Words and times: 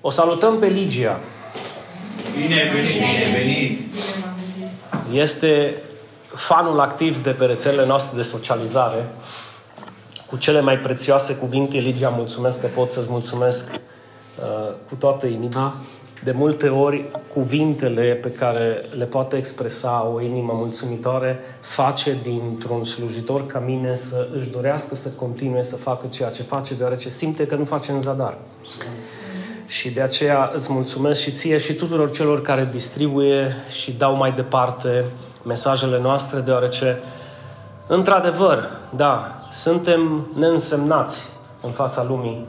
O 0.00 0.10
salutăm 0.10 0.58
pe 0.58 0.66
Ligia. 0.66 1.20
Bine 2.36 2.70
venit, 2.72 2.92
bine 2.92 3.36
venit. 3.36 3.94
Este 5.12 5.74
fanul 6.34 6.80
activ 6.80 7.22
de 7.22 7.30
pe 7.30 7.44
rețelele 7.44 7.86
noastre 7.86 8.16
de 8.16 8.22
socializare. 8.22 9.08
Cu 10.26 10.36
cele 10.36 10.60
mai 10.60 10.78
prețioase 10.78 11.34
cuvinte, 11.34 11.78
Ligia, 11.78 12.08
mulțumesc 12.08 12.60
că 12.60 12.66
pot 12.66 12.90
să-ți 12.90 13.10
mulțumesc 13.10 13.70
uh, 13.72 14.74
cu 14.88 14.94
toată 14.94 15.26
inima. 15.26 15.76
De 16.24 16.32
multe 16.32 16.68
ori, 16.68 17.04
cuvintele 17.32 18.14
pe 18.22 18.30
care 18.30 18.82
le 18.96 19.04
poate 19.04 19.36
expresa 19.36 20.10
o 20.14 20.20
inimă 20.20 20.52
mulțumitoare 20.54 21.38
face 21.60 22.16
dintr-un 22.22 22.84
slujitor 22.84 23.46
ca 23.46 23.58
mine 23.58 23.96
să 23.96 24.28
își 24.38 24.48
dorească 24.48 24.96
să 24.96 25.08
continue 25.08 25.62
să 25.62 25.76
facă 25.76 26.06
ceea 26.06 26.30
ce 26.30 26.42
face, 26.42 26.74
deoarece 26.74 27.08
simte 27.08 27.46
că 27.46 27.54
nu 27.54 27.64
face 27.64 27.92
în 27.92 28.00
zadar. 28.00 28.38
Și 29.66 29.90
de 29.90 30.00
aceea 30.00 30.50
îți 30.54 30.72
mulțumesc 30.72 31.20
și 31.20 31.30
ție 31.30 31.58
și 31.58 31.72
tuturor 31.74 32.10
celor 32.10 32.42
care 32.42 32.68
distribuie 32.70 33.54
și 33.68 33.92
dau 33.92 34.16
mai 34.16 34.32
departe 34.32 35.04
mesajele 35.44 36.00
noastre, 36.00 36.40
deoarece, 36.40 36.98
într-adevăr, 37.86 38.68
da, 38.96 39.46
suntem 39.50 40.30
neînsemnați 40.34 41.26
în 41.62 41.70
fața 41.70 42.04
lumii, 42.08 42.46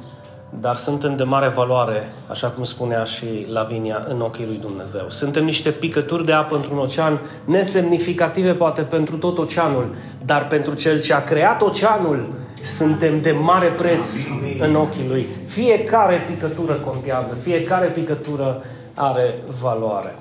dar 0.60 0.76
suntem 0.76 1.16
de 1.16 1.24
mare 1.24 1.48
valoare, 1.48 2.10
așa 2.28 2.48
cum 2.48 2.64
spunea 2.64 3.04
și 3.04 3.46
Lavinia, 3.50 4.06
în 4.08 4.22
ochii 4.22 4.46
lui 4.46 4.58
Dumnezeu. 4.58 5.10
Suntem 5.10 5.44
niște 5.44 5.72
picături 5.72 6.26
de 6.26 6.34
apă 6.34 6.56
într-un 6.56 6.78
ocean, 6.78 7.22
nesemnificative 7.46 8.54
poate 8.54 8.82
pentru 8.82 9.18
tot 9.18 9.38
oceanul, 9.38 9.96
dar 10.26 10.48
pentru 10.48 10.74
cel 10.74 11.02
ce 11.02 11.14
a 11.14 11.24
creat 11.24 11.62
oceanul, 11.62 12.34
suntem 12.68 13.22
de 13.22 13.32
mare 13.32 13.68
preț 13.68 14.28
în 14.60 14.76
ochii 14.76 15.08
lui. 15.08 15.28
Fiecare 15.46 16.24
picătură 16.28 16.74
contează, 16.74 17.38
fiecare 17.42 17.88
picătură 17.88 18.64
are 18.94 19.38
valoare. 19.62 20.16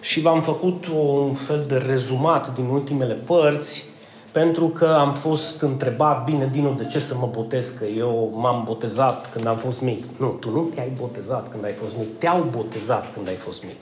Și 0.00 0.20
v-am 0.20 0.42
făcut 0.42 0.84
un 0.86 1.34
fel 1.34 1.64
de 1.68 1.76
rezumat 1.76 2.54
din 2.54 2.64
ultimele 2.64 3.14
părți, 3.14 3.84
pentru 4.32 4.68
că 4.68 4.86
am 4.86 5.14
fost 5.14 5.62
întrebat, 5.62 6.24
bine, 6.24 6.48
Dinu, 6.52 6.74
de 6.74 6.84
ce 6.84 6.98
să 6.98 7.14
mă 7.14 7.30
botez? 7.32 7.68
Că 7.68 7.84
eu 7.84 8.32
m-am 8.34 8.62
botezat 8.66 9.32
când 9.32 9.46
am 9.46 9.56
fost 9.56 9.80
mic. 9.80 10.04
Nu, 10.16 10.26
tu 10.26 10.50
nu 10.50 10.60
te-ai 10.74 10.92
botezat 11.00 11.50
când 11.50 11.64
ai 11.64 11.72
fost 11.72 11.96
mic, 11.96 12.18
te-au 12.18 12.48
botezat 12.50 13.12
când 13.14 13.28
ai 13.28 13.34
fost 13.34 13.64
mic. 13.64 13.76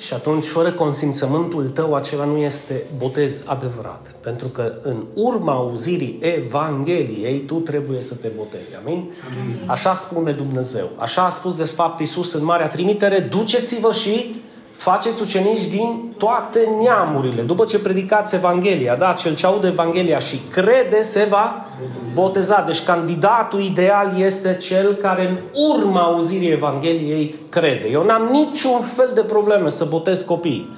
Și 0.00 0.14
atunci, 0.14 0.44
fără 0.44 0.72
consimțământul 0.72 1.70
tău, 1.70 1.94
acela 1.94 2.24
nu 2.24 2.36
este 2.36 2.82
botez 2.96 3.42
adevărat. 3.46 4.14
Pentru 4.20 4.48
că 4.48 4.78
în 4.82 5.06
urma 5.14 5.52
auzirii 5.52 6.16
Evangheliei, 6.20 7.38
tu 7.40 7.54
trebuie 7.54 8.00
să 8.00 8.14
te 8.14 8.28
botezi. 8.36 8.76
Amin? 8.76 8.96
Amin. 8.96 9.62
Așa 9.66 9.92
spune 9.92 10.32
Dumnezeu. 10.32 10.90
Așa 10.96 11.24
a 11.24 11.28
spus 11.28 11.56
de 11.56 11.64
fapt 11.64 12.00
Iisus 12.00 12.32
în 12.32 12.44
Marea 12.44 12.68
Trimitere, 12.68 13.18
duceți-vă 13.18 13.92
și 13.92 14.42
faceți 14.80 15.22
ucenici 15.22 15.66
din 15.66 16.14
toate 16.18 16.68
neamurile. 16.82 17.42
După 17.42 17.64
ce 17.64 17.78
predicați 17.78 18.34
Evanghelia, 18.34 18.96
da, 18.96 19.12
cel 19.12 19.34
ce 19.34 19.46
aude 19.46 19.66
Evanghelia 19.66 20.18
și 20.18 20.40
crede 20.50 21.02
se 21.02 21.26
va 21.30 21.66
boteza. 22.14 22.64
Deci 22.66 22.82
candidatul 22.82 23.60
ideal 23.60 24.12
este 24.18 24.56
cel 24.60 24.92
care 24.92 25.28
în 25.28 25.36
urma 25.70 26.00
auzirii 26.00 26.50
Evangheliei 26.50 27.34
crede. 27.48 27.88
Eu 27.90 28.04
n-am 28.04 28.28
niciun 28.30 28.80
fel 28.96 29.10
de 29.14 29.22
probleme 29.22 29.68
să 29.68 29.84
botez 29.84 30.20
copii. 30.20 30.76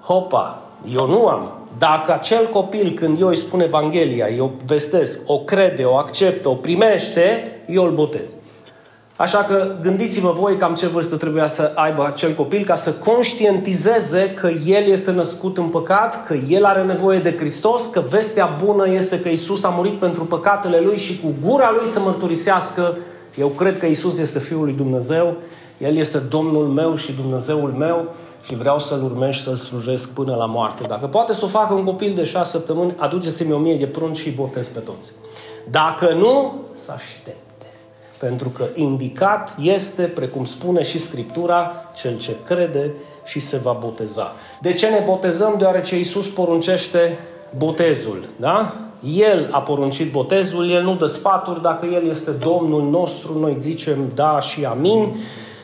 Hopa, 0.00 0.62
eu 0.94 1.06
nu 1.06 1.26
am. 1.26 1.52
Dacă 1.78 2.12
acel 2.12 2.48
copil, 2.52 2.90
când 2.90 3.20
eu 3.20 3.28
îi 3.28 3.36
spun 3.36 3.60
Evanghelia, 3.60 4.26
eu 4.36 4.52
vestesc, 4.66 5.20
o 5.26 5.38
crede, 5.38 5.84
o 5.84 5.96
acceptă, 5.96 6.48
o 6.48 6.54
primește, 6.54 7.60
eu 7.66 7.84
îl 7.84 7.90
botez. 7.90 8.30
Așa 9.16 9.38
că 9.38 9.74
gândiți-vă 9.82 10.32
voi 10.32 10.56
cam 10.56 10.74
ce 10.74 10.86
vârstă 10.86 11.16
trebuia 11.16 11.46
să 11.46 11.72
aibă 11.74 12.06
acel 12.06 12.34
copil 12.34 12.64
ca 12.64 12.74
să 12.74 12.92
conștientizeze 12.92 14.30
că 14.30 14.50
el 14.66 14.88
este 14.88 15.10
născut 15.10 15.58
în 15.58 15.68
păcat, 15.68 16.26
că 16.26 16.34
el 16.48 16.64
are 16.64 16.84
nevoie 16.84 17.18
de 17.18 17.36
Hristos, 17.36 17.86
că 17.86 18.00
vestea 18.00 18.58
bună 18.64 18.88
este 18.88 19.20
că 19.20 19.28
Isus 19.28 19.64
a 19.64 19.68
murit 19.68 19.98
pentru 19.98 20.24
păcatele 20.24 20.80
lui 20.80 20.96
și 20.96 21.20
cu 21.20 21.34
gura 21.48 21.70
lui 21.78 21.86
să 21.86 22.00
mărturisească 22.00 22.96
eu 23.36 23.48
cred 23.48 23.78
că 23.78 23.86
Isus 23.86 24.18
este 24.18 24.38
Fiul 24.38 24.64
lui 24.64 24.72
Dumnezeu, 24.72 25.36
El 25.78 25.96
este 25.96 26.18
Domnul 26.18 26.66
meu 26.66 26.94
și 26.94 27.12
Dumnezeul 27.12 27.72
meu 27.72 28.14
și 28.44 28.54
vreau 28.54 28.78
să-L 28.78 29.02
urmez 29.02 29.34
și 29.34 29.42
să-L 29.42 29.56
slujesc 29.56 30.14
până 30.14 30.34
la 30.34 30.46
moarte. 30.46 30.84
Dacă 30.86 31.06
poate 31.06 31.32
să 31.32 31.44
o 31.44 31.48
facă 31.48 31.74
un 31.74 31.84
copil 31.84 32.14
de 32.14 32.24
șase 32.24 32.50
săptămâni, 32.50 32.94
aduceți-mi 32.96 33.52
o 33.52 33.58
mie 33.58 33.76
de 33.76 33.86
prunci 33.86 34.16
și 34.16 34.30
botez 34.30 34.68
pe 34.68 34.78
toți. 34.78 35.12
Dacă 35.70 36.12
nu, 36.12 36.54
să 36.72 36.92
aștept. 36.94 37.43
Pentru 38.24 38.48
că 38.48 38.68
indicat 38.74 39.54
este, 39.60 40.02
precum 40.02 40.44
spune 40.44 40.82
și 40.82 40.98
Scriptura, 40.98 41.72
cel 41.96 42.18
ce 42.18 42.36
crede 42.46 42.92
și 43.24 43.40
se 43.40 43.56
va 43.56 43.72
boteza. 43.72 44.32
De 44.60 44.72
ce 44.72 44.86
ne 44.86 45.02
botezăm? 45.06 45.54
Deoarece 45.58 45.96
Iisus 45.96 46.28
poruncește 46.28 47.18
botezul. 47.56 48.28
Da? 48.36 48.74
El 49.14 49.48
a 49.50 49.60
poruncit 49.60 50.12
botezul, 50.12 50.70
El 50.70 50.82
nu 50.82 50.96
dă 50.96 51.06
sfaturi, 51.06 51.62
dacă 51.62 51.86
El 51.86 52.06
este 52.08 52.30
Domnul 52.30 52.82
nostru, 52.90 53.38
noi 53.38 53.56
zicem 53.58 54.10
da 54.14 54.40
și 54.40 54.64
amin. 54.64 55.16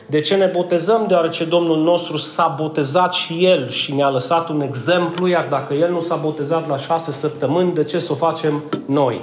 De 0.05 0.19
ce 0.19 0.35
ne 0.35 0.45
botezăm? 0.45 1.05
Deoarece 1.07 1.43
Domnul 1.43 1.77
nostru 1.77 2.17
s-a 2.17 2.55
botezat 2.57 3.13
și 3.13 3.45
El 3.45 3.69
și 3.69 3.93
ne-a 3.93 4.09
lăsat 4.09 4.49
un 4.49 4.61
exemplu, 4.61 5.27
iar 5.27 5.47
dacă 5.49 5.73
El 5.73 5.91
nu 5.91 5.99
s-a 5.99 6.15
botezat 6.15 6.67
la 6.67 6.77
șase 6.77 7.11
săptămâni, 7.11 7.73
de 7.73 7.83
ce 7.83 7.99
să 7.99 8.11
o 8.11 8.15
facem 8.15 8.63
noi? 8.85 9.21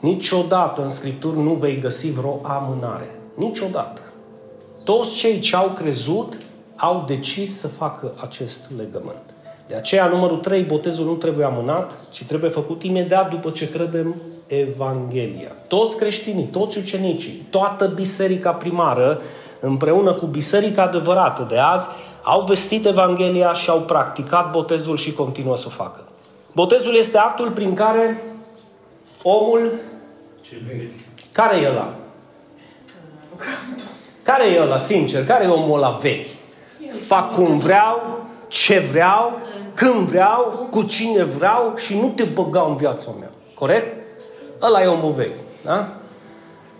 Niciodată 0.00 0.82
în 0.82 0.88
Scripturi 0.88 1.38
nu 1.38 1.52
vei 1.52 1.78
găsi 1.78 2.10
vreo 2.10 2.40
amânare. 2.42 3.20
Niciodată. 3.34 4.00
Toți 4.84 5.14
cei 5.14 5.38
ce 5.38 5.56
au 5.56 5.68
crezut 5.68 6.38
au 6.76 7.04
decis 7.06 7.58
să 7.58 7.68
facă 7.68 8.12
acest 8.20 8.70
legământ. 8.76 9.34
De 9.66 9.74
aceea, 9.74 10.06
numărul 10.06 10.36
3, 10.36 10.62
botezul 10.62 11.04
nu 11.04 11.14
trebuie 11.14 11.44
amânat, 11.46 11.98
ci 12.10 12.24
trebuie 12.24 12.50
făcut 12.50 12.82
imediat 12.82 13.30
după 13.30 13.50
ce 13.50 13.70
credem 13.70 14.20
Evanghelia. 14.46 15.52
Toți 15.68 15.96
creștinii, 15.96 16.44
toți 16.44 16.78
ucenicii, 16.78 17.46
toată 17.50 17.86
biserica 17.86 18.52
primară, 18.52 19.20
împreună 19.60 20.12
cu 20.12 20.26
biserica 20.26 20.82
adevărată 20.82 21.46
de 21.48 21.58
azi, 21.58 21.86
au 22.22 22.44
vestit 22.44 22.86
Evanghelia 22.86 23.52
și 23.52 23.70
au 23.70 23.80
practicat 23.80 24.50
botezul 24.50 24.96
și 24.96 25.12
continuă 25.12 25.56
să 25.56 25.64
o 25.66 25.70
facă. 25.70 26.04
Botezul 26.54 26.96
este 26.96 27.18
actul 27.18 27.50
prin 27.50 27.74
care 27.74 28.22
omul... 29.28 29.72
Care 31.32 31.56
e 31.56 31.68
ăla? 31.68 31.94
Care 34.22 34.46
e 34.46 34.60
ăla, 34.60 34.78
sincer? 34.78 35.26
Care 35.26 35.44
e 35.44 35.48
omul 35.48 35.76
ăla 35.76 35.90
vechi? 35.90 36.26
Fac 37.06 37.34
cum 37.34 37.58
vreau, 37.58 38.26
ce 38.48 38.78
vreau, 38.78 39.40
când 39.74 40.08
vreau, 40.08 40.68
cu 40.70 40.82
cine 40.82 41.24
vreau 41.24 41.72
și 41.76 41.98
nu 41.98 42.08
te 42.08 42.24
băga 42.24 42.64
în 42.68 42.76
viața 42.76 43.10
mea. 43.18 43.30
Corect? 43.54 43.96
Ăla 44.62 44.82
e 44.82 44.86
omul 44.86 45.12
vechi. 45.12 45.36
Da? 45.64 45.92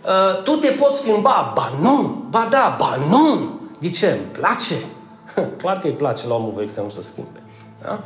Uh, 0.05 0.43
tu 0.43 0.57
te 0.57 0.69
poți 0.69 1.01
schimba. 1.01 1.53
Ba 1.55 1.73
nu, 1.81 2.25
ba 2.31 2.47
da, 2.51 2.77
ba 2.79 2.99
nu. 3.09 3.51
De 3.81 3.91
ce? 3.91 4.11
Îmi 4.11 4.21
place? 4.21 4.75
Clar 5.59 5.79
că 5.79 5.87
îi 5.87 5.93
place 5.93 6.27
la 6.27 6.35
omul 6.35 6.53
vechi 6.57 6.71
să 6.71 6.81
nu 6.81 6.89
se 6.89 7.03
schimbe. 7.03 7.43
Da? 7.83 8.01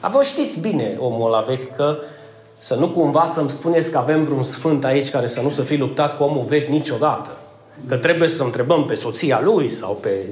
A 0.00 0.08
vă 0.08 0.22
știți 0.22 0.60
bine 0.60 0.96
omul 0.98 1.26
ăla 1.26 1.40
vechi 1.40 1.76
că 1.76 1.98
să 2.58 2.74
nu 2.74 2.88
cumva 2.88 3.24
să-mi 3.24 3.50
spuneți 3.50 3.90
că 3.90 3.98
avem 3.98 4.24
vreun 4.24 4.42
sfânt 4.42 4.84
aici 4.84 5.10
care 5.10 5.26
să 5.26 5.40
nu 5.40 5.50
să 5.50 5.62
fi 5.62 5.76
luptat 5.76 6.16
cu 6.16 6.22
omul 6.22 6.44
vechi 6.48 6.68
niciodată. 6.68 7.30
Că 7.88 7.96
trebuie 7.96 8.28
să 8.28 8.42
întrebăm 8.42 8.84
pe 8.84 8.94
soția 8.94 9.40
lui 9.44 9.72
sau 9.72 9.94
pe 9.94 10.24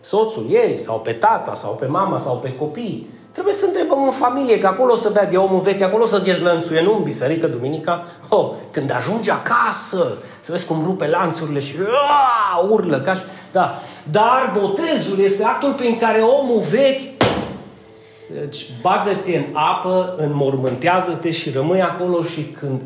soțul 0.00 0.46
ei 0.50 0.78
sau 0.78 1.00
pe 1.00 1.12
tata 1.12 1.54
sau 1.54 1.70
pe 1.70 1.86
mama 1.86 2.18
sau 2.18 2.36
pe 2.36 2.52
copii. 2.52 3.10
Trebuie 3.32 3.54
să 3.54 3.66
întrebăm 3.66 4.04
în 4.04 4.10
familie, 4.10 4.58
că 4.58 4.66
acolo 4.66 4.96
să 4.96 5.10
vede 5.14 5.36
omul 5.36 5.60
vechi, 5.60 5.80
acolo 5.80 6.04
să 6.04 6.18
dezlănțuie, 6.18 6.82
nu 6.82 6.96
în 6.96 7.02
biserică, 7.02 7.46
duminica. 7.46 8.06
Oh, 8.28 8.50
când 8.70 8.94
ajunge 8.96 9.30
acasă, 9.30 10.18
să 10.40 10.52
vezi 10.52 10.66
cum 10.66 10.82
rupe 10.84 11.06
lanțurile 11.06 11.60
și 11.60 11.74
aaa, 11.80 12.68
urlă. 12.70 12.96
Ca 12.96 13.14
și... 13.14 13.22
da. 13.52 13.78
Dar 14.10 14.58
botezul 14.60 15.18
este 15.18 15.44
actul 15.44 15.72
prin 15.72 15.98
care 15.98 16.20
omul 16.20 16.62
vechi 16.70 17.15
deci 18.32 18.66
bagă-te 18.82 19.36
în 19.36 19.44
apă, 19.52 20.14
înmormântează-te 20.16 21.30
și 21.30 21.50
rămâi 21.50 21.82
acolo 21.82 22.22
și 22.22 22.42
când 22.42 22.82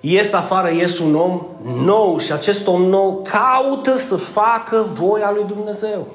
ies 0.00 0.32
afară, 0.32 0.70
ies 0.70 0.98
un 0.98 1.14
om 1.14 1.46
nou 1.84 2.18
și 2.18 2.32
acest 2.32 2.66
om 2.66 2.82
nou 2.82 3.26
caută 3.30 3.98
să 3.98 4.16
facă 4.16 4.86
voia 4.92 5.32
lui 5.34 5.44
Dumnezeu. 5.46 6.06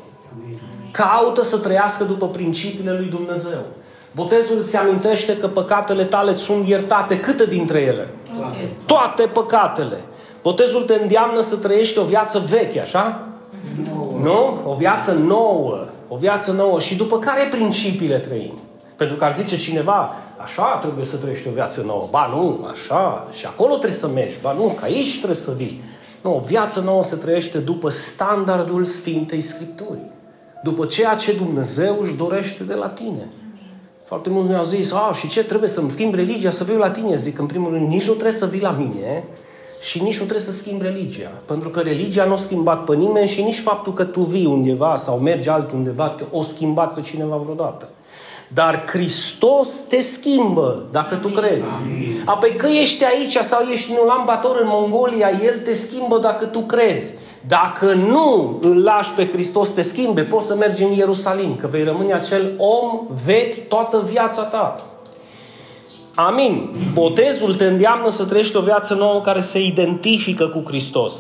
Caută 0.92 1.44
să 1.44 1.58
trăiască 1.58 2.04
după 2.04 2.28
principiile 2.28 2.94
lui 2.94 3.10
Dumnezeu. 3.10 3.66
Botezul 4.12 4.58
îți 4.60 4.78
amintește 4.78 5.38
că 5.38 5.48
păcatele 5.48 6.04
tale 6.04 6.34
sunt 6.34 6.68
iertate. 6.68 7.20
Câte 7.20 7.46
dintre 7.46 7.80
ele? 7.80 8.08
Toate. 8.38 8.76
Toate 8.86 9.24
păcatele. 9.24 9.98
Botezul 10.42 10.84
te 10.84 11.00
îndeamnă 11.02 11.42
să 11.42 11.56
trăiești 11.56 12.00
o 12.00 12.04
viață 12.04 12.44
veche, 12.50 12.82
așa? 12.82 13.28
Nouă. 13.90 14.20
Nu? 14.22 14.72
O 14.72 14.76
viață 14.76 15.14
nouă. 15.14 15.86
O 16.08 16.16
viață 16.16 16.52
nouă. 16.52 16.80
Și 16.80 16.96
după 16.96 17.20
care 17.20 17.48
principiile 17.52 18.18
trăim? 18.18 18.60
Pentru 18.96 19.16
că 19.16 19.24
ar 19.24 19.36
zice 19.36 19.58
cineva, 19.58 20.16
așa 20.38 20.80
trebuie 20.82 21.06
să 21.06 21.16
trăiești 21.16 21.48
o 21.48 21.52
viață 21.52 21.82
nouă. 21.86 22.08
Ba 22.12 22.30
nu, 22.34 22.68
așa. 22.72 23.28
Și 23.32 23.46
acolo 23.46 23.70
trebuie 23.70 23.92
să 23.92 24.08
mergi. 24.08 24.36
Ba 24.42 24.54
nu, 24.54 24.76
că 24.80 24.84
aici 24.84 25.16
trebuie 25.16 25.38
să 25.38 25.54
vii. 25.58 25.82
Nu, 26.22 26.36
o 26.36 26.40
viață 26.40 26.80
nouă 26.80 27.04
se 27.04 27.16
trăiește 27.16 27.58
după 27.58 27.90
standardul 27.90 28.86
Sfintei 28.86 29.42
Scripturii. 29.42 30.12
După 30.64 30.86
ceea 30.86 31.16
ce 31.16 31.34
Dumnezeu 31.34 31.98
își 32.02 32.14
dorește 32.14 32.64
de 32.64 32.74
la 32.74 32.88
tine. 32.88 33.28
Foarte 34.06 34.30
mulți 34.30 34.50
mi-au 34.50 34.64
zis, 34.64 34.92
a, 34.92 35.12
și 35.14 35.28
ce, 35.28 35.44
trebuie 35.44 35.70
să-mi 35.70 35.92
schimb 35.92 36.14
religia, 36.14 36.50
să 36.50 36.64
viu 36.64 36.78
la 36.78 36.90
tine? 36.90 37.16
Zic, 37.16 37.40
în 37.40 37.46
primul 37.46 37.72
rând, 37.72 37.88
nici 37.88 38.08
nu 38.08 38.12
trebuie 38.14 38.34
să 38.34 38.46
vii 38.46 38.62
la 38.62 38.72
mine 38.72 39.24
și 39.82 40.02
nici 40.02 40.18
nu 40.18 40.26
trebuie 40.26 40.46
să 40.46 40.52
schimbi 40.52 40.84
religia. 40.84 41.32
Pentru 41.46 41.70
că 41.70 41.80
religia 41.80 42.26
nu 42.26 42.34
a 42.34 42.38
schimbat 42.38 42.84
pe 42.84 42.96
nimeni 42.96 43.28
și 43.28 43.42
nici 43.42 43.60
faptul 43.60 43.94
că 43.94 44.04
tu 44.04 44.20
vii 44.20 44.46
undeva 44.46 44.96
sau 44.96 45.18
mergi 45.18 45.50
altundeva 45.50 46.16
o 46.32 46.42
schimbat 46.42 46.94
pe 46.94 47.02
cineva 47.02 47.36
vreodată. 47.36 47.90
Dar 48.54 48.84
Hristos 48.88 49.86
te 49.88 50.02
schimbă 50.02 50.86
dacă 50.92 51.16
tu 51.16 51.28
crezi. 51.28 51.68
Apoi 52.26 52.56
că 52.56 52.68
ești 52.68 53.04
aici 53.06 53.38
sau 53.42 53.62
ești 53.62 53.92
în 53.92 53.98
Ulaanbaatar 54.04 54.56
în 54.62 54.68
Mongolia, 54.68 55.30
El 55.44 55.60
te 55.60 55.74
schimbă 55.74 56.20
dacă 56.20 56.46
tu 56.46 56.60
crezi. 56.60 57.14
Dacă 57.48 57.94
nu 57.94 58.58
îl 58.62 58.84
lași 58.84 59.12
pe 59.12 59.30
Hristos 59.30 59.70
te 59.70 59.82
schimbe, 59.82 60.22
poți 60.22 60.48
să 60.48 60.56
mergi 60.56 60.84
în 60.84 60.92
Ierusalim, 60.92 61.56
că 61.56 61.68
vei 61.68 61.84
rămâne 61.84 62.14
acel 62.14 62.54
om 62.58 63.08
vechi 63.26 63.68
toată 63.68 64.04
viața 64.12 64.42
ta. 64.42 64.82
Amin. 66.20 66.70
Botezul 66.94 67.56
te 67.56 67.66
îndeamnă 67.66 68.10
să 68.10 68.26
trăiești 68.26 68.56
o 68.56 68.62
viață 68.62 68.94
nouă 68.94 69.22
care 69.22 69.42
se 69.42 69.60
identifică 69.60 70.48
cu 70.48 70.64
Hristos. 70.68 71.14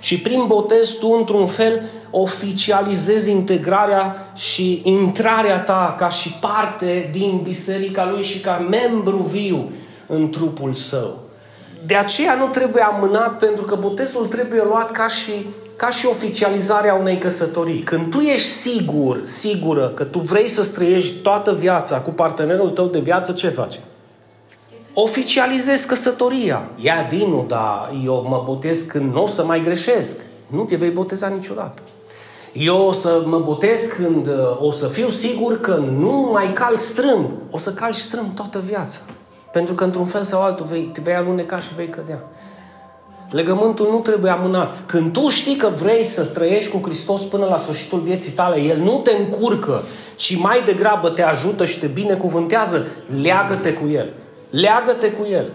Și 0.00 0.18
prin 0.20 0.44
botez 0.46 0.88
tu, 0.88 1.14
într-un 1.18 1.46
fel, 1.46 1.82
oficializezi 2.10 3.30
integrarea 3.30 4.32
și 4.34 4.80
intrarea 4.84 5.58
ta 5.58 5.94
ca 5.98 6.08
și 6.08 6.32
parte 6.40 7.08
din 7.12 7.40
biserica 7.42 8.08
lui 8.10 8.22
și 8.22 8.40
ca 8.40 8.66
membru 8.70 9.16
viu 9.16 9.70
în 10.06 10.30
trupul 10.30 10.72
său. 10.72 11.18
De 11.86 11.94
aceea 11.94 12.34
nu 12.34 12.46
trebuie 12.46 12.82
amânat, 12.82 13.38
pentru 13.38 13.64
că 13.64 13.74
botezul 13.74 14.26
trebuie 14.26 14.62
luat 14.68 14.90
ca 14.90 15.08
și, 15.08 15.46
ca 15.76 15.90
și 15.90 16.06
oficializarea 16.06 16.94
unei 16.94 17.18
căsătorii. 17.18 17.80
Când 17.80 18.10
tu 18.10 18.20
ești 18.20 18.48
sigur, 18.48 19.20
sigură 19.22 19.92
că 19.94 20.04
tu 20.04 20.18
vrei 20.18 20.48
să 20.48 20.62
străiești 20.62 21.14
toată 21.14 21.52
viața 21.52 21.96
cu 21.96 22.10
partenerul 22.10 22.70
tău 22.70 22.86
de 22.86 22.98
viață, 22.98 23.32
ce 23.32 23.48
faci? 23.48 23.78
Oficializezi 24.96 25.86
căsătoria. 25.86 26.70
Ia 26.80 27.06
Dinu, 27.08 27.44
dar 27.48 27.90
eu 28.04 28.26
mă 28.28 28.42
botez 28.46 28.80
când 28.80 29.12
nu 29.12 29.22
o 29.22 29.26
să 29.26 29.44
mai 29.44 29.60
greșesc. 29.60 30.20
Nu 30.46 30.64
te 30.64 30.76
vei 30.76 30.90
boteza 30.90 31.28
niciodată. 31.28 31.82
Eu 32.52 32.80
o 32.80 32.92
să 32.92 33.22
mă 33.24 33.38
botez 33.38 33.80
când 33.96 34.26
uh, 34.26 34.34
o 34.60 34.72
să 34.72 34.86
fiu 34.86 35.08
sigur 35.08 35.60
că 35.60 35.74
nu 35.98 36.30
mai 36.32 36.52
calc 36.52 36.80
strâmb. 36.80 37.30
O 37.50 37.58
să 37.58 37.72
calci 37.72 37.94
strâmb 37.94 38.34
toată 38.34 38.62
viața. 38.64 38.98
Pentru 39.52 39.74
că 39.74 39.84
într-un 39.84 40.06
fel 40.06 40.22
sau 40.22 40.42
altul 40.42 40.66
vei, 40.70 40.82
te 40.82 41.00
vei 41.00 41.14
aluneca 41.14 41.56
și 41.56 41.74
vei 41.76 41.88
cădea. 41.88 42.24
Legământul 43.30 43.88
nu 43.90 43.98
trebuie 43.98 44.30
amânat. 44.30 44.82
Când 44.86 45.12
tu 45.12 45.28
știi 45.28 45.56
că 45.56 45.70
vrei 45.76 46.02
să 46.02 46.24
trăiești 46.24 46.70
cu 46.70 46.80
Hristos 46.82 47.22
până 47.22 47.44
la 47.44 47.56
sfârșitul 47.56 47.98
vieții 47.98 48.32
tale, 48.32 48.62
El 48.62 48.78
nu 48.78 49.00
te 49.02 49.16
încurcă, 49.16 49.82
ci 50.16 50.38
mai 50.38 50.62
degrabă 50.64 51.08
te 51.08 51.22
ajută 51.22 51.64
și 51.64 51.78
te 51.78 51.86
binecuvântează, 51.86 52.86
leagă-te 53.22 53.72
cu 53.72 53.88
El. 53.88 54.12
Leagă-te 54.60 55.12
cu 55.12 55.26
El. 55.30 55.52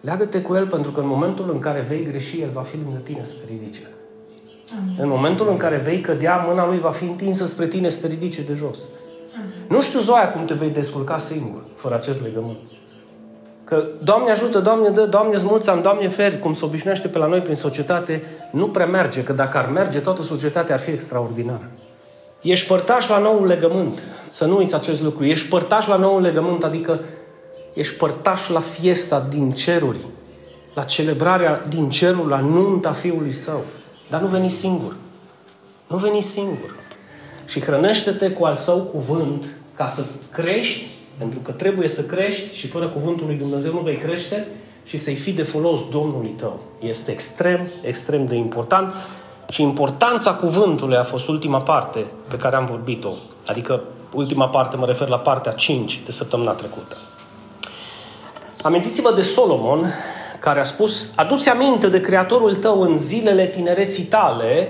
Leagă-te 0.00 0.40
cu 0.40 0.54
El 0.54 0.66
pentru 0.66 0.90
că 0.90 1.00
în 1.00 1.06
momentul 1.06 1.50
în 1.50 1.58
care 1.58 1.84
vei 1.88 2.04
greși, 2.04 2.40
El 2.40 2.50
va 2.52 2.60
fi 2.60 2.76
lângă 2.76 2.98
tine 2.98 3.20
să 3.22 3.34
te 3.40 3.52
ridice. 3.52 3.90
Amin. 4.78 4.96
În 4.98 5.08
momentul 5.08 5.48
în 5.48 5.56
care 5.56 5.76
vei 5.76 6.00
cădea, 6.00 6.44
mâna 6.48 6.66
Lui 6.66 6.78
va 6.78 6.90
fi 6.90 7.04
întinsă 7.04 7.46
spre 7.46 7.66
tine 7.66 7.88
să 7.88 8.00
te 8.00 8.06
ridice 8.06 8.42
de 8.42 8.54
jos. 8.54 8.78
Amin. 9.38 9.52
Nu 9.68 9.82
știu, 9.82 9.98
Zoia, 9.98 10.30
cum 10.30 10.44
te 10.44 10.54
vei 10.54 10.68
descurca 10.68 11.18
singur, 11.18 11.64
fără 11.74 11.94
acest 11.94 12.22
legământ. 12.22 12.56
Că 13.64 13.90
Doamne 14.02 14.30
ajută, 14.30 14.60
Doamne 14.60 14.88
dă, 14.88 15.06
Doamne 15.06 15.36
smulțam, 15.36 15.82
Doamne 15.82 16.08
feri, 16.08 16.38
cum 16.38 16.52
se 16.52 16.64
obișnuiește 16.64 17.08
pe 17.08 17.18
la 17.18 17.26
noi 17.26 17.40
prin 17.40 17.54
societate, 17.54 18.22
nu 18.52 18.68
prea 18.68 18.86
merge, 18.86 19.22
că 19.22 19.32
dacă 19.32 19.58
ar 19.58 19.70
merge, 19.70 20.00
toată 20.00 20.22
societatea 20.22 20.74
ar 20.74 20.80
fi 20.80 20.90
extraordinară. 20.90 21.70
Ești 22.40 22.68
părtaș 22.68 23.08
la 23.08 23.18
noul 23.18 23.46
legământ. 23.46 24.02
Să 24.28 24.46
nu 24.46 24.56
uiți 24.56 24.74
acest 24.74 25.02
lucru. 25.02 25.24
Ești 25.24 25.48
părtaș 25.48 25.86
la 25.86 25.96
noul 25.96 26.20
legământ, 26.20 26.64
adică 26.64 27.00
ești 27.76 27.94
părtaș 27.94 28.48
la 28.48 28.60
fiesta 28.60 29.26
din 29.28 29.50
ceruri, 29.50 29.98
la 30.74 30.82
celebrarea 30.82 31.62
din 31.68 31.90
cerul, 31.90 32.28
la 32.28 32.40
nunta 32.40 32.92
Fiului 32.92 33.32
Său. 33.32 33.62
Dar 34.10 34.20
nu 34.20 34.26
veni 34.26 34.48
singur. 34.48 34.96
Nu 35.86 35.96
veni 35.96 36.20
singur. 36.20 36.76
Și 37.46 37.60
hrănește-te 37.60 38.30
cu 38.30 38.44
al 38.44 38.54
Său 38.54 38.78
cuvânt 38.78 39.44
ca 39.74 39.86
să 39.86 40.04
crești 40.30 40.86
pentru 41.18 41.38
că 41.38 41.52
trebuie 41.52 41.88
să 41.88 42.02
crești 42.02 42.56
și 42.56 42.66
fără 42.66 42.88
cuvântul 42.88 43.26
lui 43.26 43.36
Dumnezeu 43.36 43.72
nu 43.72 43.80
vei 43.80 43.96
crește 43.96 44.46
și 44.84 44.96
să-i 44.96 45.14
fii 45.14 45.32
de 45.32 45.42
folos 45.42 45.88
Domnului 45.88 46.28
tău. 46.28 46.60
Este 46.80 47.10
extrem, 47.10 47.70
extrem 47.82 48.26
de 48.26 48.34
important 48.34 48.94
și 49.48 49.62
importanța 49.62 50.34
cuvântului 50.34 50.96
a 50.96 51.02
fost 51.02 51.28
ultima 51.28 51.60
parte 51.60 52.06
pe 52.28 52.36
care 52.36 52.56
am 52.56 52.64
vorbit-o. 52.64 53.12
Adică 53.46 53.82
ultima 54.12 54.48
parte 54.48 54.76
mă 54.76 54.86
refer 54.86 55.08
la 55.08 55.18
partea 55.18 55.52
5 55.52 56.02
de 56.04 56.12
săptămâna 56.12 56.52
trecută. 56.52 56.96
Amintiți-vă 58.66 59.12
de 59.14 59.22
Solomon 59.22 59.84
care 60.38 60.60
a 60.60 60.62
spus, 60.62 61.08
aduți 61.14 61.50
aminte 61.50 61.88
de 61.88 62.00
Creatorul 62.00 62.54
tău 62.54 62.80
în 62.80 62.98
zilele 62.98 63.46
tinereții 63.46 64.04
tale 64.04 64.68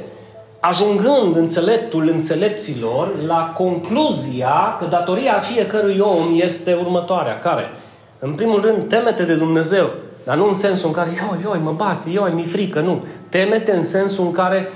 ajungând 0.60 1.36
înțeleptul 1.36 2.08
înțelepților 2.08 3.22
la 3.26 3.54
concluzia 3.56 4.76
că 4.78 4.84
datoria 4.84 5.38
fiecărui 5.38 5.98
om 5.98 6.40
este 6.40 6.74
următoarea. 6.74 7.38
Care? 7.38 7.70
În 8.18 8.32
primul 8.32 8.60
rând, 8.60 8.88
temete 8.88 9.24
de 9.24 9.34
Dumnezeu. 9.34 9.90
Dar 10.24 10.36
nu 10.36 10.46
în 10.46 10.54
sensul 10.54 10.86
în 10.86 10.94
care, 10.94 11.10
ioi, 11.10 11.40
ioi, 11.42 11.60
mă 11.62 11.72
bat, 11.72 12.02
ioi, 12.12 12.32
mi 12.34 12.44
frică, 12.44 12.80
nu. 12.80 13.04
Temete 13.28 13.72
în 13.72 13.82
sensul 13.82 14.24
în 14.24 14.32
care, 14.32 14.68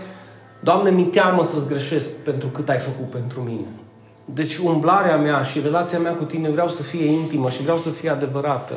Doamne, 0.60 0.90
mi 0.90 1.04
teamă 1.04 1.44
să-ți 1.44 1.68
greșesc 1.68 2.10
pentru 2.10 2.48
cât 2.48 2.68
ai 2.68 2.78
făcut 2.78 3.10
pentru 3.10 3.40
mine. 3.40 3.66
Deci 4.24 4.56
umblarea 4.56 5.16
mea 5.16 5.42
și 5.42 5.60
relația 5.60 5.98
mea 5.98 6.12
cu 6.12 6.24
tine 6.24 6.50
vreau 6.50 6.68
să 6.68 6.82
fie 6.82 7.04
intimă 7.04 7.50
și 7.50 7.62
vreau 7.62 7.76
să 7.76 7.88
fie 7.88 8.10
adevărată 8.10 8.74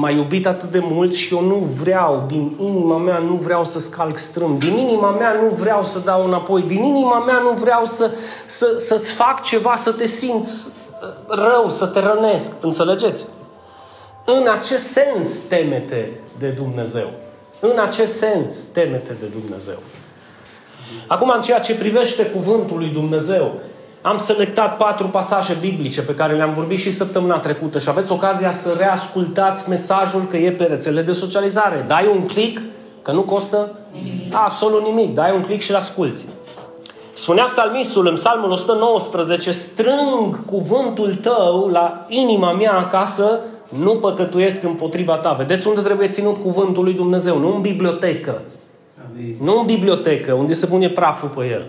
m-a 0.00 0.10
iubit 0.10 0.46
atât 0.46 0.70
de 0.70 0.78
mult 0.82 1.14
și 1.14 1.34
eu 1.34 1.40
nu 1.40 1.68
vreau, 1.80 2.24
din 2.28 2.56
inima 2.58 2.96
mea 2.96 3.18
nu 3.18 3.34
vreau 3.34 3.64
să 3.64 3.78
scalc 3.78 4.16
strâm, 4.16 4.58
din 4.58 4.78
inima 4.78 5.10
mea 5.10 5.32
nu 5.32 5.48
vreau 5.48 5.84
să 5.84 5.98
dau 5.98 6.26
înapoi, 6.26 6.62
din 6.62 6.82
inima 6.82 7.18
mea 7.18 7.38
nu 7.38 7.50
vreau 7.50 7.84
să, 7.84 8.10
să, 8.46 8.74
să-ți 8.78 9.12
fac 9.12 9.42
ceva, 9.42 9.76
să 9.76 9.92
te 9.92 10.06
simți 10.06 10.66
uh, 10.66 11.08
rău, 11.28 11.68
să 11.68 11.86
te 11.86 12.00
rănesc. 12.00 12.52
Înțelegeți? 12.60 13.26
În 14.24 14.48
acest 14.48 14.86
sens 14.86 15.38
temete 15.38 16.20
de 16.38 16.48
Dumnezeu. 16.48 17.10
În 17.60 17.78
acest 17.78 18.16
sens 18.16 18.54
temete 18.54 19.16
de 19.20 19.26
Dumnezeu. 19.26 19.78
Acum, 21.06 21.32
în 21.34 21.40
ceea 21.40 21.58
ce 21.58 21.74
privește 21.74 22.26
cuvântul 22.26 22.78
lui 22.78 22.88
Dumnezeu, 22.88 23.54
am 24.02 24.18
selectat 24.18 24.76
patru 24.76 25.06
pasaje 25.06 25.56
biblice 25.60 26.02
pe 26.02 26.14
care 26.14 26.34
le-am 26.34 26.52
vorbit 26.54 26.78
și 26.78 26.90
săptămâna 26.90 27.38
trecută 27.38 27.78
și 27.78 27.88
aveți 27.88 28.12
ocazia 28.12 28.50
să 28.50 28.74
reascultați 28.78 29.68
mesajul 29.68 30.26
că 30.26 30.36
e 30.36 30.52
pe 30.52 30.64
rețele 30.64 31.02
de 31.02 31.12
socializare. 31.12 31.84
Dai 31.88 32.10
un 32.14 32.26
click, 32.26 32.62
că 33.02 33.12
nu 33.12 33.22
costă 33.22 33.78
nimic. 34.02 34.34
absolut 34.34 34.82
nimic. 34.82 35.14
Dai 35.14 35.34
un 35.34 35.42
click 35.42 35.62
și-l 35.62 35.74
asculți. 35.74 36.28
Spunea 37.14 37.44
psalmistul 37.44 38.06
în 38.06 38.14
psalmul 38.14 38.50
119, 38.50 39.50
strâng 39.50 40.44
cuvântul 40.44 41.14
tău 41.14 41.68
la 41.72 42.04
inima 42.08 42.52
mea 42.52 42.72
acasă, 42.72 43.40
nu 43.68 43.96
păcătuiesc 43.96 44.62
împotriva 44.62 45.16
ta. 45.16 45.32
Vedeți 45.32 45.68
unde 45.68 45.80
trebuie 45.80 46.08
ținut 46.08 46.36
cuvântul 46.36 46.84
lui 46.84 46.94
Dumnezeu? 46.94 47.38
Nu 47.38 47.54
în 47.54 47.60
bibliotecă. 47.60 48.42
Amin. 49.10 49.36
Nu 49.42 49.58
în 49.58 49.66
bibliotecă, 49.66 50.32
unde 50.32 50.52
se 50.52 50.66
pune 50.66 50.88
praful 50.88 51.28
pe 51.28 51.46
el. 51.46 51.66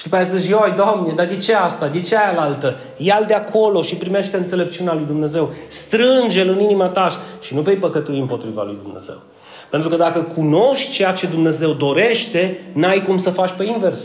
Și 0.00 0.08
după 0.08 0.18
aceea 0.18 0.38
zici, 0.38 0.50
ioi, 0.50 0.72
Doamne, 0.76 1.12
dar 1.12 1.26
de 1.26 1.36
ce 1.36 1.54
asta? 1.54 1.88
De 1.88 2.00
ce 2.00 2.16
aia 2.16 2.40
altă? 2.40 2.76
Ia-l 2.96 3.24
de 3.26 3.34
acolo 3.34 3.82
și 3.82 3.94
primește 3.94 4.36
înțelepciunea 4.36 4.94
lui 4.94 5.04
Dumnezeu. 5.06 5.52
Strânge-l 5.66 6.48
în 6.48 6.60
inima 6.60 6.88
ta 6.88 7.08
și 7.40 7.54
nu 7.54 7.60
vei 7.60 7.76
păcătui 7.76 8.18
împotriva 8.18 8.62
lui 8.62 8.78
Dumnezeu. 8.82 9.22
Pentru 9.70 9.88
că 9.88 9.96
dacă 9.96 10.22
cunoști 10.22 10.90
ceea 10.90 11.12
ce 11.12 11.26
Dumnezeu 11.26 11.72
dorește, 11.72 12.60
n-ai 12.72 13.02
cum 13.02 13.18
să 13.18 13.30
faci 13.30 13.50
pe 13.50 13.64
invers. 13.64 14.00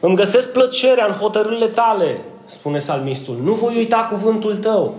Îmi 0.00 0.16
găsesc 0.16 0.52
plăcerea 0.52 1.06
în 1.06 1.12
hotărârile 1.12 1.66
tale, 1.66 2.20
spune 2.44 2.78
salmistul. 2.78 3.36
Nu 3.42 3.52
voi 3.52 3.76
uita 3.76 4.08
cuvântul 4.10 4.56
tău. 4.56 4.94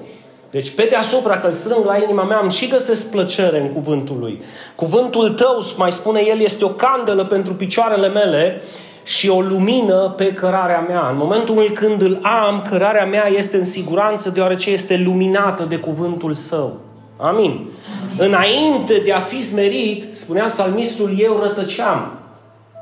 Deci 0.52 0.70
pe 0.70 0.88
deasupra 0.90 1.38
că 1.38 1.48
îl 1.48 1.54
strâng 1.54 1.86
la 1.86 1.98
inima 1.98 2.24
mea, 2.24 2.40
îmi 2.42 2.52
și 2.52 2.68
găsesc 2.68 3.12
plăcere 3.12 3.60
în 3.60 3.70
cuvântul 3.70 4.18
lui. 4.20 4.42
Cuvântul 4.76 5.30
tău, 5.30 5.64
mai 5.78 5.92
spune 5.92 6.24
el, 6.28 6.40
este 6.40 6.66
o 6.66 6.70
candelă 6.70 7.26
pentru 7.26 7.54
picioarele 7.54 8.08
mele 8.08 8.62
și 9.04 9.30
o 9.30 9.42
lumină 9.42 10.14
pe 10.18 10.34
cărarea 10.34 10.80
mea. 10.80 11.08
În 11.12 11.18
momentul 11.18 11.72
când 11.74 12.02
îl 12.02 12.20
am, 12.22 12.62
cărarea 12.70 13.06
mea 13.06 13.28
este 13.28 13.58
în 13.58 13.66
siguranță 13.66 14.30
deoarece 14.30 14.70
este 14.70 15.02
luminată 15.06 15.64
de 15.64 15.78
cuvântul 15.78 16.34
său. 16.34 16.78
Amin. 17.18 17.50
Amin. 17.50 17.72
Înainte 18.18 19.02
de 19.06 19.12
a 19.12 19.20
fi 19.20 19.42
smerit, 19.42 20.16
spunea 20.16 20.48
salmistul, 20.48 21.16
eu 21.18 21.40
rătăceam. 21.42 22.12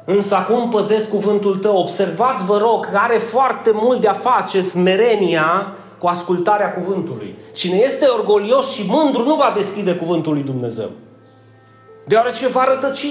Însă 0.05 0.35
acum 0.35 0.69
păzesc 0.69 1.09
cuvântul 1.09 1.55
tău. 1.55 1.77
Observați, 1.77 2.45
vă 2.45 2.57
rog, 2.57 2.85
că 2.85 2.97
are 2.97 3.17
foarte 3.17 3.71
mult 3.73 4.01
de 4.01 4.07
a 4.07 4.13
face 4.13 4.61
smerenia 4.61 5.73
cu 5.99 6.07
ascultarea 6.07 6.71
cuvântului. 6.71 7.37
Cine 7.53 7.77
este 7.77 8.05
orgolios 8.05 8.73
și 8.73 8.83
mândru 8.87 9.23
nu 9.23 9.35
va 9.35 9.53
deschide 9.55 9.95
cuvântul 9.95 10.33
lui 10.33 10.43
Dumnezeu. 10.43 10.89
Deoarece 12.07 12.47
va 12.47 12.63
rătăci. 12.63 13.05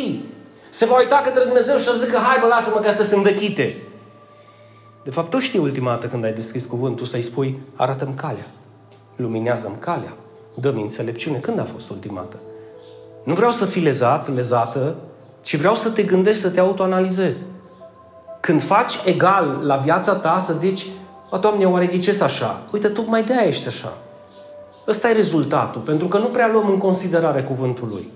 Se 0.70 0.86
va 0.86 0.98
uita 0.98 1.20
către 1.24 1.44
Dumnezeu 1.44 1.78
și 1.78 1.84
să 1.84 1.96
zică, 2.04 2.16
hai 2.16 2.36
bă, 2.40 2.46
lasă-mă 2.46 2.80
că 2.80 2.88
astea 2.88 3.04
sunt 3.04 3.26
învechite. 3.26 3.76
De 5.04 5.10
fapt, 5.10 5.30
tu 5.30 5.38
știi 5.38 5.58
ultima 5.58 5.90
dată 5.90 6.06
când 6.06 6.24
ai 6.24 6.32
deschis 6.32 6.64
cuvântul 6.64 7.06
să-i 7.06 7.22
spui, 7.22 7.58
arată-mi 7.76 8.14
calea, 8.14 8.46
luminează-mi 9.16 9.78
calea, 9.78 10.12
dă-mi 10.54 10.82
înțelepciune. 10.82 11.38
Când 11.38 11.58
a 11.58 11.64
fost 11.64 11.90
ultima 11.90 12.20
dată? 12.20 12.36
Nu 13.24 13.34
vreau 13.34 13.50
să 13.50 13.64
fii 13.64 13.82
lezat, 13.82 14.34
lezată, 14.34 14.96
ci 15.40 15.56
vreau 15.56 15.74
să 15.74 15.90
te 15.90 16.02
gândești, 16.02 16.40
să 16.40 16.50
te 16.50 16.60
autoanalizezi. 16.60 17.44
Când 18.40 18.62
faci 18.62 18.98
egal 19.04 19.60
la 19.62 19.76
viața 19.76 20.14
ta, 20.14 20.38
să 20.46 20.52
zici, 20.52 20.86
o, 21.30 21.36
Doamne, 21.36 21.64
oare 21.64 21.86
de 21.86 21.98
ce 21.98 22.22
așa? 22.22 22.62
Uite, 22.72 22.88
tu 22.88 23.04
mai 23.06 23.22
de 23.22 23.34
ești 23.46 23.68
așa. 23.68 23.92
Ăsta 24.86 25.08
e 25.08 25.12
rezultatul, 25.12 25.80
pentru 25.80 26.08
că 26.08 26.18
nu 26.18 26.26
prea 26.26 26.48
luăm 26.52 26.68
în 26.68 26.78
considerare 26.78 27.42
cuvântul 27.42 27.88
lui. 27.88 28.10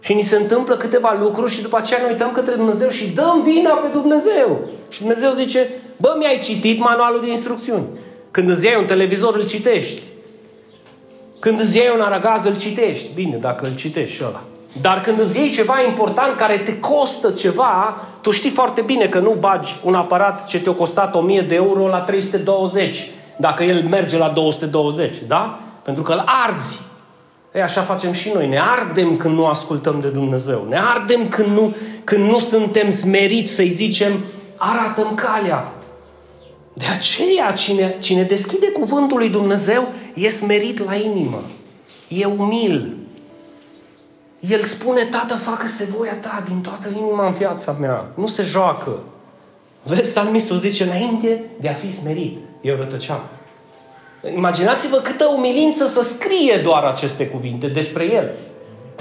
Și 0.00 0.14
ni 0.14 0.22
se 0.22 0.36
întâmplă 0.36 0.76
câteva 0.76 1.16
lucruri 1.20 1.52
și 1.52 1.62
după 1.62 1.76
aceea 1.76 2.00
ne 2.02 2.10
uităm 2.10 2.32
către 2.32 2.54
Dumnezeu 2.54 2.88
și 2.88 3.08
dăm 3.08 3.42
vina 3.44 3.70
pe 3.70 3.88
Dumnezeu. 3.92 4.60
Și 4.88 4.98
Dumnezeu 4.98 5.32
zice, 5.32 5.68
bă, 5.96 6.14
mi-ai 6.18 6.38
citit 6.38 6.78
manualul 6.78 7.20
de 7.20 7.28
instrucțiuni. 7.28 7.86
Când 8.30 8.50
îți 8.50 8.66
iei 8.66 8.76
un 8.78 8.86
televizor, 8.86 9.34
îl 9.34 9.46
citești. 9.46 10.02
Când 11.38 11.60
îți 11.60 11.76
iei 11.76 11.92
un 11.94 12.00
aragaz, 12.00 12.44
îl 12.44 12.56
citești. 12.56 13.08
Bine, 13.14 13.36
dacă 13.36 13.66
îl 13.66 13.74
citești 13.74 14.16
și 14.16 14.22
ăla. 14.24 14.42
Dar 14.80 15.00
când 15.00 15.20
îți 15.20 15.38
iei 15.38 15.50
ceva 15.50 15.82
important 15.82 16.36
care 16.36 16.56
te 16.56 16.78
costă 16.78 17.30
ceva, 17.30 17.96
tu 18.20 18.30
știi 18.30 18.50
foarte 18.50 18.80
bine 18.80 19.06
că 19.08 19.18
nu 19.18 19.36
bagi 19.38 19.76
un 19.82 19.94
aparat 19.94 20.46
ce 20.46 20.60
te-a 20.60 20.72
costat 20.72 21.14
1000 21.14 21.40
de 21.40 21.54
euro 21.54 21.86
la 21.86 22.00
320, 22.00 23.10
dacă 23.36 23.62
el 23.62 23.82
merge 23.82 24.18
la 24.18 24.28
220, 24.28 25.16
da? 25.26 25.60
Pentru 25.82 26.02
că 26.02 26.12
îl 26.12 26.24
arzi. 26.44 26.80
Ei, 27.52 27.62
așa 27.62 27.82
facem 27.82 28.12
și 28.12 28.30
noi. 28.34 28.48
Ne 28.48 28.60
ardem 28.60 29.16
când 29.16 29.34
nu 29.34 29.46
ascultăm 29.46 30.00
de 30.00 30.08
Dumnezeu. 30.08 30.66
Ne 30.68 30.78
ardem 30.78 31.28
când 31.28 31.48
nu, 31.48 31.76
când 32.04 32.30
nu 32.30 32.38
suntem 32.38 32.90
smeriți 32.90 33.52
să-i 33.52 33.68
zicem, 33.68 34.24
arată-mi 34.56 35.16
calea. 35.16 35.72
De 36.72 36.84
aceea, 36.96 37.52
cine, 37.52 37.96
cine 37.98 38.22
deschide 38.22 38.70
cuvântul 38.70 39.18
lui 39.18 39.28
Dumnezeu 39.28 39.88
e 40.14 40.28
smerit 40.28 40.84
la 40.84 40.94
inimă. 40.94 41.42
E 42.08 42.24
umil. 42.24 42.96
El 44.40 44.62
spune, 44.62 45.02
Tată, 45.02 45.34
facă-se 45.34 45.88
voia 45.96 46.14
ta 46.14 46.42
din 46.46 46.60
toată 46.60 46.88
inima 46.96 47.26
în 47.26 47.32
viața 47.32 47.76
mea. 47.80 48.12
Nu 48.14 48.26
se 48.26 48.42
joacă. 48.42 48.98
Vezi, 49.82 50.12
salmistul 50.12 50.58
zice, 50.58 50.84
înainte 50.84 51.44
de 51.60 51.68
a 51.68 51.74
fi 51.74 51.92
smerit, 51.92 52.38
eu 52.60 52.76
rătăceam. 52.76 53.20
Imaginați-vă 54.34 54.96
câtă 54.96 55.24
umilință 55.36 55.86
să 55.86 56.02
scrie 56.02 56.60
doar 56.62 56.84
aceste 56.84 57.26
cuvinte 57.26 57.66
despre 57.66 58.12
el. 58.12 58.30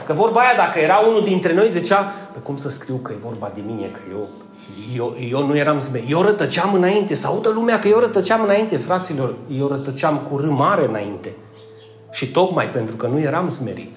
Că 0.05 0.13
vorba 0.13 0.39
aia, 0.39 0.55
dacă 0.57 0.79
era 0.79 0.97
unul 0.97 1.24
dintre 1.24 1.53
noi, 1.53 1.69
zicea, 1.69 2.13
pe 2.33 2.39
cum 2.39 2.57
să 2.57 2.69
scriu 2.69 2.95
că 2.95 3.12
e 3.12 3.19
vorba 3.24 3.51
de 3.55 3.62
mine, 3.65 3.88
că 3.88 4.00
eu, 4.12 4.27
eu, 4.95 5.15
eu 5.29 5.47
nu 5.47 5.57
eram 5.57 5.79
zme. 5.79 6.03
Eu 6.09 6.21
rătăceam 6.21 6.74
înainte, 6.74 7.13
să 7.13 7.27
audă 7.27 7.50
lumea 7.50 7.79
că 7.79 7.88
eu 7.88 8.00
rătăceam 8.00 8.43
înainte, 8.43 8.77
fraților, 8.77 9.36
eu 9.57 9.67
rătăceam 9.67 10.27
cu 10.29 10.38
râmare 10.38 10.88
înainte. 10.88 11.36
Și 12.12 12.27
tocmai 12.31 12.69
pentru 12.69 12.95
că 12.95 13.07
nu 13.07 13.19
eram 13.19 13.50
smerit. 13.50 13.95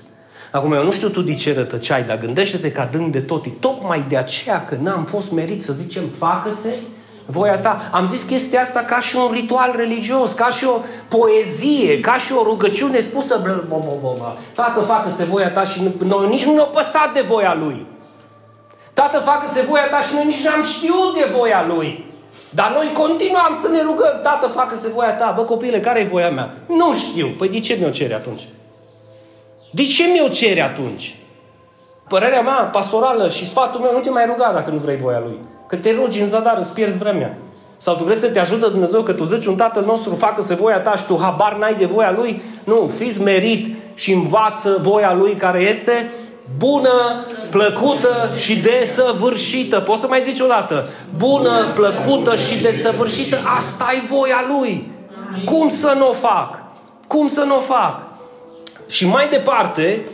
Acum, 0.52 0.72
eu 0.72 0.84
nu 0.84 0.92
știu 0.92 1.08
tu 1.08 1.22
de 1.22 1.34
ce 1.34 1.54
rătăceai, 1.54 2.02
dar 2.02 2.18
gândește-te 2.18 2.72
că 2.72 2.80
adânc 2.80 3.12
de 3.12 3.20
tot. 3.20 3.46
Tocmai 3.60 4.04
de 4.08 4.16
aceea 4.16 4.64
că 4.64 4.76
n-am 4.80 5.04
fost 5.04 5.32
merit 5.32 5.62
să 5.62 5.72
zicem, 5.72 6.02
facă-se 6.18 6.74
voia 7.30 7.58
ta. 7.58 7.88
Am 7.92 8.08
zis 8.08 8.22
chestia 8.22 8.60
asta 8.60 8.80
ca 8.80 9.00
și 9.00 9.16
un 9.16 9.30
ritual 9.32 9.72
religios, 9.76 10.32
ca 10.32 10.46
și 10.46 10.64
o 10.64 10.80
poezie, 11.08 12.00
ca 12.00 12.16
și 12.16 12.32
o 12.32 12.42
rugăciune 12.42 13.00
spusă, 13.00 13.40
bă, 13.42 13.64
bă, 13.68 13.76
bă, 13.84 14.14
bă. 14.18 14.32
Tată, 14.54 14.80
facă-se 14.80 15.24
voia 15.24 15.50
ta 15.50 15.64
și 15.64 15.82
noi 15.98 16.28
nici 16.28 16.44
nu 16.44 16.52
ne-au 16.52 16.70
păsat 16.72 17.12
de 17.14 17.20
voia 17.20 17.54
Lui. 17.54 17.86
Tată, 18.92 19.18
facă-se 19.18 19.62
voia 19.68 19.88
ta 19.88 20.00
și 20.00 20.14
noi 20.14 20.24
nici 20.24 20.44
n-am 20.44 20.62
știut 20.62 21.14
de 21.14 21.32
voia 21.36 21.66
Lui. 21.66 22.08
Dar 22.50 22.72
noi 22.72 22.90
continuam 22.92 23.58
să 23.60 23.68
ne 23.68 23.82
rugăm, 23.82 24.20
Tată, 24.22 24.46
facă-se 24.46 24.88
voia 24.88 25.12
ta. 25.12 25.32
Bă, 25.36 25.42
copile, 25.42 25.80
care 25.80 26.00
e 26.00 26.04
voia 26.04 26.30
mea? 26.30 26.54
Nu 26.66 26.94
știu. 26.94 27.34
Păi 27.38 27.48
de 27.48 27.58
ce 27.58 27.76
mi-o 27.80 27.90
cere 27.90 28.14
atunci? 28.14 28.48
De 29.72 29.82
ce 29.82 30.04
mi-o 30.04 30.28
cere 30.28 30.60
atunci? 30.60 31.14
Părerea 32.08 32.42
mea 32.42 32.52
pastorală 32.52 33.28
și 33.28 33.48
sfatul 33.48 33.80
meu 33.80 33.92
nu 33.92 33.98
te 33.98 34.10
mai 34.10 34.26
ruga 34.26 34.52
dacă 34.54 34.70
nu 34.70 34.78
vrei 34.78 34.96
voia 34.96 35.18
Lui. 35.18 35.38
Că 35.70 35.76
te 35.76 35.94
rogi 35.94 36.20
în 36.20 36.26
zadar, 36.26 36.56
îți 36.58 36.72
pierzi 36.72 36.98
vremea. 36.98 37.38
Sau 37.76 37.94
tu 37.94 38.04
crezi 38.04 38.20
că 38.20 38.26
te 38.26 38.38
ajută 38.38 38.68
Dumnezeu 38.68 39.02
că 39.02 39.12
tu 39.12 39.24
zici 39.24 39.46
un 39.46 39.56
Tatăl 39.56 39.84
nostru, 39.84 40.14
facă-se 40.14 40.54
voia 40.54 40.80
ta 40.80 40.96
și 40.96 41.04
tu 41.04 41.18
habar 41.20 41.56
n-ai 41.56 41.74
de 41.74 41.86
voia 41.86 42.12
Lui? 42.16 42.42
Nu, 42.64 42.90
fiți 42.98 43.22
merit 43.22 43.76
și 43.94 44.12
învață 44.12 44.78
voia 44.82 45.14
Lui 45.14 45.34
care 45.34 45.62
este 45.62 46.10
bună, 46.58 47.24
plăcută 47.50 48.30
și 48.36 48.58
desăvârșită. 48.58 49.80
Poți 49.80 50.00
să 50.00 50.06
mai 50.06 50.22
zici 50.24 50.40
o 50.40 50.46
dată? 50.46 50.88
Bună, 51.16 51.66
plăcută 51.74 52.36
și 52.36 52.62
desăvârșită. 52.62 53.38
Asta 53.56 53.86
e 53.92 54.06
voia 54.08 54.44
Lui. 54.48 54.92
Cum 55.44 55.68
să 55.68 55.94
nu 55.96 56.08
o 56.08 56.12
fac? 56.12 56.58
Cum 57.06 57.28
să 57.28 57.42
nu 57.42 57.56
o 57.56 57.60
fac? 57.60 58.00
Și 58.86 59.06
mai 59.06 59.28
departe, 59.28 60.04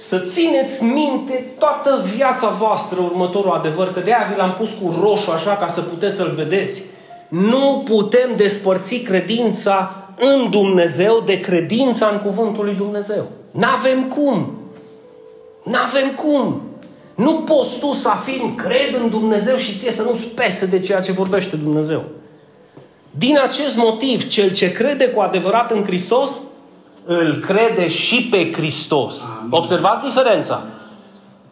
să 0.00 0.18
țineți 0.18 0.82
minte 0.82 1.44
toată 1.58 2.04
viața 2.16 2.48
voastră 2.48 3.00
următorul 3.00 3.50
adevăr, 3.50 3.92
că 3.92 4.00
de-aia 4.00 4.26
vi 4.30 4.38
l-am 4.38 4.54
pus 4.54 4.70
cu 4.82 5.00
roșu 5.02 5.30
așa 5.30 5.56
ca 5.56 5.66
să 5.66 5.80
puteți 5.80 6.16
să-l 6.16 6.32
vedeți. 6.36 6.82
Nu 7.28 7.82
putem 7.84 8.30
despărți 8.36 8.96
credința 8.96 10.04
în 10.34 10.50
Dumnezeu 10.50 11.22
de 11.26 11.40
credința 11.40 12.08
în 12.12 12.18
cuvântul 12.18 12.64
lui 12.64 12.74
Dumnezeu. 12.74 13.28
N-avem 13.50 14.04
cum. 14.04 14.58
N-avem 15.64 16.10
cum. 16.14 16.62
Nu 17.14 17.34
poți 17.34 17.78
tu 17.78 17.92
să 17.92 18.08
afirmi, 18.08 18.54
cred 18.56 19.00
în 19.02 19.10
Dumnezeu 19.10 19.56
și 19.56 19.76
ție 19.76 19.90
să 19.90 20.02
nu-ți 20.02 20.26
pese 20.26 20.66
de 20.66 20.78
ceea 20.78 21.00
ce 21.00 21.12
vorbește 21.12 21.56
Dumnezeu. 21.56 22.02
Din 23.10 23.38
acest 23.44 23.76
motiv, 23.76 24.28
cel 24.28 24.50
ce 24.50 24.72
crede 24.72 25.08
cu 25.08 25.20
adevărat 25.20 25.70
în 25.70 25.84
Hristos, 25.84 26.40
îl 27.04 27.44
crede 27.46 27.88
și 27.88 28.28
pe 28.30 28.52
Hristos. 28.52 29.22
Amin. 29.38 29.52
Observați 29.52 30.06
diferența. 30.06 30.62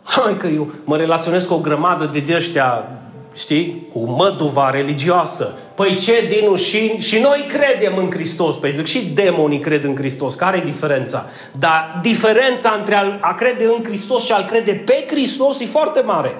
Hai 0.03 0.37
că 0.37 0.47
eu 0.47 0.71
mă 0.85 0.97
relaționez 0.97 1.45
cu 1.45 1.55
o 1.55 1.59
grămadă 1.59 2.11
de 2.27 2.35
ăștia, 2.35 2.89
știi, 3.35 3.89
cu 3.93 3.99
măduva 4.11 4.71
religioasă. 4.71 5.55
Păi 5.75 5.97
ce, 5.97 6.29
Dinu, 6.37 6.57
și, 6.57 6.99
și 6.99 7.19
noi 7.19 7.47
credem 7.49 7.97
în 7.97 8.11
Hristos. 8.11 8.57
Păi 8.57 8.71
zic, 8.71 8.87
și 8.87 9.07
demonii 9.07 9.59
cred 9.59 9.85
în 9.85 9.97
Hristos. 9.97 10.35
Care 10.35 10.57
e 10.57 10.65
diferența? 10.65 11.27
Dar 11.59 11.99
diferența 12.03 12.75
între 12.79 12.95
a, 12.95 13.17
a 13.21 13.35
crede 13.35 13.65
în 13.65 13.85
Hristos 13.85 14.25
și 14.25 14.33
a-L 14.33 14.45
crede 14.45 14.83
pe 14.87 15.05
Hristos 15.09 15.61
e 15.61 15.67
foarte 15.67 16.01
mare. 16.01 16.39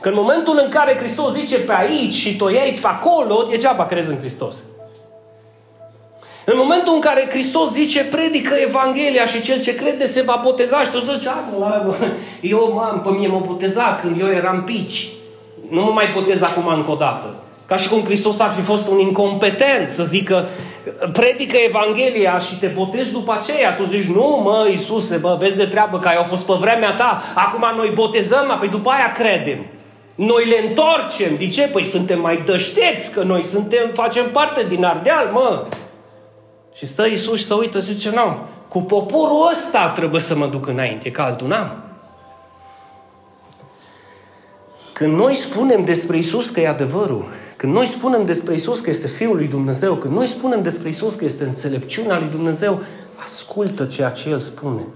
Că 0.00 0.08
în 0.08 0.14
momentul 0.16 0.60
în 0.64 0.70
care 0.70 0.96
Hristos 0.96 1.32
zice 1.32 1.58
pe 1.58 1.72
aici 1.72 2.12
și 2.12 2.36
tu 2.36 2.48
iei 2.48 2.78
pe 2.80 2.86
acolo, 2.86 3.46
degeaba 3.50 3.86
crezi 3.86 4.10
în 4.10 4.18
Hristos. 4.18 4.56
În 6.44 6.54
momentul 6.56 6.94
în 6.94 7.00
care 7.00 7.26
Hristos 7.30 7.72
zice, 7.72 8.04
predică 8.04 8.54
Evanghelia 8.54 9.26
și 9.26 9.40
cel 9.40 9.60
ce 9.60 9.74
crede 9.74 10.06
se 10.06 10.22
va 10.22 10.40
boteza 10.44 10.82
și 10.82 10.90
tu 10.90 10.98
zici, 10.98 11.28
eu 12.40 12.72
m-am, 12.74 13.00
pe 13.00 13.10
mine 13.10 13.26
m-a 13.26 13.38
botezat 13.46 14.00
când 14.00 14.20
eu 14.20 14.28
eram 14.28 14.62
pici. 14.64 15.08
Nu 15.70 15.82
mă 15.82 15.90
mai 15.90 16.06
botez 16.14 16.42
acum 16.42 16.66
încă 16.66 16.90
o 16.90 16.94
dată. 16.94 17.34
Ca 17.66 17.76
și 17.76 17.88
cum 17.88 18.02
Hristos 18.04 18.40
ar 18.40 18.52
fi 18.56 18.62
fost 18.62 18.88
un 18.88 18.98
incompetent 18.98 19.88
să 19.88 20.04
zică, 20.04 20.48
predică 21.12 21.56
Evanghelia 21.56 22.38
și 22.38 22.58
te 22.58 22.66
botezi 22.66 23.12
după 23.12 23.32
aceea. 23.32 23.74
Tu 23.74 23.84
zici, 23.84 24.04
nu 24.04 24.40
mă, 24.44 24.66
Iisuse, 24.70 25.16
bă, 25.16 25.36
vezi 25.40 25.56
de 25.56 25.64
treabă 25.64 25.98
că 25.98 26.08
au 26.08 26.22
fost 26.22 26.42
pe 26.42 26.52
vremea 26.60 26.92
ta, 26.92 27.22
acum 27.34 27.76
noi 27.76 27.90
botezăm, 27.94 28.50
apoi 28.50 28.68
după 28.68 28.90
aia 28.90 29.12
credem. 29.12 29.66
Noi 30.14 30.44
le 30.44 30.68
întorcem. 30.68 31.36
De 31.38 31.48
ce? 31.48 31.62
Păi 31.62 31.84
suntem 31.84 32.20
mai 32.20 32.42
dășteți, 32.44 33.12
că 33.12 33.22
noi 33.22 33.42
suntem, 33.42 33.90
facem 33.94 34.30
parte 34.32 34.66
din 34.68 34.84
Ardeal, 34.84 35.30
mă. 35.32 35.64
Și 36.72 36.86
stă 36.86 37.06
Iisus 37.06 37.38
și 37.38 37.44
să 37.44 37.54
uită 37.54 37.80
și 37.80 37.92
zice, 37.92 38.10
nu, 38.10 38.46
cu 38.68 38.82
poporul 38.82 39.50
ăsta 39.50 39.88
trebuie 39.88 40.20
să 40.20 40.36
mă 40.36 40.46
duc 40.46 40.66
înainte, 40.66 41.10
că 41.10 41.22
altul 41.22 41.48
n-am. 41.48 41.82
Când 44.92 45.16
noi 45.16 45.34
spunem 45.34 45.84
despre 45.84 46.16
Isus 46.16 46.50
că 46.50 46.60
e 46.60 46.68
adevărul, 46.68 47.24
când 47.56 47.72
noi 47.72 47.86
spunem 47.86 48.24
despre 48.24 48.54
Isus 48.54 48.80
că 48.80 48.90
este 48.90 49.06
Fiul 49.06 49.36
lui 49.36 49.46
Dumnezeu, 49.46 49.94
când 49.94 50.14
noi 50.14 50.26
spunem 50.26 50.62
despre 50.62 50.88
Isus 50.88 51.14
că 51.14 51.24
este 51.24 51.44
înțelepciunea 51.44 52.18
lui 52.18 52.28
Dumnezeu, 52.28 52.80
ascultă 53.16 53.84
ceea 53.84 54.10
ce 54.10 54.28
El 54.28 54.38
spune. 54.38 54.86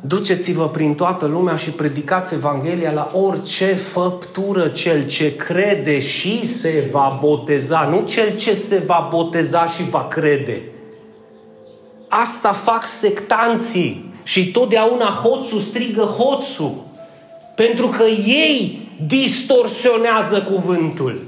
Duceți-vă 0.00 0.68
prin 0.68 0.94
toată 0.94 1.26
lumea 1.26 1.56
și 1.56 1.70
predicați 1.70 2.34
Evanghelia 2.34 2.92
la 2.92 3.06
orice 3.12 3.74
făptură. 3.74 4.68
Cel 4.68 5.06
ce 5.06 5.36
crede 5.36 6.00
și 6.00 6.46
se 6.46 6.88
va 6.90 7.18
boteza, 7.20 7.88
nu 7.90 8.06
cel 8.06 8.36
ce 8.36 8.54
se 8.54 8.82
va 8.86 9.08
boteza 9.10 9.66
și 9.66 9.90
va 9.90 10.06
crede. 10.06 10.62
Asta 12.08 12.52
fac 12.52 12.86
sectanții 12.86 14.12
și 14.22 14.50
totdeauna 14.50 15.20
hoțul 15.22 15.58
strigă 15.58 16.02
hoțul. 16.02 16.74
Pentru 17.54 17.86
că 17.86 18.04
ei 18.26 18.88
distorsionează 19.06 20.42
cuvântul. 20.42 21.26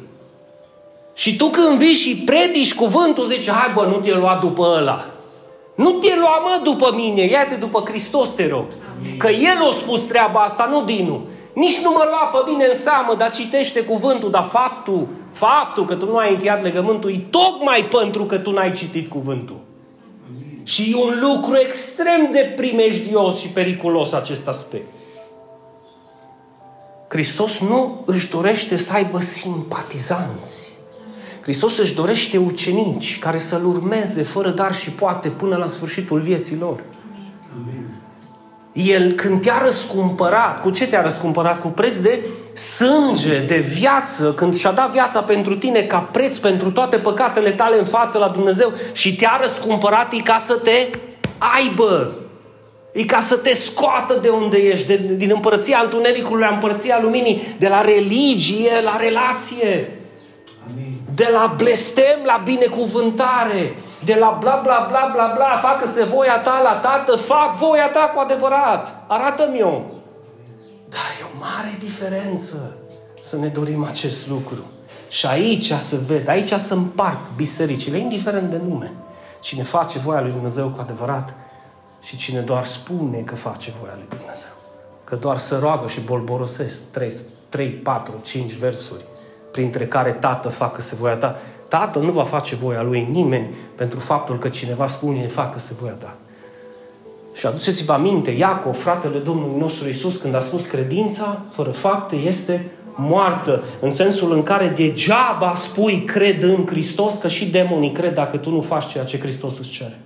Și 1.15 1.37
tu 1.37 1.47
când 1.47 1.79
vii 1.79 1.95
și 1.95 2.17
predici 2.17 2.75
cuvântul, 2.75 3.29
zici, 3.31 3.51
hai 3.51 3.73
bă, 3.75 3.85
nu 3.85 3.97
te 3.97 4.15
lua 4.15 4.39
după 4.43 4.75
ăla. 4.79 5.10
Nu 5.81 5.91
te 5.91 6.17
lua, 6.17 6.39
mă, 6.39 6.61
după 6.65 6.93
mine, 6.95 7.23
ia-te 7.23 7.55
după 7.55 7.83
Hristos, 7.85 8.35
te 8.35 8.49
rog. 8.49 8.65
Că 9.19 9.29
El 9.29 9.69
a 9.71 9.73
spus 9.73 10.01
treaba 10.01 10.41
asta, 10.41 10.69
nu 10.71 10.85
Dinu. 10.85 11.25
Nici 11.53 11.81
nu 11.81 11.91
mă 11.91 12.05
lua 12.05 12.41
pe 12.41 12.51
mine 12.51 12.65
în 12.65 12.75
seamă, 12.75 13.15
dar 13.15 13.31
citește 13.31 13.81
cuvântul, 13.81 14.31
dar 14.31 14.49
faptul, 14.51 15.09
faptul 15.33 15.85
că 15.85 15.95
tu 15.95 16.07
nu 16.07 16.17
ai 16.17 16.33
încheiat 16.33 16.63
legământul 16.63 17.11
e 17.11 17.27
tocmai 17.31 17.85
pentru 17.85 18.25
că 18.25 18.39
tu 18.39 18.51
n-ai 18.51 18.73
citit 18.73 19.09
cuvântul. 19.09 19.61
Și 20.63 20.91
e 20.91 20.97
un 20.97 21.15
lucru 21.21 21.57
extrem 21.57 22.29
de 22.31 22.53
primejdios 22.57 23.39
și 23.39 23.49
periculos 23.49 24.13
acest 24.13 24.49
aspect. 24.49 24.89
Hristos 27.09 27.59
nu 27.59 28.03
își 28.07 28.31
dorește 28.31 28.77
să 28.77 28.93
aibă 28.93 29.21
simpatizanți. 29.21 30.70
Hristos 31.43 31.79
își 31.79 31.95
dorește 31.95 32.37
ucenici 32.37 33.19
care 33.19 33.39
să-L 33.39 33.65
urmeze 33.65 34.23
fără 34.23 34.51
dar 34.51 34.75
și 34.75 34.91
poate 34.91 35.29
până 35.29 35.57
la 35.57 35.67
sfârșitul 35.67 36.21
vieții 36.21 36.57
lor. 36.57 36.83
El 38.73 39.13
când 39.13 39.41
te-a 39.41 39.63
răscumpărat, 39.65 40.61
cu 40.61 40.71
ce 40.71 40.87
te-a 40.87 41.03
răscumpărat? 41.03 41.61
Cu 41.61 41.69
preț 41.69 41.97
de 41.97 42.21
sânge, 42.55 43.39
de 43.39 43.59
viață, 43.59 44.33
când 44.33 44.57
și-a 44.57 44.71
dat 44.71 44.91
viața 44.91 45.21
pentru 45.21 45.57
tine 45.57 45.83
ca 45.83 45.99
preț 45.99 46.37
pentru 46.37 46.71
toate 46.71 46.97
păcatele 46.97 47.51
tale 47.51 47.79
în 47.79 47.85
față 47.85 48.19
la 48.19 48.29
Dumnezeu 48.29 48.73
și 48.93 49.17
te-a 49.17 49.39
răscumpărat 49.43 50.13
e 50.13 50.21
ca 50.21 50.39
să 50.39 50.55
te 50.55 50.89
aibă. 51.39 52.15
E 52.93 53.05
ca 53.05 53.21
să 53.21 53.37
te 53.37 53.55
scoată 53.55 54.19
de 54.23 54.29
unde 54.29 54.57
ești, 54.57 54.87
de, 54.87 55.15
din 55.17 55.31
împărăția 55.35 55.81
întunericului 55.85 56.43
la 56.43 56.55
împărăția 56.55 56.99
luminii, 57.03 57.43
de 57.59 57.69
la 57.69 57.81
religie 57.81 58.71
la 58.83 58.97
relație. 58.97 60.00
Amin. 61.25 61.35
De 61.35 61.39
la 61.39 61.55
blestem 61.57 62.19
la 62.25 62.41
binecuvântare. 62.45 63.77
De 64.05 64.15
la 64.15 64.37
bla 64.41 64.61
bla 64.63 64.87
bla 64.89 65.11
bla 65.13 65.33
bla, 65.35 65.59
facă-se 65.63 66.05
voia 66.05 66.39
ta 66.39 66.61
la 66.63 66.75
tată, 66.75 67.17
fac 67.17 67.57
voia 67.57 67.89
ta 67.89 68.13
cu 68.15 68.21
adevărat. 68.21 68.95
Arată-mi-o. 69.07 69.81
Da, 70.89 70.99
e 71.21 71.25
o 71.35 71.39
mare 71.39 71.77
diferență 71.79 72.77
să 73.21 73.37
ne 73.37 73.47
dorim 73.47 73.85
acest 73.85 74.29
lucru. 74.29 74.65
Și 75.09 75.27
aici 75.27 75.73
să 75.73 75.97
ved, 76.07 76.29
aici 76.29 76.53
să 76.53 76.75
împart 76.75 77.19
bisericile, 77.37 77.99
indiferent 77.99 78.51
de 78.51 78.61
nume. 78.69 78.93
Cine 79.41 79.63
face 79.63 79.99
voia 79.99 80.21
lui 80.21 80.31
Dumnezeu 80.31 80.69
cu 80.69 80.81
adevărat 80.81 81.35
și 82.01 82.17
cine 82.17 82.41
doar 82.41 82.65
spune 82.65 83.19
că 83.19 83.35
face 83.35 83.73
voia 83.81 83.93
lui 83.97 84.07
Dumnezeu. 84.09 84.51
Că 85.05 85.17
doar 85.17 85.39
să 85.39 85.59
roagă 85.59 85.89
și 85.89 86.01
bolborosesc 86.01 86.81
3, 86.91 87.13
3 87.49 87.71
4, 87.71 88.21
5 88.23 88.53
versuri, 88.53 89.05
printre 89.51 89.87
care 89.87 90.11
Tată 90.11 90.49
facă-se 90.49 90.95
voia 90.95 91.17
ta. 91.17 91.39
Tatăl 91.69 92.03
nu 92.03 92.11
va 92.11 92.25
face 92.25 92.55
voia 92.55 92.83
lui 92.83 93.09
nimeni 93.11 93.55
pentru 93.75 93.99
faptul 93.99 94.39
că 94.39 94.49
cineva 94.49 94.87
spune 94.87 95.27
facă-se 95.27 95.75
voia 95.81 95.93
ta. 95.93 96.17
Și 97.35 97.47
aduceți-vă 97.47 97.93
aminte, 97.93 98.31
Iacov, 98.31 98.77
fratele 98.77 99.19
Domnului 99.19 99.59
nostru 99.59 99.89
Isus, 99.89 100.17
când 100.17 100.35
a 100.35 100.41
spus 100.41 100.65
credința 100.65 101.45
fără 101.51 101.71
fapte 101.71 102.17
este 102.17 102.71
moartă, 102.95 103.63
în 103.81 103.91
sensul 103.91 104.33
în 104.33 104.43
care 104.43 104.67
degeaba 104.67 105.55
spui 105.57 106.05
cred 106.05 106.43
în 106.43 106.67
Hristos, 106.67 107.17
că 107.17 107.29
și 107.29 107.51
demonii 107.51 107.93
cred 107.93 108.15
dacă 108.15 108.37
tu 108.37 108.51
nu 108.51 108.61
faci 108.61 108.87
ceea 108.87 109.05
ce 109.05 109.19
Hristos 109.19 109.59
îți 109.59 109.71
cere. 109.71 110.01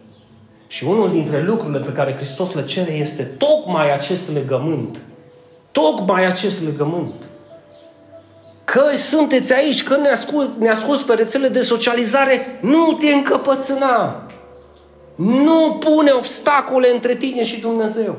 Și 0.67 0.85
unul 0.85 1.11
dintre 1.11 1.43
lucrurile 1.43 1.81
pe 1.81 1.93
care 1.93 2.15
Hristos 2.15 2.55
le 2.55 2.65
cere 2.65 2.93
este 2.93 3.23
tocmai 3.23 3.93
acest 3.93 4.33
legământ. 4.33 4.99
Tocmai 5.73 6.27
acest 6.27 6.65
legământ. 6.65 7.29
Că 8.75 8.97
sunteți 8.97 9.53
aici, 9.53 9.83
că 9.83 9.97
ne, 9.97 10.09
ascult, 10.09 10.51
ne 10.59 10.69
asculți 10.69 11.05
pe 11.05 11.15
rețele 11.15 11.49
de 11.49 11.61
socializare, 11.61 12.59
nu 12.61 12.93
te 12.93 13.13
încăpățâna. 13.13 14.27
Nu 15.15 15.77
pune 15.81 16.11
obstacole 16.11 16.91
între 16.93 17.15
tine 17.15 17.45
și 17.45 17.61
Dumnezeu. 17.61 18.17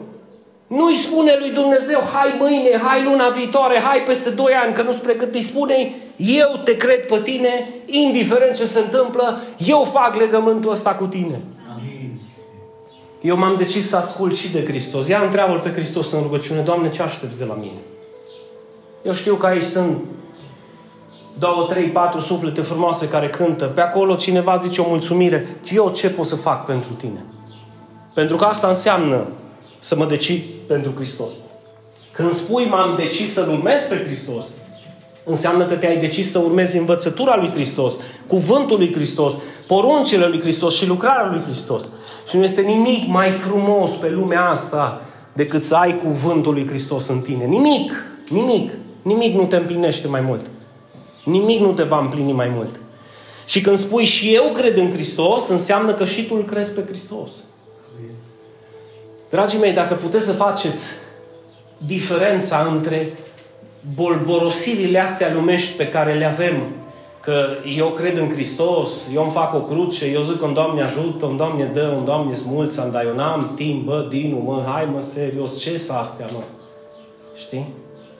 Nu-i 0.68 0.96
spune 0.96 1.36
lui 1.40 1.50
Dumnezeu, 1.50 2.00
hai 2.14 2.36
mâine, 2.40 2.78
hai 2.84 3.04
luna 3.04 3.30
viitoare, 3.30 3.80
hai 3.80 4.04
peste 4.06 4.30
doi 4.30 4.54
ani, 4.54 4.74
că 4.74 4.82
nu-ți 4.82 5.02
pregăti. 5.02 5.42
Spune 5.42 5.94
eu 6.18 6.62
te 6.64 6.78
cred 6.78 7.06
pe 7.06 7.20
tine, 7.24 7.70
indiferent 7.86 8.56
ce 8.56 8.66
se 8.66 8.80
întâmplă, 8.80 9.40
eu 9.58 9.90
fac 9.94 10.16
legământul 10.16 10.72
ăsta 10.72 10.90
cu 10.90 11.06
tine. 11.06 11.42
Amin. 11.76 12.20
Eu 13.22 13.38
m-am 13.38 13.56
decis 13.58 13.90
să 13.90 13.96
ascult 13.96 14.36
și 14.36 14.52
de 14.52 14.66
Hristos. 14.66 15.08
Ia 15.08 15.22
întreabă 15.22 15.60
pe 15.64 15.72
Hristos 15.72 16.12
în 16.12 16.22
rugăciune, 16.22 16.62
Doamne, 16.62 16.90
ce 16.90 17.02
aștepți 17.02 17.38
de 17.38 17.46
la 17.46 17.54
mine? 17.54 17.80
Eu 19.04 19.14
știu 19.14 19.36
că 19.36 19.46
aici 19.46 19.64
sunt 19.64 19.98
două, 21.40 21.66
trei, 21.70 21.86
patru 21.86 22.20
suflete 22.20 22.62
frumoase 22.62 23.08
care 23.08 23.30
cântă. 23.30 23.66
Pe 23.66 23.82
acolo 23.82 24.16
cineva 24.16 24.56
zice 24.56 24.82
o 24.82 24.88
mulțumire. 24.88 25.48
Eu 25.72 25.92
ce 25.96 26.10
pot 26.10 26.26
să 26.26 26.36
fac 26.36 26.66
pentru 26.66 26.94
tine? 26.94 27.26
Pentru 28.14 28.36
că 28.36 28.44
asta 28.44 28.68
înseamnă 28.68 29.28
să 29.80 29.96
mă 29.96 30.06
decid 30.06 30.44
pentru 30.68 30.94
Hristos. 30.96 31.34
Când 32.12 32.34
spui 32.34 32.66
m-am 32.66 32.96
decis 32.98 33.34
să-L 33.34 33.50
urmez 33.50 33.82
pe 33.82 34.04
Hristos, 34.06 34.44
înseamnă 35.26 35.64
că 35.64 35.76
te-ai 35.76 35.98
decis 35.98 36.32
să 36.32 36.40
urmezi 36.40 36.78
învățătura 36.78 37.36
lui 37.36 37.52
Hristos, 37.52 37.94
cuvântul 38.28 38.78
lui 38.78 38.94
Hristos, 38.94 39.38
poruncile 39.68 40.26
lui 40.26 40.40
Hristos 40.40 40.76
și 40.76 40.88
lucrarea 40.88 41.30
lui 41.32 41.42
Hristos. 41.42 41.92
Și 42.30 42.38
nu 42.38 42.44
este 42.44 42.62
nimic 42.62 43.08
mai 43.08 43.30
frumos 43.30 43.92
pe 43.92 44.10
lumea 44.10 44.50
asta 44.50 45.02
decât 45.34 45.64
să 45.64 45.76
ai 45.76 45.98
cuvântul 46.04 46.54
lui 46.54 46.68
Hristos 46.68 47.08
în 47.08 47.20
tine. 47.20 47.46
Nimic, 47.46 47.92
nimic, 48.30 48.72
nimic 49.02 49.36
nu 49.36 49.46
te 49.46 49.56
împlinește 49.56 50.08
mai 50.08 50.22
mult. 50.22 50.46
Nimic 51.26 51.60
nu 51.60 51.72
te 51.72 51.84
va 51.84 52.00
împlini 52.00 52.32
mai 52.32 52.48
mult. 52.50 52.80
Și 53.46 53.62
când 53.62 53.78
spui 53.78 54.06
și 54.06 54.34
eu 54.34 54.52
cred 54.54 54.78
în 54.78 54.92
Hristos, 54.92 55.48
înseamnă 55.48 55.94
că 55.94 56.06
și 56.06 56.26
tu 56.26 56.36
îl 56.36 56.44
crezi 56.44 56.74
pe 56.74 56.84
Hristos. 56.88 57.32
Dragii 59.30 59.60
mei, 59.60 59.74
dacă 59.74 59.94
puteți 59.94 60.26
să 60.26 60.34
faceți 60.34 60.90
diferența 61.86 62.72
între 62.74 63.14
bolborosirile 63.96 65.00
astea 65.00 65.34
lumești 65.34 65.76
pe 65.76 65.88
care 65.88 66.14
le 66.14 66.26
avem, 66.26 66.64
că 67.20 67.46
eu 67.78 67.88
cred 67.88 68.18
în 68.18 68.30
Hristos, 68.30 68.90
eu 69.14 69.24
îmi 69.24 69.32
fac 69.32 69.54
o 69.54 69.62
cruce, 69.62 70.06
eu 70.06 70.22
zic 70.22 70.40
că 70.40 70.50
Doamne 70.54 70.82
ajută, 70.82 71.26
un 71.26 71.38
Doamne 71.38 71.72
dă, 71.74 71.94
un 71.98 72.06
Doamne 72.06 72.34
smulță, 72.34 72.90
dar 72.92 73.06
eu 73.06 73.16
n-am 73.16 73.52
timp, 73.56 73.86
bă, 73.86 74.06
Dinu, 74.10 74.38
mă, 74.38 74.64
hai 74.68 74.90
mă, 74.94 75.00
serios, 75.00 75.60
ce 75.60 75.78
să 75.78 75.94
astea, 75.94 76.30
mă? 76.34 76.40
Știi? 77.36 77.74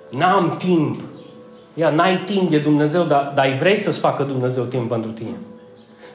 N-am 0.10 0.56
timp. 0.58 0.96
Ia, 1.78 1.90
n-ai 1.90 2.18
timp 2.18 2.50
de 2.50 2.58
Dumnezeu, 2.58 3.04
dar, 3.04 3.32
dar 3.36 3.56
vrei 3.60 3.76
să-ți 3.76 4.00
facă 4.00 4.24
Dumnezeu 4.24 4.64
timp 4.64 4.90
pentru 4.90 5.12
tine. 5.12 5.36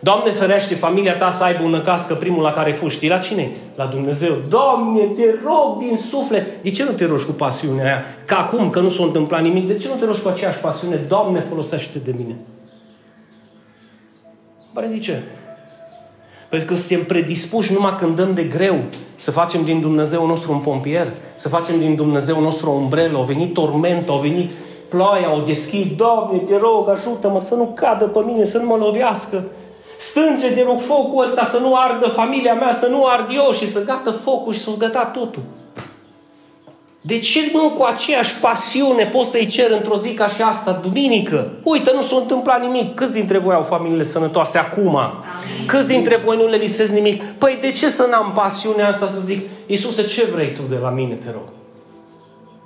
Doamne 0.02 0.30
ferește 0.30 0.74
familia 0.74 1.16
ta 1.16 1.30
să 1.30 1.44
aibă 1.44 1.62
un 1.62 1.70
năcască 1.70 2.14
primul 2.14 2.42
la 2.42 2.52
care 2.52 2.70
fugi. 2.70 2.94
Știi 2.94 3.08
la 3.08 3.18
cine? 3.18 3.50
La 3.74 3.86
Dumnezeu. 3.86 4.36
Doamne, 4.48 5.00
te 5.00 5.34
rog 5.44 5.78
din 5.78 5.96
suflet. 6.10 6.62
De 6.62 6.70
ce 6.70 6.84
nu 6.84 6.90
te 6.90 7.06
rogi 7.06 7.24
cu 7.24 7.32
pasiunea 7.32 7.84
aia? 7.84 8.04
Ca 8.24 8.38
acum, 8.38 8.70
că 8.70 8.80
nu 8.80 8.88
s-a 8.88 9.04
întâmplat 9.04 9.42
nimic. 9.42 9.66
De 9.66 9.76
ce 9.76 9.88
nu 9.88 9.94
te 9.94 10.04
rogi 10.04 10.20
cu 10.20 10.28
aceeași 10.28 10.58
pasiune? 10.58 10.96
Doamne, 10.96 11.44
folosește 11.48 11.98
de 11.98 12.14
mine. 12.16 12.36
Pare 14.72 14.86
de 14.86 14.98
ce? 14.98 15.22
Pentru 16.48 16.68
că 16.68 16.74
suntem 16.74 17.06
predispuși 17.06 17.72
numai 17.72 17.94
când 17.98 18.16
dăm 18.16 18.32
de 18.32 18.42
greu 18.42 18.76
să 19.16 19.30
facem 19.30 19.64
din 19.64 19.80
Dumnezeu 19.80 20.26
nostru 20.26 20.52
un 20.52 20.58
pompier, 20.58 21.12
să 21.34 21.48
facem 21.48 21.78
din 21.78 21.94
Dumnezeu 21.94 22.40
nostru 22.40 22.70
o 22.70 22.72
umbrelă, 22.72 23.18
au 23.18 23.24
venit 23.24 23.54
torment, 23.54 24.08
au 24.08 24.18
venit 24.18 24.50
ploaia, 24.90 25.34
o 25.34 25.40
deschid, 25.40 25.96
Doamne, 25.96 26.38
te 26.38 26.58
rog, 26.58 26.88
ajută-mă 26.88 27.40
să 27.40 27.54
nu 27.54 27.72
cadă 27.74 28.04
pe 28.04 28.18
mine, 28.18 28.44
să 28.44 28.58
nu 28.58 28.66
mă 28.66 28.76
lovească. 28.76 29.44
Stânge 29.98 30.54
de 30.54 30.64
rog 30.66 30.78
focul 30.78 31.24
ăsta 31.24 31.44
să 31.44 31.58
nu 31.58 31.74
ardă 31.74 32.08
familia 32.08 32.54
mea, 32.54 32.72
să 32.72 32.86
nu 32.86 33.06
ard 33.06 33.28
eu 33.34 33.52
și 33.52 33.68
să 33.68 33.84
gata 33.84 34.14
focul 34.24 34.52
și 34.52 34.60
să 34.60 34.70
gata 34.78 35.04
totul. 35.04 35.42
De 37.02 37.18
ce 37.18 37.50
nu 37.52 37.70
cu 37.70 37.82
aceeași 37.82 38.40
pasiune 38.40 39.04
poți 39.04 39.30
să-i 39.30 39.46
cer 39.46 39.70
într-o 39.70 39.96
zi 39.96 40.14
ca 40.14 40.26
și 40.28 40.42
asta, 40.42 40.80
duminică? 40.82 41.50
Uite, 41.62 41.92
nu 41.94 42.02
s-a 42.02 42.16
întâmplat 42.16 42.60
nimic. 42.60 42.94
Câți 42.94 43.12
dintre 43.12 43.38
voi 43.38 43.54
au 43.54 43.62
familiile 43.62 44.04
sănătoase 44.04 44.58
acum? 44.58 44.96
Amin. 44.96 45.66
Câți 45.66 45.86
dintre 45.86 46.16
voi 46.24 46.36
nu 46.36 46.46
le 46.46 46.56
lipsesc 46.56 46.92
nimic? 46.92 47.24
Păi 47.24 47.58
de 47.60 47.70
ce 47.70 47.88
să 47.88 48.06
n-am 48.10 48.32
pasiunea 48.32 48.88
asta 48.88 49.06
să 49.06 49.20
zic, 49.20 49.48
Iisuse, 49.66 50.04
ce 50.04 50.24
vrei 50.24 50.52
tu 50.52 50.62
de 50.68 50.76
la 50.82 50.90
mine, 50.90 51.14
te 51.14 51.30
rog? 51.32 51.59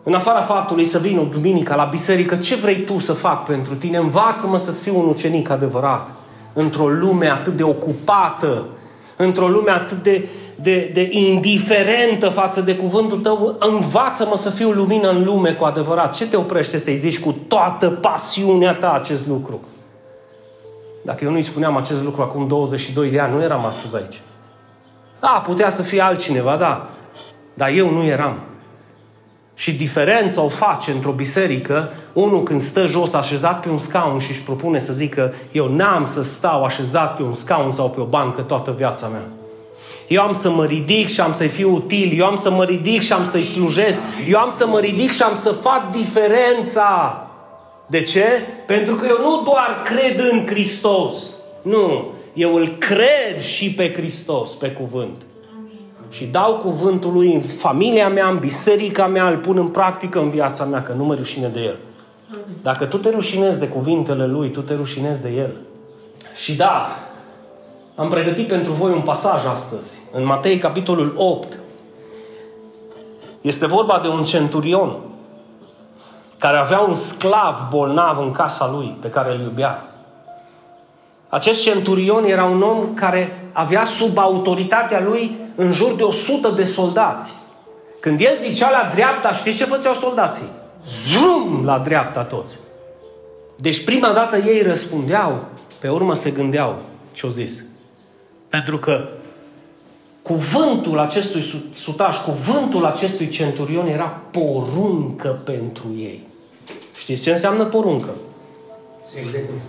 În 0.07 0.15
afara 0.15 0.43
faptului 0.43 0.85
să 0.85 0.99
vin 0.99 1.19
o 1.19 1.25
duminică 1.25 1.75
la 1.75 1.85
biserică, 1.85 2.37
ce 2.37 2.55
vrei 2.55 2.77
tu 2.77 2.99
să 2.99 3.13
fac 3.13 3.45
pentru 3.45 3.75
tine? 3.75 3.97
Învață-mă 3.97 4.59
să 4.59 4.71
fiu 4.71 4.99
un 4.99 5.09
ucenic 5.09 5.51
adevărat 5.51 6.09
într-o 6.53 6.89
lume 6.89 7.27
atât 7.27 7.57
de 7.57 7.63
ocupată, 7.63 8.69
într-o 9.17 9.49
lume 9.49 9.71
atât 9.71 10.03
de, 10.03 10.29
de, 10.57 10.91
de 10.93 11.09
indiferentă 11.11 12.29
față 12.29 12.61
de 12.61 12.77
cuvântul 12.77 13.19
tău, 13.19 13.57
învață-mă 13.59 14.37
să 14.37 14.51
fiu 14.51 14.71
lumină 14.71 15.11
în 15.11 15.25
lume 15.25 15.53
cu 15.53 15.65
adevărat. 15.65 16.15
Ce 16.15 16.27
te 16.27 16.37
oprește 16.37 16.79
să-i 16.79 16.97
zici 16.97 17.21
cu 17.21 17.35
toată 17.49 17.91
pasiunea 17.91 18.75
ta 18.75 18.93
acest 18.93 19.27
lucru? 19.27 19.61
Dacă 21.03 21.25
eu 21.25 21.31
nu-i 21.31 21.43
spuneam 21.43 21.77
acest 21.77 22.03
lucru 22.03 22.23
acum 22.23 22.47
22 22.47 23.11
de 23.11 23.21
ani, 23.21 23.35
nu 23.35 23.43
eram 23.43 23.65
astăzi 23.65 23.97
aici. 23.97 24.23
Da, 25.21 25.43
putea 25.47 25.71
să 25.71 25.83
fie 25.83 26.01
altcineva, 26.01 26.57
da. 26.57 26.89
Dar 27.55 27.69
eu 27.69 27.91
nu 27.91 28.05
eram. 28.05 28.39
Și 29.55 29.73
diferența 29.73 30.43
o 30.43 30.49
face 30.49 30.91
într-o 30.91 31.11
biserică 31.11 31.93
unul 32.13 32.43
când 32.43 32.61
stă 32.61 32.87
jos 32.87 33.13
așezat 33.13 33.61
pe 33.61 33.69
un 33.69 33.79
scaun 33.79 34.19
și 34.19 34.31
își 34.31 34.43
propune 34.43 34.79
să 34.79 34.93
zică 34.93 35.35
eu 35.53 35.69
n-am 35.69 36.05
să 36.05 36.23
stau 36.23 36.65
așezat 36.65 37.17
pe 37.17 37.23
un 37.23 37.33
scaun 37.33 37.71
sau 37.71 37.91
pe 37.91 38.01
o 38.01 38.05
bancă 38.05 38.43
toată 38.43 38.75
viața 38.77 39.07
mea. 39.07 39.25
Eu 40.09 40.23
am 40.23 40.33
să 40.33 40.51
mă 40.51 40.65
ridic 40.65 41.09
și 41.09 41.21
am 41.21 41.33
să-i 41.33 41.49
fiu 41.49 41.75
util. 41.75 42.19
Eu 42.19 42.27
am 42.27 42.37
să 42.37 42.51
mă 42.51 42.65
ridic 42.65 43.03
și 43.03 43.13
am 43.13 43.25
să-i 43.25 43.43
slujesc. 43.43 44.03
Eu 44.27 44.39
am 44.39 44.51
să 44.51 44.67
mă 44.67 44.79
ridic 44.79 45.13
și 45.13 45.23
am 45.23 45.35
să 45.35 45.53
fac 45.53 45.91
diferența. 45.91 47.19
De 47.87 48.03
ce? 48.03 48.27
Pentru 48.67 48.95
că 48.95 49.07
eu 49.07 49.19
nu 49.21 49.43
doar 49.43 49.83
cred 49.85 50.31
în 50.31 50.47
Hristos. 50.47 51.15
Nu. 51.63 52.13
Eu 52.33 52.55
îl 52.55 52.77
cred 52.79 53.41
și 53.41 53.73
pe 53.73 53.93
Hristos, 53.93 54.51
pe 54.51 54.69
cuvânt. 54.69 55.23
Și 56.15 56.25
dau 56.25 56.57
cuvântul 56.57 57.13
lui 57.13 57.35
în 57.35 57.41
familia 57.41 58.09
mea, 58.09 58.29
în 58.29 58.39
biserica 58.39 59.07
mea, 59.07 59.29
îl 59.29 59.39
pun 59.39 59.59
în 59.59 59.69
practică 59.69 60.21
în 60.21 60.31
viața 60.31 60.65
mea, 60.65 60.83
că 60.83 60.93
nu 60.93 61.05
mă 61.05 61.15
rușine 61.15 61.49
de 61.49 61.61
el. 61.61 61.77
Dacă 62.63 62.85
tu 62.85 62.99
te 62.99 63.11
rușinezi 63.11 63.59
de 63.59 63.69
cuvintele 63.69 64.27
lui, 64.27 64.51
tu 64.51 64.61
te 64.61 64.75
rușinezi 64.75 65.23
de 65.23 65.29
el. 65.31 65.57
Și 66.35 66.57
da, 66.57 66.87
am 67.95 68.09
pregătit 68.09 68.49
pentru 68.49 68.73
voi 68.73 68.93
un 68.93 69.01
pasaj 69.01 69.47
astăzi, 69.47 69.99
în 70.13 70.25
Matei, 70.25 70.59
capitolul 70.59 71.15
8. 71.17 71.59
Este 73.41 73.67
vorba 73.67 73.99
de 74.03 74.09
un 74.09 74.25
centurion 74.25 74.97
care 76.39 76.57
avea 76.57 76.81
un 76.81 76.95
sclav 76.95 77.69
bolnav 77.71 78.19
în 78.19 78.31
casa 78.31 78.71
lui, 78.71 78.97
pe 79.01 79.09
care 79.09 79.35
îl 79.35 79.41
iubea. 79.41 79.94
Acest 81.35 81.63
centurion 81.63 82.25
era 82.25 82.45
un 82.45 82.63
om 82.63 82.95
care 82.95 83.49
avea 83.53 83.85
sub 83.85 84.19
autoritatea 84.19 85.01
lui 85.01 85.37
în 85.55 85.73
jur 85.73 85.95
de 85.95 86.03
100 86.03 86.49
de 86.49 86.65
soldați. 86.65 87.35
Când 88.01 88.21
el 88.21 88.39
zicea 88.41 88.71
la 88.71 88.91
dreapta, 88.95 89.33
știți 89.33 89.57
ce 89.57 89.65
făceau 89.65 89.95
soldații? 89.95 90.49
Zum 90.87 91.65
la 91.65 91.79
dreapta 91.79 92.23
toți. 92.25 92.59
Deci 93.57 93.85
prima 93.85 94.13
dată 94.13 94.37
ei 94.37 94.63
răspundeau, 94.63 95.45
pe 95.81 95.89
urmă 95.89 96.15
se 96.15 96.31
gândeau 96.31 96.79
ce-au 97.13 97.33
zis. 97.33 97.65
Pentru 98.49 98.79
că 98.79 99.09
cuvântul 100.23 100.99
acestui 100.99 101.45
sutaș, 101.71 102.17
cuvântul 102.17 102.85
acestui 102.85 103.29
centurion 103.29 103.87
era 103.87 104.21
poruncă 104.31 105.41
pentru 105.45 105.87
ei. 105.97 106.27
Știți 106.99 107.23
ce 107.23 107.31
înseamnă 107.31 107.65
poruncă? 107.65 108.11
Se 109.03 109.19
execută. 109.19 109.63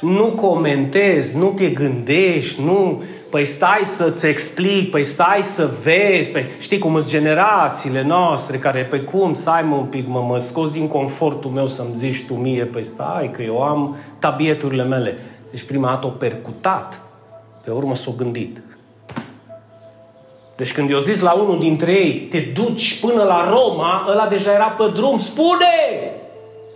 Nu 0.00 0.24
comentezi, 0.24 1.36
nu 1.36 1.52
te 1.56 1.68
gândești, 1.68 2.62
nu... 2.62 3.02
Păi 3.30 3.44
stai 3.44 3.80
să-ți 3.84 4.26
explic, 4.26 4.90
păi 4.90 5.04
stai 5.04 5.42
să 5.42 5.70
vezi, 5.82 6.30
păi 6.30 6.46
știi 6.60 6.78
cum 6.78 6.92
sunt 6.92 7.08
generațiile 7.08 8.02
noastre 8.02 8.58
care, 8.58 8.84
pe 8.84 9.00
cum, 9.00 9.34
stai 9.34 9.62
mă 9.62 9.76
un 9.76 9.84
pic, 9.84 10.08
mă, 10.08 10.20
mă 10.20 10.38
scos 10.38 10.70
din 10.70 10.88
confortul 10.88 11.50
meu 11.50 11.68
să-mi 11.68 11.96
zici 11.96 12.26
tu 12.26 12.34
mie, 12.34 12.64
păi 12.64 12.84
stai 12.84 13.30
că 13.32 13.42
eu 13.42 13.62
am 13.62 13.96
tabieturile 14.18 14.84
mele. 14.84 15.18
Deci 15.50 15.62
prima 15.62 15.88
dată 15.88 16.06
o 16.06 16.10
percutat, 16.10 17.00
pe 17.64 17.70
urmă 17.70 17.94
s-o 17.94 18.12
gândit. 18.16 18.60
Deci 20.56 20.72
când 20.72 20.90
eu 20.90 20.98
zis 20.98 21.20
la 21.20 21.32
unul 21.32 21.58
dintre 21.58 21.92
ei, 21.92 22.20
te 22.30 22.38
duci 22.54 23.00
până 23.00 23.22
la 23.22 23.50
Roma, 23.50 24.06
ăla 24.10 24.26
deja 24.26 24.52
era 24.52 24.68
pe 24.68 24.84
drum, 24.94 25.18
spune! 25.18 25.66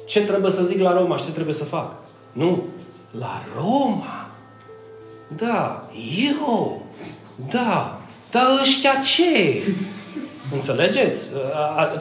Ce 0.06 0.24
trebuie 0.24 0.50
să 0.50 0.62
zic 0.62 0.80
la 0.80 0.98
Roma 0.98 1.16
și 1.16 1.24
ce 1.24 1.32
trebuie 1.32 1.54
să 1.54 1.64
fac? 1.64 1.92
Nu, 2.32 2.62
la 3.18 3.42
Roma. 3.56 4.26
Da, 5.36 5.86
eu. 6.28 6.82
Da, 7.50 8.00
dar 8.30 8.44
ăștia 8.62 8.94
ce? 9.14 9.62
Înțelegeți? 10.52 11.24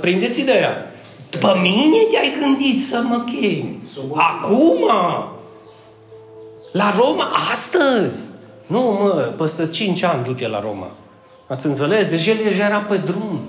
Prindeți 0.01 0.39
ideea. 0.39 0.91
Pe 1.29 1.59
mine 1.61 1.97
te-ai 2.11 2.33
gândit 2.39 2.85
să 2.85 3.01
mă 3.07 3.23
chemi. 3.25 3.83
Acum? 4.13 4.89
La 6.71 6.93
Roma? 6.97 7.31
Astăzi? 7.51 8.29
Nu, 8.67 8.79
mă, 8.81 9.33
peste 9.37 9.67
5 9.67 10.03
ani 10.03 10.23
duc 10.23 10.39
la 10.39 10.59
Roma. 10.59 10.91
Ați 11.47 11.65
înțeles? 11.65 12.07
Deci 12.07 12.27
el 12.27 12.37
deja 12.43 12.65
era 12.65 12.79
pe 12.79 12.97
drum. 12.97 13.39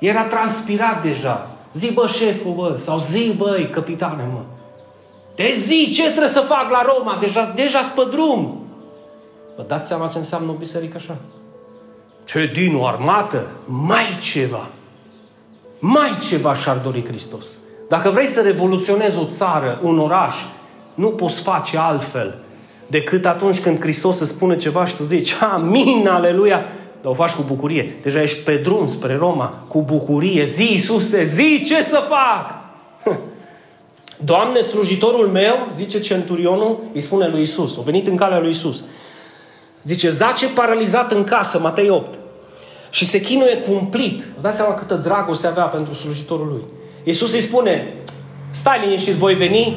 Era 0.00 0.22
transpirat 0.24 1.02
deja. 1.02 1.50
Zi, 1.72 1.92
bă, 1.92 2.06
șeful, 2.06 2.52
bă, 2.52 2.76
sau 2.78 2.98
zi, 2.98 3.32
băi, 3.36 3.68
capitane, 3.70 4.28
mă. 4.32 4.40
De 5.34 5.52
zi, 5.52 5.90
ce 5.92 6.02
trebuie 6.02 6.28
să 6.28 6.40
fac 6.40 6.70
la 6.70 6.84
Roma? 6.96 7.18
Deja, 7.20 7.52
deja 7.54 7.80
pe 7.94 8.02
drum. 8.10 8.66
Vă 9.56 9.64
dați 9.66 9.86
seama 9.86 10.08
ce 10.08 10.18
înseamnă 10.18 10.50
o 10.50 10.54
biserică 10.54 10.96
așa? 10.96 11.16
Ce 12.24 12.50
din 12.54 12.76
o 12.76 12.86
armată? 12.86 13.50
Mai 13.64 14.18
ceva. 14.20 14.66
Mai 15.78 16.16
ceva 16.28 16.54
și-ar 16.54 16.76
dori 16.76 17.04
Hristos. 17.06 17.46
Dacă 17.88 18.10
vrei 18.10 18.26
să 18.26 18.40
revoluționezi 18.40 19.18
o 19.18 19.24
țară, 19.24 19.78
un 19.82 19.98
oraș, 19.98 20.34
nu 20.94 21.08
poți 21.08 21.40
face 21.40 21.78
altfel 21.78 22.38
decât 22.86 23.26
atunci 23.26 23.60
când 23.60 23.80
Hristos 23.80 24.20
îți 24.20 24.30
spune 24.30 24.56
ceva 24.56 24.84
și 24.84 24.96
tu 24.96 25.04
zici, 25.04 25.34
amin, 25.54 26.08
aleluia, 26.08 26.64
dar 27.02 27.12
o 27.12 27.14
faci 27.14 27.30
cu 27.30 27.42
bucurie. 27.42 27.96
Deja 28.02 28.22
ești 28.22 28.42
pe 28.42 28.56
drum 28.56 28.86
spre 28.86 29.16
Roma, 29.16 29.64
cu 29.68 29.82
bucurie. 29.82 30.44
Zi, 30.44 30.72
Iisuse, 30.72 31.24
zi 31.24 31.64
ce 31.66 31.82
să 31.82 32.06
fac! 32.08 32.63
Doamne, 34.16 34.60
slujitorul 34.60 35.26
meu, 35.26 35.68
zice 35.74 36.00
centurionul, 36.00 36.82
îi 36.92 37.00
spune 37.00 37.28
lui 37.28 37.40
Isus. 37.40 37.76
A 37.78 37.82
venit 37.84 38.06
în 38.06 38.16
calea 38.16 38.38
lui 38.38 38.50
Isus. 38.50 38.84
Zice, 39.82 40.08
zace 40.08 40.46
paralizat 40.46 41.12
în 41.12 41.24
casă, 41.24 41.58
Matei 41.58 41.88
8. 41.88 42.18
Și 42.90 43.04
se 43.04 43.20
chinuie 43.20 43.56
cumplit. 43.56 44.20
Vă 44.20 44.40
dați 44.40 44.56
seama 44.56 44.74
câtă 44.74 44.94
dragoste 44.94 45.46
avea 45.46 45.64
pentru 45.64 45.94
slujitorul 45.94 46.46
lui. 46.46 46.64
Iisus 47.04 47.32
îi 47.32 47.40
spune, 47.40 47.94
stai 48.50 48.80
liniștit, 48.84 49.14
voi 49.14 49.34
veni 49.34 49.76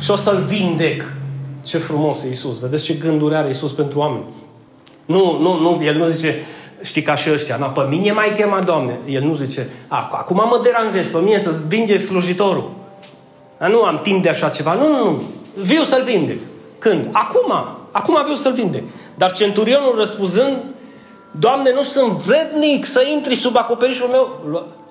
și 0.00 0.10
o 0.10 0.16
să-l 0.16 0.44
vindec. 0.46 1.12
Ce 1.62 1.78
frumos 1.78 2.22
e 2.22 2.26
Iisus. 2.26 2.58
Vedeți 2.58 2.84
ce 2.84 2.94
gânduri 2.94 3.34
are 3.34 3.46
Iisus 3.46 3.72
pentru 3.72 3.98
oameni. 3.98 4.24
Nu, 5.04 5.38
nu, 5.40 5.60
nu, 5.60 5.84
el 5.84 5.96
nu 5.96 6.06
zice, 6.06 6.34
știi 6.82 7.02
ca 7.02 7.16
și 7.16 7.30
ăștia, 7.32 7.56
na, 7.56 7.66
pe 7.66 7.80
mine 7.88 8.12
mai 8.12 8.32
chema, 8.36 8.60
Doamne. 8.60 8.98
El 9.06 9.22
nu 9.22 9.34
zice, 9.34 9.68
acum 9.88 10.36
mă 10.36 10.60
deranjez, 10.62 11.06
pe 11.06 11.18
mine 11.18 11.38
să-ți 11.38 11.68
vindec 11.68 12.00
slujitorul. 12.00 12.74
Dar 13.58 13.70
nu 13.70 13.82
am 13.82 14.00
timp 14.02 14.22
de 14.22 14.28
așa 14.28 14.48
ceva. 14.48 14.72
Nu, 14.72 14.88
nu, 14.88 15.04
nu. 15.04 15.22
Viu 15.54 15.82
să-l 15.82 16.02
vindec. 16.02 16.38
Când? 16.78 17.08
Acum. 17.12 17.52
Acum 17.90 18.22
viu 18.24 18.34
să-l 18.34 18.52
vindec. 18.52 18.82
Dar 19.14 19.32
centurionul 19.32 19.94
răspunzând, 19.96 20.56
Doamne, 21.38 21.72
nu 21.72 21.82
sunt 21.82 22.12
vrednic 22.12 22.84
să 22.84 23.06
intri 23.12 23.34
sub 23.34 23.56
acoperișul 23.56 24.08
meu. 24.08 24.40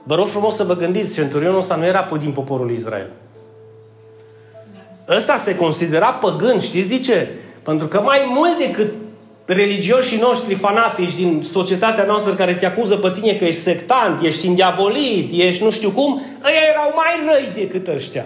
Vă 0.03 0.15
rog 0.15 0.27
frumos 0.27 0.55
să 0.55 0.63
vă 0.63 0.75
gândiți, 0.75 1.13
centurionul 1.13 1.57
ăsta 1.57 1.75
nu 1.75 1.85
era 1.85 2.07
din 2.19 2.31
poporul 2.31 2.71
Israel. 2.71 3.11
Ăsta 5.09 5.35
se 5.35 5.55
considera 5.55 6.13
păgân, 6.13 6.59
știți 6.59 6.87
de 6.87 6.99
ce? 6.99 7.29
Pentru 7.63 7.87
că 7.87 8.01
mai 8.01 8.31
mult 8.33 8.57
decât 8.57 8.93
religioșii 9.45 10.19
noștri 10.19 10.55
fanatici 10.55 11.15
din 11.15 11.41
societatea 11.43 12.03
noastră 12.03 12.33
care 12.33 12.53
te 12.53 12.65
acuză 12.65 12.95
pe 12.95 13.11
tine 13.11 13.33
că 13.33 13.43
ești 13.43 13.61
sectant, 13.61 14.21
ești 14.23 14.45
indiabolit, 14.45 15.31
ești 15.31 15.63
nu 15.63 15.71
știu 15.71 15.89
cum, 15.89 16.21
ăia 16.43 16.69
erau 16.71 16.93
mai 16.95 17.33
răi 17.33 17.51
decât 17.55 17.87
ăștia. 17.87 18.25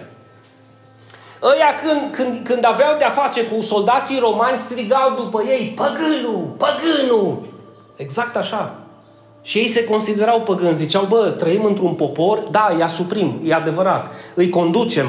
Ăia 1.42 1.74
când, 1.84 2.14
când, 2.14 2.46
când 2.46 2.64
aveau 2.64 2.96
de-a 2.98 3.10
face 3.10 3.44
cu 3.44 3.62
soldații 3.62 4.18
romani, 4.18 4.56
strigau 4.56 5.14
după 5.16 5.42
ei, 5.42 5.74
păgânul, 5.76 6.54
păgânul. 6.56 7.42
Exact 7.96 8.36
așa. 8.36 8.74
Și 9.42 9.58
ei 9.58 9.66
se 9.66 9.84
considerau 9.84 10.40
păgâni. 10.40 10.74
Ziceau, 10.74 11.04
bă, 11.04 11.34
trăim 11.38 11.64
într-un 11.64 11.94
popor, 11.94 12.38
da, 12.50 12.72
îi 12.74 12.82
asuprim, 12.82 13.40
e 13.44 13.54
adevărat, 13.54 14.12
îi 14.34 14.48
conducem, 14.48 15.06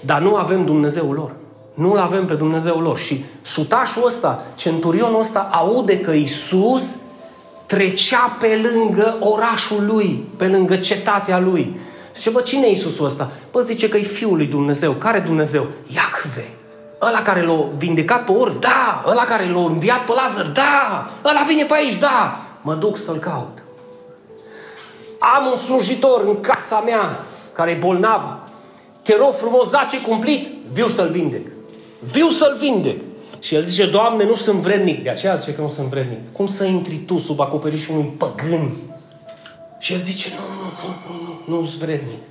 dar 0.00 0.20
nu 0.20 0.34
avem 0.34 0.64
Dumnezeul 0.64 1.14
lor. 1.14 1.30
Nu-L 1.74 1.98
avem 1.98 2.26
pe 2.26 2.34
Dumnezeul 2.34 2.82
lor. 2.82 2.98
Și 2.98 3.24
sutașul 3.42 4.06
ăsta, 4.06 4.42
centurionul 4.54 5.20
ăsta, 5.20 5.48
aude 5.52 6.00
că 6.00 6.10
Isus 6.10 6.96
trecea 7.66 8.36
pe 8.40 8.70
lângă 8.72 9.16
orașul 9.20 9.86
lui, 9.86 10.28
pe 10.36 10.46
lângă 10.46 10.76
cetatea 10.76 11.38
lui. 11.38 11.78
Și 12.20 12.30
bă, 12.30 12.40
cine 12.40 12.66
e 12.66 12.70
Iisusul 12.70 13.04
ăsta? 13.04 13.30
Bă, 13.50 13.60
zice 13.60 13.88
că 13.88 13.96
e 13.96 14.02
Fiul 14.02 14.36
lui 14.36 14.46
Dumnezeu. 14.46 14.92
Care 14.92 15.18
Dumnezeu? 15.18 15.66
Iahve. 15.94 16.54
Ăla 17.02 17.22
care 17.22 17.42
l-a 17.42 17.68
vindecat 17.76 18.24
pe 18.24 18.32
ori? 18.32 18.60
Da. 18.60 19.04
Ăla 19.06 19.22
care 19.24 19.48
l-a 19.48 19.60
înviat 19.60 20.04
pe 20.04 20.12
Lazar? 20.12 20.46
Da. 20.46 21.10
Ăla 21.24 21.44
vine 21.46 21.64
pe 21.64 21.74
aici? 21.74 21.98
Da. 21.98 22.40
Mă 22.62 22.74
duc 22.74 22.96
să-l 22.96 23.18
caut. 23.18 23.62
Am 25.18 25.46
un 25.46 25.56
slujitor 25.56 26.24
în 26.26 26.40
casa 26.40 26.80
mea 26.80 27.24
care 27.52 27.70
e 27.70 27.74
bolnav. 27.74 28.22
Te 29.02 29.16
rog 29.16 29.32
frumos, 29.32 29.68
zace 29.68 30.00
cumplit. 30.00 30.48
Viu 30.72 30.88
să-l 30.88 31.10
vindec. 31.10 31.46
Viu 31.98 32.28
să-l 32.28 32.56
vindec. 32.60 33.00
Și 33.38 33.54
el 33.54 33.64
zice, 33.64 33.86
Doamne, 33.86 34.24
nu 34.24 34.34
sunt 34.34 34.58
vrednic. 34.58 35.02
De 35.02 35.10
aceea 35.10 35.34
zice 35.34 35.54
că 35.54 35.60
nu 35.60 35.68
sunt 35.68 35.88
vrednic. 35.88 36.32
Cum 36.32 36.46
să 36.46 36.64
intri 36.64 36.96
tu 36.96 37.18
sub 37.18 37.40
acoperișul 37.40 37.94
unui 37.94 38.12
păgân? 38.16 38.70
Și 39.78 39.92
el 39.92 39.98
zice, 39.98 40.28
nu, 40.36 40.54
nu, 40.54 40.70
nu, 40.80 41.16
nu, 41.16 41.22
nu, 41.22 41.23
nu-s 41.46 41.76
vrednic. 41.76 42.22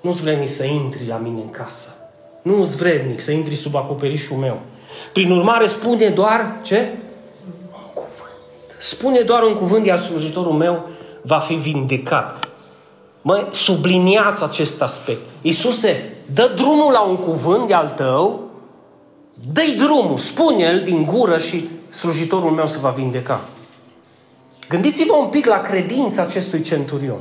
Nu-s 0.00 0.20
vrednic 0.20 0.48
să 0.48 0.64
intri 0.64 1.06
la 1.06 1.16
mine 1.16 1.40
în 1.40 1.50
casă. 1.50 1.94
Nu-s 2.42 2.76
vrednic 2.76 3.20
să 3.20 3.30
intri 3.30 3.54
sub 3.54 3.74
acoperișul 3.74 4.36
meu. 4.36 4.60
Prin 5.12 5.30
urmare, 5.30 5.66
spune 5.66 6.08
doar, 6.08 6.58
ce? 6.62 6.92
Un 7.74 7.92
cuvânt. 7.94 8.76
Spune 8.78 9.20
doar 9.20 9.42
un 9.42 9.54
cuvânt, 9.54 9.86
iar 9.86 9.98
slujitorul 9.98 10.52
meu 10.52 10.88
va 11.22 11.38
fi 11.38 11.54
vindecat. 11.54 12.48
Mă, 13.22 13.48
subliniați 13.50 14.42
acest 14.42 14.82
aspect. 14.82 15.20
Iisuse, 15.42 16.16
dă 16.32 16.52
drumul 16.56 16.92
la 16.92 17.00
un 17.00 17.16
cuvânt 17.16 17.66
de 17.66 17.74
al 17.74 17.90
tău, 17.90 18.50
dă 19.52 19.60
drumul, 19.76 20.18
spune-l 20.18 20.80
din 20.80 21.04
gură 21.04 21.38
și 21.38 21.68
slujitorul 21.90 22.50
meu 22.50 22.66
se 22.66 22.78
va 22.78 22.90
vindeca. 22.90 23.40
Gândiți-vă 24.68 25.16
un 25.16 25.26
pic 25.26 25.46
la 25.46 25.60
credința 25.60 26.22
acestui 26.22 26.60
centurion. 26.60 27.20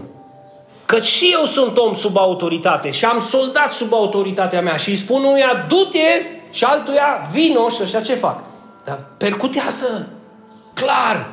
Că 0.86 1.00
și 1.00 1.36
eu 1.40 1.46
sunt 1.46 1.78
om 1.78 1.94
sub 1.94 2.18
autoritate 2.18 2.92
și 2.92 3.06
am 3.06 3.20
soldat 3.20 3.72
sub 3.72 3.94
autoritatea 3.94 4.62
mea 4.62 4.78
și 4.78 4.90
îi 4.90 4.96
spun 4.96 5.24
unuia, 5.24 5.66
du-te 5.68 6.26
și 6.52 6.64
altuia, 6.64 7.30
vino 7.32 7.70
și 7.70 7.82
așa 7.82 8.02
ce 8.02 8.16
fac? 8.16 8.44
Dar 8.86 9.06
percutează, 9.18 10.08
clar. 10.74 11.30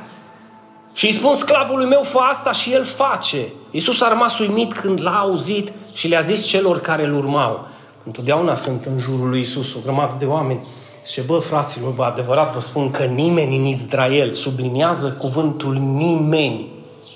Și 0.93 1.05
îi 1.05 1.11
spun 1.11 1.35
sclavului 1.35 1.85
meu, 1.85 2.03
fă 2.03 2.17
asta 2.17 2.51
și 2.51 2.73
el 2.73 2.83
face. 2.83 3.53
Iisus 3.71 4.01
a 4.01 4.07
rămas 4.07 4.39
uimit 4.39 4.73
când 4.73 5.01
l-a 5.01 5.19
auzit 5.19 5.71
și 5.93 6.07
le-a 6.07 6.19
zis 6.19 6.45
celor 6.45 6.79
care 6.79 7.05
îl 7.05 7.17
urmau. 7.17 7.67
Întotdeauna 8.05 8.55
sunt 8.55 8.85
în 8.85 8.99
jurul 8.99 9.29
lui 9.29 9.37
Iisus 9.37 9.73
o 9.73 9.79
grămadă 9.83 10.15
de 10.19 10.25
oameni. 10.25 10.67
Și 11.05 11.21
bă, 11.21 11.37
fraților, 11.37 11.91
bă, 11.91 12.03
adevărat 12.03 12.53
vă 12.53 12.59
spun 12.59 12.91
că 12.91 13.03
nimeni 13.03 13.57
în 13.57 13.65
Israel 13.65 14.33
subliniază 14.33 15.15
cuvântul 15.19 15.73
nimeni, 15.73 16.69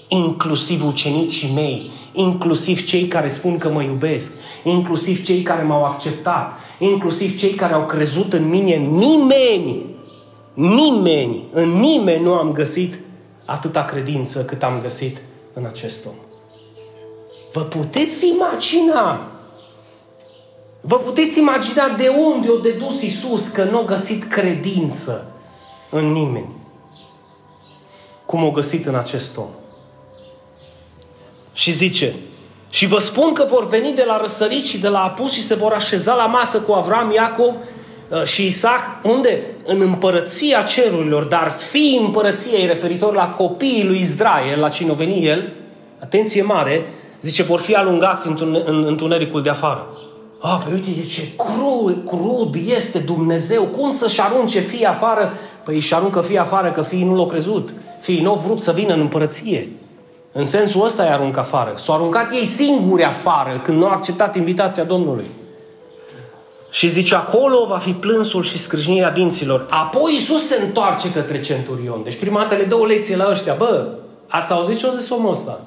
inclusiv 0.08 0.86
ucenicii 0.86 1.54
mei, 1.54 1.92
inclusiv 2.16 2.84
cei 2.84 3.08
care 3.08 3.30
spun 3.30 3.58
că 3.58 3.70
mă 3.70 3.84
iubesc, 3.84 4.34
inclusiv 4.64 5.24
cei 5.24 5.42
care 5.42 5.64
m-au 5.64 5.84
acceptat, 5.84 6.52
inclusiv 6.80 7.38
cei 7.38 7.54
care 7.54 7.74
au 7.74 7.86
crezut 7.86 8.34
în 8.34 8.50
mine, 8.50 8.76
nimeni, 8.76 9.86
nimeni, 10.54 11.48
în 11.52 11.70
nimeni 11.70 12.24
nu 12.24 12.34
am 12.34 12.52
găsit 12.52 13.00
atâta 13.46 13.84
credință 13.84 14.44
cât 14.46 14.64
am 14.64 14.80
găsit 14.82 15.22
în 15.54 15.66
acest 15.66 16.06
om. 16.06 16.16
Vă 17.54 17.62
puteți 17.62 18.28
imagina 18.28 19.30
Vă 20.88 20.98
puteți 20.98 21.40
imagina 21.40 21.90
de 21.90 22.08
unde 22.08 22.50
o 22.50 22.58
dedus 22.58 23.02
Isus 23.02 23.48
că 23.48 23.64
nu 23.64 23.78
a 23.78 23.84
găsit 23.84 24.24
credință 24.24 25.32
în 25.90 26.12
nimeni. 26.12 26.50
Cum 28.26 28.44
o 28.44 28.52
găsit 28.52 28.86
în 28.86 28.96
acest 28.96 29.38
om. 29.38 29.50
Și 31.56 31.72
zice, 31.72 32.16
și 32.70 32.86
vă 32.86 33.00
spun 33.00 33.34
că 33.34 33.46
vor 33.50 33.68
veni 33.68 33.94
de 33.94 34.04
la 34.08 34.18
răsărit 34.18 34.64
și 34.64 34.78
de 34.78 34.88
la 34.88 35.00
apus 35.00 35.32
și 35.32 35.42
se 35.42 35.56
vor 35.56 35.72
așeza 35.72 36.14
la 36.14 36.26
masă 36.26 36.60
cu 36.60 36.72
Avram, 36.72 37.12
Iacov 37.12 37.56
uh, 37.56 38.24
și 38.24 38.46
Isaac. 38.46 38.82
Unde? 39.04 39.42
În 39.66 39.82
împărăția 39.82 40.62
cerurilor, 40.62 41.24
dar 41.24 41.56
fi 41.72 42.00
împărăției 42.02 42.66
referitor 42.66 43.14
la 43.14 43.28
copiii 43.30 43.84
lui 43.84 44.00
Israel, 44.00 44.60
la 44.60 44.70
cine 44.70 44.92
a 44.92 44.94
venit 44.94 45.26
el, 45.26 45.54
atenție 46.00 46.42
mare, 46.42 46.86
zice, 47.22 47.44
vor 47.44 47.60
fi 47.60 47.74
alungați 47.74 48.28
în 48.28 48.84
întunericul 48.88 49.44
de 49.44 49.50
afară. 49.50 49.88
Ah, 50.42 50.58
păi 50.64 50.74
uite 50.74 51.06
ce 51.08 51.22
crud, 51.36 52.08
crud 52.08 52.56
este 52.76 53.00
Dumnezeu, 53.00 53.64
cum 53.64 53.92
să-și 53.92 54.22
arunce 54.22 54.60
fii 54.60 54.86
afară? 54.86 55.34
Păi 55.64 55.76
își 55.76 55.94
aruncă 55.94 56.22
fii 56.22 56.38
afară 56.38 56.72
că 56.72 56.82
fiii 56.82 57.04
nu 57.04 57.16
l-au 57.16 57.26
crezut. 57.26 57.74
Fiii 58.02 58.22
nu 58.22 58.30
au 58.30 58.42
vrut 58.46 58.60
să 58.62 58.72
vină 58.72 58.94
în 58.94 59.00
împărăție. 59.00 59.70
În 60.38 60.46
sensul 60.46 60.86
ăsta 60.86 61.04
i 61.04 61.12
aruncă 61.12 61.40
afară. 61.40 61.74
S-au 61.76 61.96
aruncat 61.96 62.32
ei 62.32 62.46
singuri 62.46 63.04
afară 63.04 63.60
când 63.64 63.78
nu 63.78 63.86
au 63.86 63.92
acceptat 63.92 64.36
invitația 64.36 64.84
Domnului. 64.84 65.26
Și 66.72 66.90
zice, 66.90 67.16
acolo 67.16 67.66
va 67.66 67.78
fi 67.78 67.92
plânsul 67.92 68.44
și 68.44 68.58
scrâșnirea 68.58 69.12
dinților. 69.12 69.66
Apoi 69.70 70.12
Iisus 70.12 70.48
se 70.48 70.62
întoarce 70.62 71.12
către 71.12 71.40
centurion. 71.40 72.04
Deci 72.04 72.20
prima 72.20 72.40
dată 72.40 72.56
le 72.56 72.64
dă 72.64 72.76
o 72.76 72.86
lecție 72.86 73.16
la 73.16 73.30
ăștia. 73.30 73.54
Bă, 73.54 73.88
ați 74.28 74.52
auzit 74.52 74.78
ce 74.78 74.86
o 74.86 74.92
zis 74.92 75.10
omul 75.10 75.32
ăsta? 75.32 75.62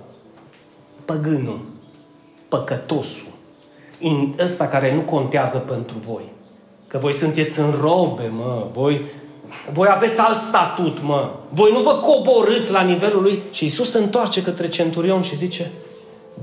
Păgânul, 1.05 1.61
păcătosul, 2.49 3.33
în 4.01 4.35
ăsta 4.39 4.67
care 4.67 4.95
nu 4.95 5.01
contează 5.01 5.59
pentru 5.59 5.97
voi. 6.09 6.33
Că 6.87 6.99
voi 6.99 7.13
sunteți 7.13 7.59
în 7.61 7.75
robe, 7.81 8.33
mă, 8.37 8.67
voi, 8.73 9.05
voi 9.73 9.89
aveți 9.91 10.21
alt 10.21 10.39
statut, 10.39 11.03
mă. 11.03 11.35
Voi 11.49 11.71
nu 11.73 11.81
vă 11.81 11.95
coborâți 11.95 12.71
la 12.71 12.81
nivelul 12.81 13.23
lui. 13.23 13.43
Și 13.51 13.65
Isus 13.65 13.91
se 13.91 13.99
întoarce 13.99 14.43
către 14.43 14.69
centurion 14.69 15.23
și 15.23 15.37
zice, 15.37 15.71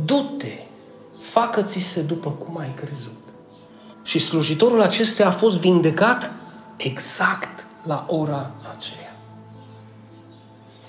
du-te, 0.06 0.58
facă-ți 1.20 1.80
se 1.80 2.02
după 2.02 2.30
cum 2.30 2.58
ai 2.58 2.74
crezut. 2.76 3.12
Și 4.04 4.20
slujitorul 4.20 4.82
acestuia 4.82 5.28
a 5.28 5.32
fost 5.32 5.60
vindecat 5.60 6.32
exact 6.78 7.66
la 7.84 8.06
ora 8.08 8.52
aceea. 8.76 9.18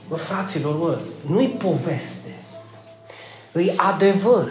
Bă, 0.08 0.16
fraților, 0.16 0.76
mă, 0.76 0.98
nu-i 1.26 1.48
poveste. 1.48 2.44
Îi 3.52 3.74
adevăr. 3.76 4.48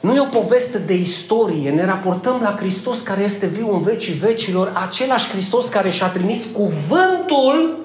Nu 0.00 0.14
e 0.14 0.20
o 0.20 0.24
poveste 0.24 0.78
de 0.78 0.94
istorie, 0.94 1.70
ne 1.70 1.84
raportăm 1.84 2.38
la 2.42 2.56
Hristos 2.56 3.00
care 3.00 3.22
este 3.22 3.46
viu 3.46 3.74
în 3.74 3.82
vecii 3.82 4.14
vecilor, 4.14 4.72
același 4.86 5.28
Hristos 5.28 5.68
care 5.68 5.90
și-a 5.90 6.06
trimis 6.06 6.46
cuvântul, 6.52 7.76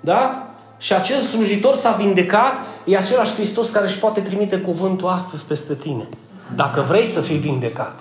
da? 0.00 0.50
Și 0.78 0.94
acel 0.94 1.22
slujitor 1.22 1.74
s-a 1.74 1.92
vindecat, 1.92 2.54
e 2.84 2.96
același 2.96 3.34
Hristos 3.34 3.70
care 3.70 3.86
își 3.86 3.98
poate 3.98 4.20
trimite 4.20 4.58
cuvântul 4.58 5.08
astăzi 5.08 5.44
peste 5.44 5.74
tine. 5.74 6.08
Dacă 6.54 6.84
vrei 6.88 7.06
să 7.06 7.20
fii 7.20 7.36
vindecat. 7.36 8.00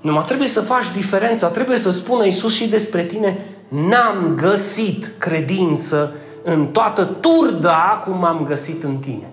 Numai 0.00 0.24
trebuie 0.24 0.48
să 0.48 0.60
faci 0.60 0.92
diferența, 0.92 1.48
trebuie 1.48 1.78
să 1.78 1.90
spună 1.90 2.24
Isus 2.24 2.54
și 2.54 2.68
despre 2.68 3.04
tine, 3.04 3.38
n-am 3.68 4.34
găsit 4.36 5.12
credință 5.18 6.14
în 6.42 6.66
toată 6.66 7.04
turda 7.04 8.02
cum 8.04 8.24
am 8.24 8.44
găsit 8.44 8.82
în 8.82 8.96
tine. 8.96 9.32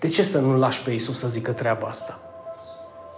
De 0.00 0.08
ce 0.08 0.22
să 0.22 0.38
nu 0.38 0.56
lași 0.56 0.82
pe 0.82 0.90
Isus 0.90 1.18
să 1.18 1.28
zică 1.28 1.52
treaba 1.52 1.86
asta? 1.86 2.20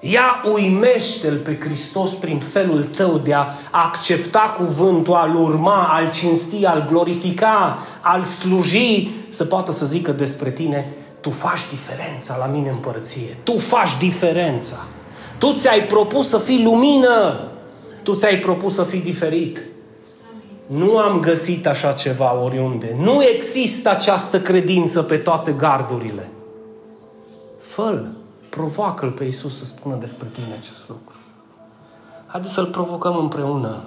Ia 0.01 0.43
uimește-L 0.53 1.37
pe 1.37 1.59
Hristos 1.61 2.13
prin 2.13 2.39
felul 2.39 2.83
tău 2.83 3.19
de 3.19 3.35
a 3.35 3.47
accepta 3.71 4.55
cuvântul, 4.57 5.15
a-L 5.15 5.37
urma, 5.37 5.87
a-L 5.87 6.11
cinsti, 6.11 6.65
a-L 6.65 6.87
glorifica, 6.89 7.79
a-L 8.01 8.23
sluji, 8.23 9.11
să 9.29 9.45
poată 9.45 9.73
să 9.73 9.87
zică 9.87 10.13
despre 10.13 10.51
tine, 10.51 10.93
tu 11.21 11.31
faci 11.31 11.69
diferența 11.71 12.37
la 12.37 12.47
mine 12.47 12.69
în 12.69 12.77
părăție. 12.77 13.37
Tu 13.43 13.57
faci 13.57 13.97
diferența. 13.99 14.85
Tu 15.39 15.53
ți-ai 15.53 15.83
propus 15.83 16.29
să 16.29 16.39
fii 16.39 16.63
lumină. 16.63 17.49
Tu 18.03 18.15
ți-ai 18.15 18.39
propus 18.39 18.75
să 18.75 18.83
fii 18.83 19.01
diferit. 19.01 19.63
Nu 20.67 20.99
am 20.99 21.21
găsit 21.21 21.67
așa 21.67 21.93
ceva 21.93 22.43
oriunde. 22.43 22.97
Nu 22.99 23.23
există 23.35 23.91
această 23.91 24.41
credință 24.41 25.03
pe 25.03 25.17
toate 25.17 25.53
gardurile 25.53 26.31
fă 27.73 28.05
provoacă-L 28.49 29.11
pe 29.11 29.25
Iisus 29.25 29.59
să 29.59 29.65
spună 29.65 29.95
despre 29.95 30.29
tine 30.33 30.55
acest 30.61 30.89
lucru. 30.89 31.15
Haideți 32.27 32.53
să-L 32.53 32.67
provocăm 32.67 33.17
împreună. 33.17 33.83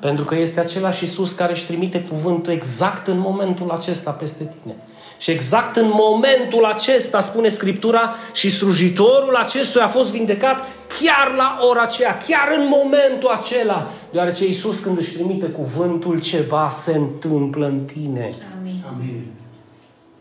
Pentru 0.00 0.24
că 0.24 0.34
este 0.34 0.60
același 0.60 1.04
Iisus 1.04 1.32
care 1.32 1.52
își 1.52 1.66
trimite 1.66 2.00
cuvântul 2.02 2.52
exact 2.52 3.06
în 3.06 3.18
momentul 3.18 3.70
acesta 3.70 4.10
peste 4.10 4.54
tine. 4.62 4.76
Și 5.18 5.30
exact 5.30 5.76
în 5.76 5.90
momentul 5.92 6.64
acesta, 6.64 7.20
spune 7.20 7.48
Scriptura, 7.48 8.14
și 8.32 8.50
slujitorul 8.50 9.34
acestuia 9.34 9.84
a 9.84 9.88
fost 9.88 10.10
vindecat 10.10 10.58
chiar 11.00 11.34
la 11.36 11.58
ora 11.70 11.82
aceea, 11.82 12.16
chiar 12.16 12.48
în 12.58 12.68
momentul 12.68 13.28
acela. 13.28 13.90
Deoarece 14.12 14.46
Iisus 14.46 14.78
când 14.78 14.98
își 14.98 15.12
trimite 15.12 15.46
cuvântul, 15.46 16.20
ceva 16.20 16.68
se 16.70 16.96
întâmplă 16.96 17.66
în 17.66 17.84
tine. 17.84 18.34
Amin. 18.90 19.26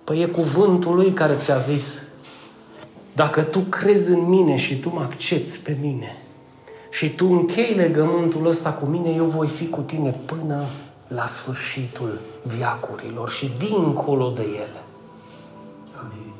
Păi 0.03 0.21
e 0.21 0.25
cuvântul 0.25 0.95
lui 0.95 1.11
care 1.11 1.35
ți-a 1.35 1.57
zis, 1.57 2.01
dacă 3.19 3.41
tu 3.41 3.59
crezi 3.59 4.11
în 4.11 4.29
mine 4.29 4.57
și 4.57 4.75
tu 4.75 4.89
mă 4.93 5.01
accepti 5.01 5.59
pe 5.59 5.77
mine 5.81 6.17
și 6.91 7.09
tu 7.09 7.25
închei 7.25 7.73
legământul 7.73 8.47
ăsta 8.47 8.71
cu 8.71 8.85
mine, 8.85 9.09
eu 9.09 9.25
voi 9.25 9.47
fi 9.47 9.67
cu 9.67 9.81
tine 9.81 10.11
până 10.25 10.65
la 11.07 11.25
sfârșitul 11.25 12.21
viacurilor 12.43 13.29
și 13.29 13.51
dincolo 13.57 14.29
de 14.29 14.41
ele. 14.41 14.83
Amin. 15.99 16.33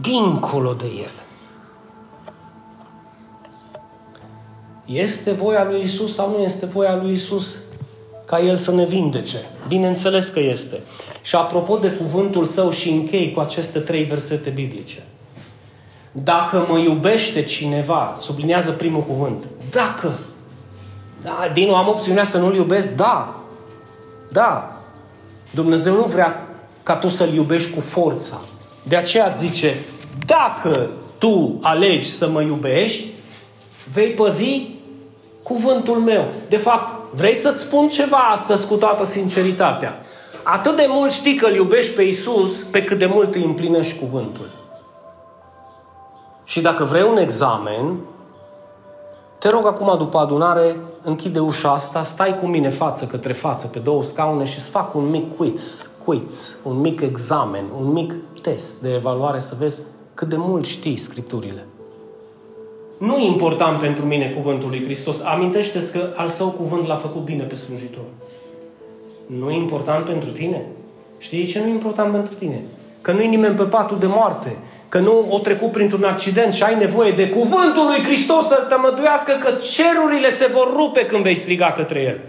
Dincolo 0.00 0.72
de 0.72 0.86
ele. 0.86 1.24
Este 4.84 5.32
voia 5.32 5.64
lui 5.64 5.82
Isus 5.82 6.14
sau 6.14 6.30
nu 6.30 6.38
este 6.38 6.66
voia 6.66 6.96
lui 6.96 7.12
Isus 7.12 7.58
ca 8.24 8.40
El 8.40 8.56
să 8.56 8.72
ne 8.72 8.84
vindece? 8.84 9.38
Bineînțeles 9.68 10.28
că 10.28 10.40
este. 10.40 10.80
Și 11.22 11.36
apropo 11.36 11.76
de 11.76 11.90
cuvântul 11.90 12.44
său 12.44 12.70
și 12.70 12.90
închei 12.90 13.32
cu 13.32 13.40
aceste 13.40 13.78
trei 13.78 14.04
versete 14.04 14.50
biblice. 14.50 15.02
Dacă 16.12 16.66
mă 16.68 16.78
iubește 16.78 17.42
cineva, 17.42 18.14
sublinează 18.18 18.70
primul 18.70 19.02
cuvânt. 19.02 19.44
Dacă. 19.70 20.18
Da, 21.22 21.50
din 21.52 21.66
nou 21.66 21.76
am 21.76 21.88
opțiunea 21.88 22.24
să 22.24 22.38
nu-l 22.38 22.54
iubesc? 22.54 22.94
Da. 22.94 23.40
Da. 24.30 24.76
Dumnezeu 25.50 25.94
nu 25.94 26.02
vrea 26.02 26.48
ca 26.82 26.96
tu 26.96 27.08
să-l 27.08 27.32
iubești 27.32 27.74
cu 27.74 27.80
forța. 27.80 28.40
De 28.82 28.96
aceea 28.96 29.28
zice, 29.28 29.74
dacă 30.26 30.90
tu 31.18 31.58
alegi 31.62 32.10
să 32.10 32.28
mă 32.28 32.42
iubești, 32.42 33.06
vei 33.92 34.10
păzi 34.10 34.68
cuvântul 35.42 35.98
meu. 35.98 36.28
De 36.48 36.56
fapt, 36.56 37.14
vrei 37.14 37.34
să-ți 37.34 37.60
spun 37.60 37.88
ceva 37.88 38.16
astăzi 38.16 38.66
cu 38.66 38.74
toată 38.74 39.04
sinceritatea. 39.04 40.00
Atât 40.42 40.76
de 40.76 40.86
mult 40.88 41.12
știi 41.12 41.34
că 41.34 41.46
îl 41.46 41.54
iubești 41.54 41.94
pe 41.94 42.02
Isus, 42.02 42.56
pe 42.70 42.84
cât 42.84 42.98
de 42.98 43.06
mult 43.06 43.34
îi 43.34 43.44
împlinești 43.44 43.98
cuvântul. 43.98 44.61
Și 46.52 46.60
dacă 46.60 46.84
vrei 46.84 47.02
un 47.02 47.16
examen, 47.16 47.96
te 49.38 49.48
rog 49.48 49.66
acum 49.66 49.94
după 49.98 50.18
adunare, 50.18 50.76
închide 51.02 51.38
ușa 51.38 51.72
asta, 51.72 52.02
stai 52.02 52.38
cu 52.38 52.46
mine 52.46 52.70
față 52.70 53.04
către 53.04 53.32
față 53.32 53.66
pe 53.66 53.78
două 53.78 54.02
scaune 54.02 54.44
și 54.44 54.54
îți 54.56 54.70
fac 54.70 54.94
un 54.94 55.10
mic 55.10 55.36
quiz. 55.36 55.90
quiz, 56.04 56.56
un 56.62 56.80
mic 56.80 57.00
examen, 57.00 57.64
un 57.80 57.92
mic 57.92 58.14
test 58.42 58.80
de 58.80 58.94
evaluare 58.94 59.38
să 59.38 59.56
vezi 59.58 59.82
cât 60.14 60.28
de 60.28 60.36
mult 60.38 60.64
știi 60.64 60.96
Scripturile. 60.96 61.66
Nu 62.98 63.16
e 63.16 63.26
important 63.26 63.80
pentru 63.80 64.04
mine 64.04 64.30
cuvântul 64.30 64.68
lui 64.68 64.84
Hristos. 64.84 65.20
amintește 65.20 65.90
că 65.92 66.06
al 66.16 66.28
său 66.28 66.48
cuvânt 66.48 66.86
l-a 66.86 66.96
făcut 66.96 67.22
bine 67.22 67.42
pe 67.42 67.54
slujitor. 67.54 68.04
Nu 69.26 69.50
e 69.50 69.56
important 69.56 70.04
pentru 70.04 70.30
tine? 70.30 70.66
Știi 71.18 71.46
ce 71.46 71.60
nu 71.60 71.66
e 71.66 71.70
important 71.70 72.12
pentru 72.12 72.34
tine? 72.34 72.64
Că 73.00 73.12
nu 73.12 73.20
e 73.20 73.26
nimeni 73.26 73.54
pe 73.54 73.64
patul 73.64 73.98
de 73.98 74.06
moarte. 74.06 74.56
Că 74.92 74.98
nu 74.98 75.26
o 75.30 75.38
trecut 75.38 75.72
printr-un 75.72 76.04
accident 76.04 76.52
și 76.54 76.62
ai 76.62 76.74
nevoie 76.78 77.10
de 77.10 77.28
cuvântul 77.28 77.86
lui 77.86 78.02
Hristos 78.04 78.46
să 78.46 78.54
te 78.54 78.74
măduiască 78.74 79.32
că 79.40 79.50
cerurile 79.50 80.30
se 80.30 80.46
vor 80.52 80.72
rupe 80.76 81.06
când 81.06 81.22
vei 81.22 81.34
striga 81.34 81.72
către 81.76 82.02
El. 82.02 82.20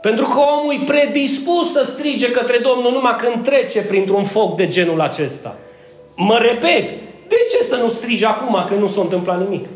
Pentru 0.00 0.24
că 0.24 0.38
omul 0.38 0.72
e 0.72 0.84
predispus 0.86 1.72
să 1.72 1.84
strige 1.84 2.30
către 2.30 2.58
Domnul 2.58 2.92
numai 2.92 3.16
când 3.16 3.44
trece 3.44 3.80
printr-un 3.80 4.24
foc 4.24 4.56
de 4.56 4.66
genul 4.66 5.00
acesta. 5.00 5.56
Mă 6.16 6.38
repet, 6.40 6.90
de 7.28 7.36
ce 7.52 7.62
să 7.62 7.76
nu 7.76 7.88
strigi 7.88 8.24
acum 8.24 8.64
când 8.68 8.80
nu 8.80 8.86
s-a 8.86 9.00
întâmplat 9.00 9.38
nimic? 9.38 9.66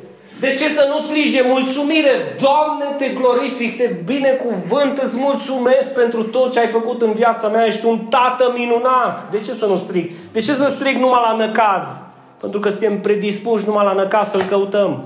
De 0.41 0.55
ce 0.55 0.69
să 0.69 0.87
nu 0.89 0.99
strigi 0.99 1.33
de 1.33 1.45
mulțumire? 1.47 2.37
Doamne, 2.41 2.85
te 2.99 3.09
glorific, 3.09 3.77
te 3.77 3.91
binecuvânt, 4.05 4.99
îți 4.99 5.19
mulțumesc 5.19 5.95
pentru 5.95 6.23
tot 6.23 6.53
ce 6.53 6.61
ai 6.61 6.69
făcut 6.69 7.03
în 7.03 7.13
viața 7.13 7.49
mea, 7.49 7.67
ești 7.67 7.87
un 7.87 7.99
tată 7.99 8.55
minunat. 8.57 9.31
De 9.31 9.39
ce 9.39 9.53
să 9.53 9.67
nu 9.67 9.77
strig? 9.77 10.13
De 10.33 10.41
ce 10.41 10.53
să 10.53 10.69
strig 10.69 10.97
numai 10.97 11.21
la 11.25 11.37
năcaz? 11.37 12.11
Pentru 12.43 12.61
că 12.61 12.69
suntem 12.69 13.01
predispuși 13.01 13.67
numai 13.67 13.85
la 13.85 13.93
năcaz 13.93 14.29
să-L 14.29 14.43
căutăm. 14.43 15.05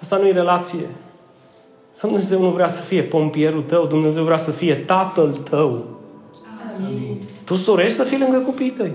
Asta 0.00 0.16
nu 0.16 0.26
e 0.26 0.32
relație. 0.32 0.86
Dumnezeu 2.00 2.40
nu 2.40 2.50
vrea 2.50 2.68
să 2.68 2.82
fie 2.82 3.02
pompierul 3.02 3.62
tău, 3.62 3.86
Dumnezeu 3.86 4.24
vrea 4.24 4.36
să 4.36 4.50
fie 4.50 4.74
tatăl 4.74 5.28
tău. 5.34 5.86
Amin. 6.76 7.18
Tu 7.44 7.54
îți 7.56 7.64
dorești 7.64 7.94
să 7.94 8.04
fii 8.04 8.18
lângă 8.18 8.38
copiii 8.38 8.70
tăi? 8.70 8.92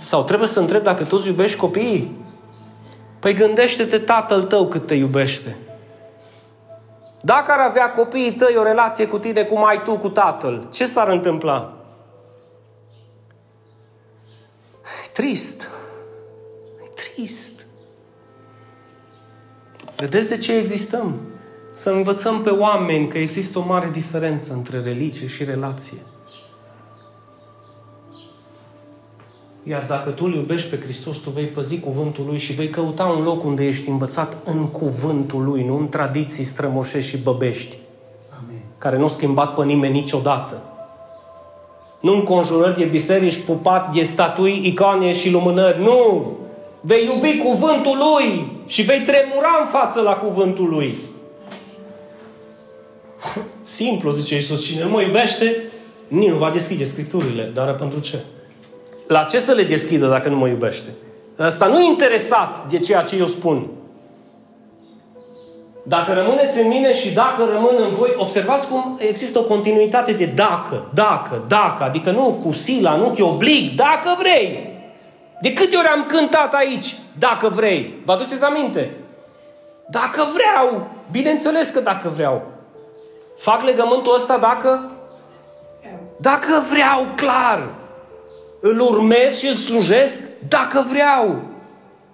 Sau 0.00 0.24
trebuie 0.24 0.48
să 0.48 0.60
întrebi 0.60 0.84
dacă 0.84 1.04
tu 1.04 1.16
îți 1.16 1.26
iubești 1.26 1.58
copiii? 1.58 2.16
Păi 3.18 3.34
gândește-te 3.34 3.98
tatăl 3.98 4.42
tău 4.42 4.66
cât 4.66 4.86
te 4.86 4.94
iubește. 4.94 5.56
Dacă 7.20 7.52
ar 7.52 7.58
avea 7.58 7.90
copiii 7.90 8.32
tăi 8.32 8.54
o 8.56 8.62
relație 8.62 9.06
cu 9.06 9.18
tine 9.18 9.42
cum 9.42 9.64
ai 9.64 9.82
tu 9.82 9.98
cu 9.98 10.08
tatăl, 10.08 10.68
ce 10.72 10.86
s-ar 10.86 11.08
întâmpla? 11.08 11.72
E 15.06 15.10
trist. 15.12 15.68
E 16.98 17.10
trist. 17.14 17.66
Vedeți 19.96 20.28
de 20.28 20.36
ce 20.36 20.56
existăm? 20.56 21.14
Să 21.74 21.90
învățăm 21.90 22.42
pe 22.42 22.50
oameni 22.50 23.08
că 23.08 23.18
există 23.18 23.58
o 23.58 23.64
mare 23.66 23.88
diferență 23.92 24.52
între 24.52 24.80
religie 24.80 25.26
și 25.26 25.44
relație. 25.44 25.98
Iar 29.62 29.84
dacă 29.88 30.10
tu 30.10 30.24
îl 30.24 30.34
iubești 30.34 30.68
pe 30.68 30.80
Hristos, 30.80 31.16
tu 31.16 31.30
vei 31.30 31.44
păzi 31.44 31.80
cuvântul 31.80 32.24
Lui 32.26 32.38
și 32.38 32.52
vei 32.52 32.68
căuta 32.68 33.04
un 33.04 33.22
loc 33.22 33.44
unde 33.44 33.66
ești 33.66 33.88
învățat 33.88 34.36
în 34.44 34.68
cuvântul 34.68 35.44
Lui, 35.44 35.64
nu 35.64 35.76
în 35.76 35.88
tradiții 35.88 36.44
strămoșești 36.44 37.10
și 37.10 37.18
băbești, 37.18 37.78
Amen. 38.38 38.62
care 38.78 38.96
nu 38.96 39.02
au 39.02 39.08
schimbat 39.08 39.54
pe 39.54 39.64
nimeni 39.64 39.92
niciodată. 39.92 40.62
Nu 42.00 42.14
în 42.14 42.22
conjurări 42.22 42.78
de 42.78 42.84
biserici 42.84 43.44
pupat 43.44 43.94
de 43.94 44.02
statui, 44.02 44.60
icoane 44.64 45.12
și 45.12 45.30
lumânări. 45.30 45.82
Nu! 45.82 46.26
Vei 46.80 47.04
iubi 47.04 47.36
cuvântul 47.36 47.96
Lui 47.96 48.52
și 48.66 48.82
vei 48.82 49.00
tremura 49.00 49.58
în 49.60 49.66
față 49.66 50.00
la 50.00 50.12
cuvântul 50.12 50.68
Lui. 50.68 50.94
Simplu, 53.60 54.10
zice 54.10 54.34
Iisus. 54.34 54.64
Cine 54.64 54.82
nu 54.82 54.90
mă 54.90 55.02
iubește, 55.02 55.56
nici 56.08 56.30
nu 56.30 56.36
va 56.36 56.50
deschide 56.50 56.84
Scripturile. 56.84 57.50
Dar 57.54 57.74
pentru 57.74 58.00
ce? 58.00 58.18
La 59.06 59.22
ce 59.22 59.38
să 59.38 59.52
le 59.52 59.62
deschidă 59.62 60.06
dacă 60.06 60.28
nu 60.28 60.36
mă 60.36 60.48
iubește? 60.48 60.88
Ăsta 61.38 61.66
nu 61.66 61.80
e 61.80 61.84
interesat 61.84 62.70
de 62.70 62.78
ceea 62.78 63.02
ce 63.02 63.16
eu 63.16 63.26
spun. 63.26 63.66
Dacă 65.82 66.12
rămâneți 66.12 66.60
în 66.60 66.68
mine 66.68 66.94
și 66.94 67.10
dacă 67.10 67.44
rămân 67.52 67.74
în 67.78 67.94
voi, 67.94 68.14
observați 68.16 68.68
cum 68.68 68.98
există 68.98 69.38
o 69.38 69.42
continuitate 69.42 70.12
de 70.12 70.24
dacă, 70.24 70.90
dacă, 70.94 71.44
dacă, 71.48 71.84
adică 71.84 72.10
nu 72.10 72.40
cu 72.44 72.52
sila, 72.52 72.96
nu 72.96 73.10
te 73.10 73.22
oblig, 73.22 73.74
dacă 73.74 74.16
vrei. 74.18 74.76
De 75.40 75.52
câte 75.52 75.76
ori 75.76 75.86
am 75.86 76.06
cântat 76.06 76.54
aici, 76.54 76.96
dacă 77.18 77.48
vrei? 77.48 78.02
Vă 78.04 78.12
aduceți 78.12 78.44
aminte? 78.44 78.90
Dacă 79.90 80.26
vreau, 80.32 80.88
bineînțeles 81.10 81.70
că 81.70 81.80
dacă 81.80 82.08
vreau. 82.08 82.46
Fac 83.38 83.62
legământul 83.62 84.14
ăsta 84.14 84.38
dacă? 84.38 84.92
Dacă 86.20 86.64
vreau, 86.70 87.06
clar 87.16 87.78
îl 88.60 88.80
urmez 88.80 89.38
și 89.38 89.46
îl 89.46 89.54
slujesc 89.54 90.20
dacă 90.48 90.86
vreau. 90.88 91.42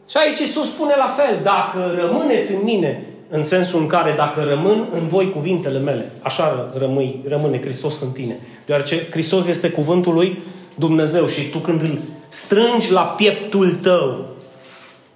Și 0.09 0.17
aici 0.17 0.39
Iisus 0.39 0.69
spune 0.69 0.95
la 0.97 1.15
fel, 1.17 1.39
dacă 1.43 1.95
rămâneți 2.01 2.53
în 2.53 2.61
mine, 2.65 3.07
în 3.29 3.45
sensul 3.45 3.81
în 3.81 3.87
care 3.87 4.15
dacă 4.17 4.43
rămân 4.49 4.89
în 4.93 5.09
voi 5.09 5.33
cuvintele 5.33 5.79
mele, 5.79 6.11
așa 6.23 6.73
rămâi, 6.79 7.21
rămâne 7.29 7.61
Hristos 7.61 8.01
în 8.01 8.11
tine. 8.11 8.41
Deoarece 8.67 9.07
Hristos 9.11 9.47
este 9.47 9.71
cuvântul 9.71 10.15
lui 10.15 10.43
Dumnezeu 10.75 11.27
și 11.27 11.51
tu 11.51 11.59
când 11.59 11.81
îl 11.81 12.01
strângi 12.35 12.92
la 12.92 13.01
pieptul 13.01 13.70
tău, 13.70 14.27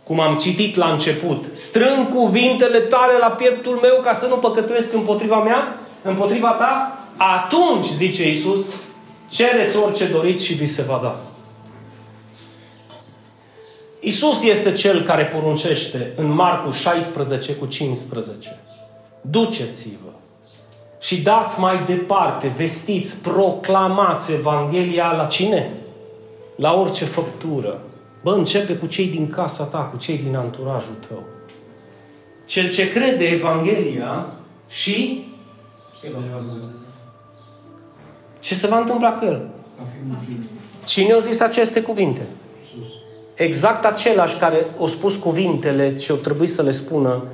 cum 0.02 0.20
am 0.20 0.36
citit 0.36 0.76
la 0.76 0.90
început, 0.90 1.44
strâng 1.52 2.08
cuvintele 2.08 2.78
tale 2.78 3.16
la 3.18 3.30
pieptul 3.30 3.78
meu 3.82 4.00
ca 4.02 4.12
să 4.12 4.26
nu 4.26 4.36
păcătuiesc 4.36 4.92
împotriva 4.92 5.42
mea, 5.42 5.80
împotriva 6.02 6.50
ta, 6.50 6.98
atunci, 7.16 7.86
zice 7.86 8.28
Iisus, 8.28 8.60
Cereți 9.28 9.76
orice 9.76 10.06
doriți 10.06 10.44
și 10.44 10.54
vi 10.54 10.66
se 10.66 10.82
va 10.82 11.00
da. 11.02 11.20
Isus 14.00 14.44
este 14.44 14.72
cel 14.72 15.02
care 15.02 15.24
poruncește 15.24 16.12
în 16.16 16.26
Marcu 16.26 16.70
16 16.70 17.52
cu 17.52 17.66
15. 17.66 18.58
Duceți-vă 19.20 20.10
și 21.00 21.20
dați 21.20 21.60
mai 21.60 21.82
departe, 21.86 22.52
vestiți, 22.56 23.22
proclamați 23.22 24.32
Evanghelia 24.32 25.12
la 25.12 25.24
cine? 25.24 25.72
La 26.58 26.74
orice 26.74 27.04
făptură. 27.04 27.80
Bă, 28.22 28.32
începe 28.34 28.76
cu 28.76 28.86
cei 28.86 29.06
din 29.06 29.28
casa 29.28 29.64
ta, 29.64 29.78
cu 29.78 29.96
cei 29.96 30.18
din 30.18 30.36
anturajul 30.36 30.94
tău. 31.08 31.22
Cel 32.44 32.70
ce 32.70 32.92
crede 32.92 33.24
Evanghelia 33.24 34.26
și 34.68 35.26
ce 38.40 38.54
se 38.54 38.66
va 38.66 38.78
întâmpla 38.78 39.12
cu 39.12 39.24
el? 39.24 39.48
Cine 40.84 41.12
a 41.12 41.18
zis 41.18 41.40
aceste 41.40 41.82
cuvinte? 41.82 42.26
Exact 43.34 43.84
același 43.84 44.36
care 44.36 44.66
a 44.82 44.86
spus 44.86 45.16
cuvintele 45.16 45.94
ce 45.94 46.12
o 46.12 46.16
trebuit 46.16 46.50
să 46.50 46.62
le 46.62 46.70
spună 46.70 47.24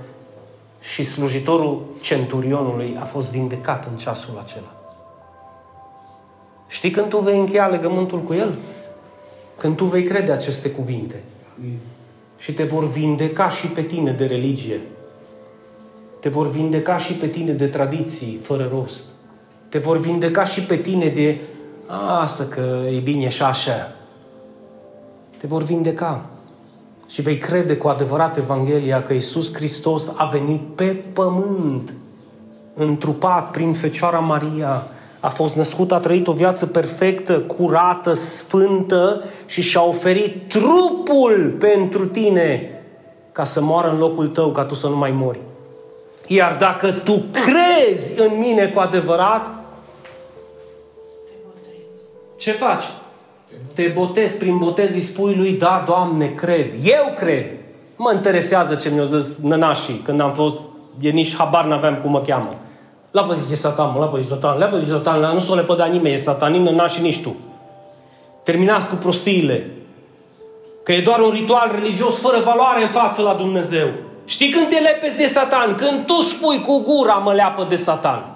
și 0.80 1.04
slujitorul 1.04 1.86
centurionului 2.00 2.96
a 3.00 3.04
fost 3.04 3.30
vindecat 3.30 3.86
în 3.90 3.96
ceasul 3.96 4.42
acela. 4.44 4.72
Știi 6.68 6.90
când 6.90 7.08
tu 7.08 7.18
vei 7.18 7.38
încheia 7.38 7.66
legământul 7.66 8.20
cu 8.20 8.32
el? 8.32 8.54
Când 9.56 9.76
tu 9.76 9.84
vei 9.84 10.02
crede 10.02 10.32
aceste 10.32 10.70
cuvinte. 10.70 11.22
Și 12.38 12.52
te 12.52 12.64
vor 12.64 12.88
vindeca 12.88 13.48
și 13.48 13.66
pe 13.66 13.82
tine 13.82 14.12
de 14.12 14.26
religie. 14.26 14.80
Te 16.20 16.28
vor 16.28 16.50
vindeca 16.50 16.98
și 16.98 17.12
pe 17.12 17.28
tine 17.28 17.52
de 17.52 17.66
tradiții 17.66 18.40
fără 18.42 18.68
rost. 18.72 19.04
Te 19.68 19.78
vor 19.78 19.98
vindeca 19.98 20.44
și 20.44 20.62
pe 20.62 20.76
tine 20.76 21.08
de 21.08 21.38
asta 22.20 22.44
că 22.44 22.86
e 22.92 22.98
bine 22.98 23.28
și 23.28 23.42
așa. 23.42 23.96
Te 25.38 25.46
vor 25.46 25.62
vindeca. 25.62 26.24
Și 27.08 27.22
vei 27.22 27.38
crede 27.38 27.76
cu 27.76 27.88
adevărat 27.88 28.36
Evanghelia 28.36 29.02
că 29.02 29.12
Iisus 29.12 29.54
Hristos 29.54 30.12
a 30.16 30.24
venit 30.24 30.60
pe 30.74 30.86
pământ, 31.12 31.94
întrupat 32.74 33.50
prin 33.50 33.72
Fecioara 33.72 34.18
Maria, 34.18 34.86
a 35.24 35.28
fost 35.28 35.54
născut, 35.54 35.92
a 35.92 35.98
trăit 35.98 36.26
o 36.26 36.32
viață 36.32 36.66
perfectă, 36.66 37.40
curată, 37.40 38.12
sfântă 38.12 39.24
și 39.46 39.62
și-a 39.62 39.82
oferit 39.82 40.48
trupul 40.48 41.56
pentru 41.58 42.06
tine 42.06 42.70
ca 43.32 43.44
să 43.44 43.60
moară 43.60 43.90
în 43.90 43.98
locul 43.98 44.26
tău, 44.26 44.50
ca 44.50 44.64
tu 44.64 44.74
să 44.74 44.88
nu 44.88 44.96
mai 44.96 45.10
mori. 45.10 45.40
Iar 46.26 46.56
dacă 46.56 46.90
tu 46.90 47.22
crezi 47.32 48.20
în 48.20 48.38
mine 48.38 48.66
cu 48.66 48.80
adevărat, 48.80 49.50
ce 52.38 52.52
faci? 52.52 52.84
Te 53.72 53.86
botezi 53.94 54.36
prin 54.36 54.58
botez, 54.58 54.94
îi 54.94 55.00
spui 55.00 55.34
lui, 55.34 55.52
da, 55.52 55.84
Doamne, 55.86 56.26
cred. 56.26 56.72
Eu 56.84 57.12
cred. 57.16 57.56
Mă 57.96 58.12
interesează 58.14 58.74
ce 58.74 58.90
mi-au 58.90 59.06
zis 59.06 59.36
nănașii 59.36 60.00
când 60.04 60.20
am 60.20 60.32
fost, 60.32 60.60
e 61.00 61.10
nici 61.10 61.36
habar 61.36 61.64
n-aveam 61.64 61.96
cum 61.96 62.10
mă 62.10 62.20
cheamă. 62.20 62.58
La 63.14 63.36
de 63.48 63.54
satan, 63.54 63.92
mă, 63.92 63.98
la 63.98 64.18
de 64.18 64.24
satan, 64.24 64.58
la 64.58 64.78
de 64.78 64.84
satan, 64.90 65.20
la 65.20 65.32
nu 65.32 65.38
s-o 65.38 65.54
lepăda 65.54 65.86
nimeni, 65.86 66.14
e 66.14 66.16
satan, 66.16 66.52
nici 66.52 66.60
nănașii, 66.60 67.02
nici 67.02 67.22
tu. 67.22 67.36
Terminați 68.42 68.88
cu 68.88 68.94
prostiile. 68.94 69.70
Că 70.82 70.92
e 70.92 71.00
doar 71.00 71.20
un 71.20 71.30
ritual 71.30 71.70
religios 71.74 72.18
fără 72.18 72.40
valoare 72.44 72.82
în 72.82 72.88
față 72.88 73.22
la 73.22 73.34
Dumnezeu. 73.34 73.88
Știi 74.24 74.50
când 74.50 74.68
te 74.68 74.78
lepezi 74.78 75.16
de 75.16 75.26
satan? 75.26 75.74
Când 75.74 76.06
tu 76.06 76.20
spui 76.20 76.60
cu 76.60 76.82
gura 76.82 77.14
mă 77.14 77.32
leapă 77.32 77.66
de 77.68 77.76
satan. 77.76 78.34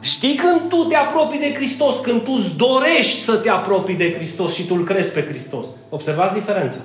Știi 0.00 0.34
când 0.34 0.68
tu 0.68 0.84
te 0.84 0.94
apropii 0.94 1.38
de 1.38 1.54
Hristos, 1.54 1.98
când 1.98 2.22
tu 2.22 2.32
îți 2.36 2.56
dorești 2.56 3.22
să 3.22 3.36
te 3.36 3.50
apropii 3.50 3.94
de 3.94 4.14
Hristos 4.14 4.54
și 4.54 4.66
tu 4.66 4.74
îl 4.74 4.84
crezi 4.84 5.10
pe 5.10 5.26
Hristos. 5.28 5.66
Observați 5.88 6.32
diferența. 6.32 6.78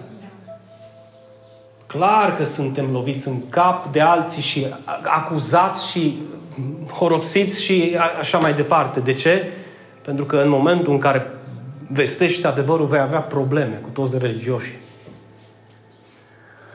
Clar 1.88 2.34
că 2.34 2.44
suntem 2.44 2.92
loviți 2.92 3.28
în 3.28 3.50
cap 3.50 3.92
de 3.92 4.02
alții 4.02 4.42
și 4.42 4.66
acuzați 5.04 5.92
și 5.92 6.18
horopsiți 6.92 7.64
și 7.64 7.98
așa 8.20 8.38
mai 8.38 8.54
departe. 8.54 9.00
De 9.00 9.14
ce? 9.14 9.50
Pentru 10.02 10.26
că 10.26 10.38
în 10.38 10.50
momentul 10.50 10.94
în 10.94 11.00
care 11.00 11.28
vestești 11.92 12.46
adevărul, 12.46 12.88
vei 12.88 13.00
avea 13.00 13.22
probleme 13.22 13.76
cu 13.76 13.90
toți 13.90 14.18
religioșii. 14.18 14.78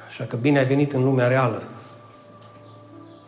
Așa 0.09 0.24
că 0.24 0.37
bine 0.37 0.59
ai 0.59 0.64
venit 0.64 0.93
în 0.93 1.05
lumea 1.05 1.26
reală. 1.26 1.62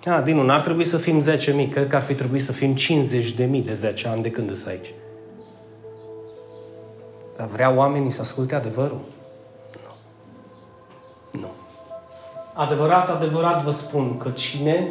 A, 0.05 0.21
din 0.21 0.37
nu, 0.37 0.43
n-ar 0.43 0.61
trebui 0.61 0.85
să 0.85 0.97
fim 0.97 1.21
10.000. 1.21 1.71
Cred 1.71 1.89
că 1.89 1.97
ar 1.97 2.03
fi 2.03 2.15
trebuit 2.15 2.43
să 2.43 2.53
fim 2.53 2.75
50.000 2.75 3.65
de 3.65 3.73
10 3.73 4.09
ani 4.09 4.23
de 4.23 4.31
când 4.31 4.55
sunt 4.55 4.69
aici. 4.69 4.95
Dar 7.37 7.47
vreau 7.47 7.77
oamenii 7.77 8.11
să 8.11 8.21
asculte 8.21 8.55
adevărul? 8.55 9.01
Nu. 9.73 11.41
Nu. 11.41 11.51
Adevărat, 12.55 13.11
adevărat 13.11 13.63
vă 13.63 13.71
spun 13.71 14.17
că 14.17 14.31
cine 14.31 14.89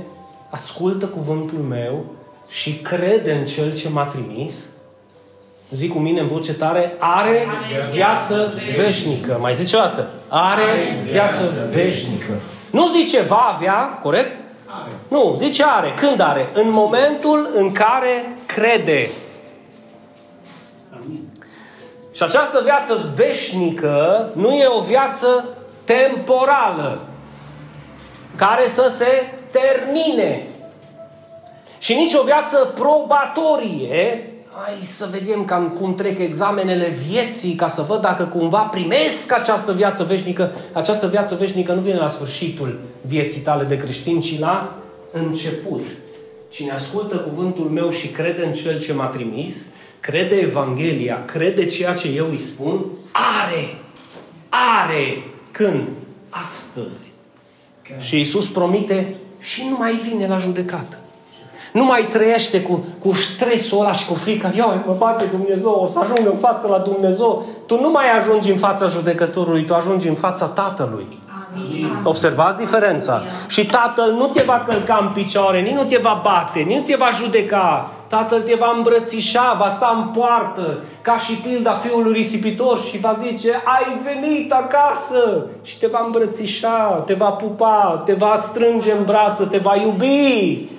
ascultă 0.52 1.06
cuvântul 1.06 1.58
meu 1.58 2.06
și 2.48 2.76
crede 2.78 3.34
în 3.34 3.46
Cel 3.46 3.76
ce 3.76 3.90
m-a 3.90 4.06
trimis, 4.06 4.54
zic 5.70 5.92
cu 5.92 6.00
mine 6.00 6.20
în 6.20 6.28
voce 6.28 6.54
tare, 6.54 6.96
are 7.00 7.46
viață 7.92 8.54
veșnică. 8.76 9.38
Mai 9.40 9.54
zice 9.54 9.76
o 9.76 9.80
dată. 9.80 10.10
Are 10.28 10.64
viață 11.10 11.70
veșnică. 11.70 12.34
Nu 12.72 12.88
zice 12.90 13.22
va 13.22 13.56
avea, 13.56 14.00
corect? 14.02 14.40
Are. 14.66 14.92
Nu, 15.08 15.36
zice 15.38 15.64
are. 15.66 15.94
Când 15.96 16.20
are? 16.20 16.50
În 16.54 16.70
momentul 16.70 17.50
în 17.56 17.72
care 17.72 18.38
crede. 18.46 19.10
Amin. 20.94 21.28
Și 22.12 22.24
această 22.24 22.62
viață 22.64 23.12
veșnică 23.16 24.30
nu 24.34 24.54
e 24.54 24.68
o 24.68 24.82
viață 24.82 25.48
temporală 25.84 27.02
care 28.36 28.68
să 28.68 28.94
se 28.98 29.34
termine. 29.52 30.44
Și 31.80 31.94
nici 31.94 32.14
o 32.14 32.24
viață 32.24 32.74
probatorie 32.76 34.26
hai 34.56 34.78
să 34.82 35.08
vedem 35.12 35.46
cam 35.46 35.70
cum 35.70 35.96
trec 35.96 36.20
examenele 36.20 36.94
vieții 37.08 37.56
ca 37.56 37.68
să 37.68 37.86
văd 37.88 38.02
dacă 38.02 38.24
cumva 38.24 38.60
primesc 38.60 39.34
această 39.34 39.74
viață 39.74 40.04
veșnică. 40.04 40.52
Această 40.72 41.08
viață 41.08 41.36
veșnică 41.36 41.74
nu 41.74 41.82
vine 41.82 41.98
la 41.98 42.08
sfârșitul 42.08 42.80
vieții 43.02 43.42
tale 43.42 43.64
de 43.64 43.78
creștin, 43.78 44.22
ci 44.22 44.40
la 44.40 44.78
început. 45.12 45.86
Cine 46.50 46.72
ascultă 46.72 47.16
cuvântul 47.16 47.66
meu 47.66 47.90
și 47.90 48.08
crede 48.08 48.46
în 48.46 48.54
Cel 48.54 48.80
ce 48.80 48.94
m-a 48.94 49.06
trimis, 49.06 49.66
crede 50.00 50.36
Evanghelia, 50.36 51.26
crede 51.26 51.66
ceea 51.66 51.94
ce 51.94 52.08
eu 52.08 52.30
îi 52.30 52.42
spun, 52.42 52.86
are, 53.12 53.78
are, 54.50 55.24
când? 55.52 55.88
Astăzi. 56.30 57.12
Și 58.00 58.18
Iisus 58.18 58.48
promite 58.48 59.16
și 59.42 59.68
nu 59.70 59.76
mai 59.78 59.92
vine 59.92 60.28
la 60.28 60.38
judecată. 60.38 60.96
Nu 61.74 61.86
mai 61.86 62.08
trăiește 62.10 62.62
cu, 62.62 62.86
cu 63.00 63.14
stresul 63.14 63.80
ăla 63.80 63.92
și 63.92 64.06
cu 64.06 64.14
frica. 64.14 64.52
Ia, 64.56 64.84
mă 64.86 64.96
bate 64.98 65.26
Dumnezeu, 65.26 65.72
o 65.72 65.86
să 65.86 66.00
ajung 66.00 66.28
în 66.32 66.38
față 66.38 66.68
la 66.68 66.78
Dumnezeu. 66.78 67.46
Tu 67.66 67.82
nu 67.82 67.92
mai 67.92 68.18
ajungi 68.18 68.52
în 68.52 68.58
fața 68.58 68.88
judecătorului, 68.88 69.66
tu 69.66 69.74
ajungi 69.74 70.08
în 70.08 70.16
fața 70.16 70.46
Tatălui. 70.46 71.08
Amin. 71.56 72.00
Observați 72.04 72.58
diferența. 72.58 73.14
Amin. 73.14 73.30
Și 73.48 73.66
Tatăl 73.66 74.12
nu 74.12 74.28
te 74.28 74.44
va 74.46 74.64
călca 74.68 74.98
în 75.02 75.14
picioare, 75.14 75.62
nici 75.62 75.74
nu 75.74 75.84
te 75.84 75.98
va 75.98 76.22
bate, 76.24 76.60
nici 76.60 76.78
nu 76.78 76.84
te 76.84 76.96
va 76.96 77.10
judeca. 77.22 77.90
Tatăl 78.08 78.42
te 78.42 78.56
va 78.60 78.74
îmbrățișa, 78.76 79.56
va 79.60 79.68
sta 79.68 80.02
în 80.04 80.08
poartă, 80.20 80.78
ca 81.02 81.18
și 81.18 81.34
pilda 81.34 81.72
fiului 81.72 82.14
risipitor 82.14 82.80
și 82.80 83.00
va 83.00 83.18
zice, 83.22 83.50
ai 83.52 83.98
venit 84.04 84.52
acasă 84.52 85.46
și 85.62 85.80
te 85.80 85.88
va 85.88 86.02
îmbrățișa, 86.06 87.04
te 87.06 87.14
va 87.14 87.30
pupa, 87.30 88.02
te 88.06 88.14
va 88.14 88.38
strânge 88.42 88.92
în 88.92 89.04
brață, 89.04 89.46
te 89.46 89.58
va 89.58 89.76
iubi 89.76 90.70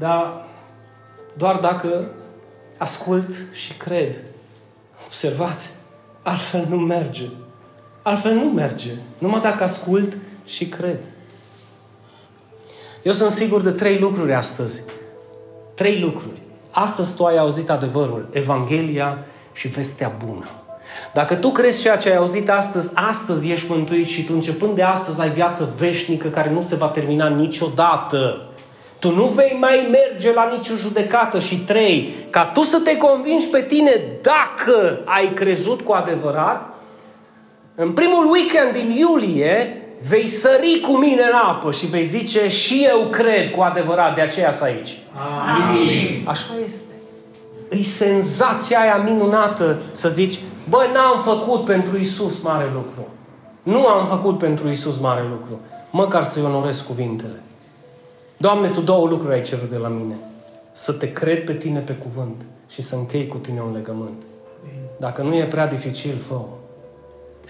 dar 0.00 0.44
doar 1.36 1.56
dacă 1.56 2.10
ascult 2.78 3.28
și 3.52 3.72
cred. 3.72 4.16
Observați, 5.06 5.70
altfel 6.22 6.66
nu 6.68 6.76
merge. 6.76 7.28
Altfel 8.02 8.34
nu 8.34 8.44
merge. 8.44 8.90
Numai 9.18 9.40
dacă 9.40 9.62
ascult 9.62 10.16
și 10.44 10.68
cred. 10.68 11.00
Eu 13.02 13.12
sunt 13.12 13.30
sigur 13.30 13.60
de 13.60 13.70
trei 13.70 13.98
lucruri 13.98 14.34
astăzi. 14.34 14.82
Trei 15.74 16.00
lucruri. 16.00 16.40
Astăzi 16.70 17.16
tu 17.16 17.24
ai 17.24 17.38
auzit 17.38 17.70
adevărul, 17.70 18.28
Evanghelia 18.32 19.18
și 19.52 19.68
vestea 19.68 20.16
bună. 20.24 20.44
Dacă 21.12 21.34
tu 21.34 21.50
crezi 21.50 21.80
ceea 21.80 21.96
ce 21.96 22.10
ai 22.10 22.16
auzit 22.16 22.50
astăzi, 22.50 22.90
astăzi 22.94 23.50
ești 23.50 23.70
mântuit 23.70 24.06
și 24.06 24.24
tu 24.24 24.32
începând 24.34 24.74
de 24.74 24.82
astăzi 24.82 25.20
ai 25.20 25.30
viață 25.30 25.74
veșnică 25.78 26.28
care 26.28 26.50
nu 26.50 26.62
se 26.62 26.74
va 26.74 26.88
termina 26.88 27.28
niciodată. 27.28 28.44
Tu 28.98 29.14
nu 29.14 29.24
vei 29.24 29.56
mai 29.60 29.88
merge 29.90 30.32
la 30.32 30.48
nicio 30.52 30.74
judecată 30.74 31.38
și 31.38 31.58
trei, 31.58 32.10
ca 32.30 32.46
tu 32.46 32.60
să 32.60 32.80
te 32.80 32.96
convingi 32.96 33.48
pe 33.48 33.62
tine 33.62 34.02
dacă 34.22 35.00
ai 35.04 35.32
crezut 35.34 35.80
cu 35.80 35.92
adevărat, 35.92 36.74
în 37.74 37.92
primul 37.92 38.30
weekend 38.30 38.72
din 38.72 38.90
iulie 38.90 39.82
vei 40.08 40.26
sări 40.26 40.80
cu 40.86 40.96
mine 40.96 41.22
în 41.22 41.38
apă 41.48 41.72
și 41.72 41.86
vei 41.86 42.04
zice 42.04 42.48
și 42.48 42.86
eu 42.90 42.98
cred 42.98 43.50
cu 43.50 43.60
adevărat, 43.62 44.14
de 44.14 44.20
aceea 44.20 44.52
să 44.52 44.64
aici. 44.64 44.98
Amin. 45.70 46.24
Așa 46.24 46.52
este. 46.64 46.92
E 47.70 47.82
senzația 47.82 48.80
aia 48.80 48.96
minunată 48.96 49.82
să 49.92 50.08
zici, 50.08 50.38
bă, 50.68 50.86
n-am 50.92 51.22
făcut 51.22 51.64
pentru 51.64 51.98
Isus 51.98 52.40
mare 52.40 52.70
lucru. 52.74 53.08
Nu 53.62 53.86
am 53.86 54.06
făcut 54.06 54.38
pentru 54.38 54.68
Isus 54.68 54.98
mare 54.98 55.22
lucru. 55.30 55.60
Măcar 55.90 56.22
să-i 56.24 56.42
onorez 56.42 56.80
cuvintele. 56.80 57.42
Doamne, 58.36 58.68
Tu 58.68 58.80
două 58.80 59.06
lucruri 59.06 59.34
ai 59.34 59.40
cerut 59.40 59.68
de 59.68 59.76
la 59.76 59.88
mine. 59.88 60.14
Să 60.72 60.92
te 60.92 61.12
cred 61.12 61.44
pe 61.44 61.54
Tine 61.54 61.78
pe 61.78 61.92
cuvânt 61.92 62.44
și 62.68 62.82
să 62.82 62.94
închei 62.94 63.26
cu 63.26 63.36
Tine 63.36 63.60
un 63.60 63.72
legământ. 63.72 64.22
Dacă 64.98 65.22
nu 65.22 65.34
e 65.34 65.44
prea 65.44 65.66
dificil, 65.66 66.18
fă 66.28 66.34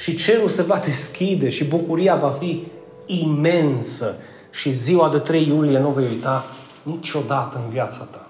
Și 0.03 0.14
cerul 0.14 0.48
se 0.48 0.62
va 0.62 0.80
deschide 0.84 1.48
și 1.48 1.64
bucuria 1.64 2.16
va 2.16 2.36
fi 2.38 2.66
imensă. 3.07 4.16
Și 4.51 4.70
ziua 4.70 5.09
de 5.09 5.18
3 5.18 5.46
iulie 5.48 5.78
nu 5.78 5.88
vei 5.88 6.07
uita 6.11 6.44
niciodată 6.82 7.61
în 7.64 7.70
viața 7.70 8.09
ta. 8.11 8.26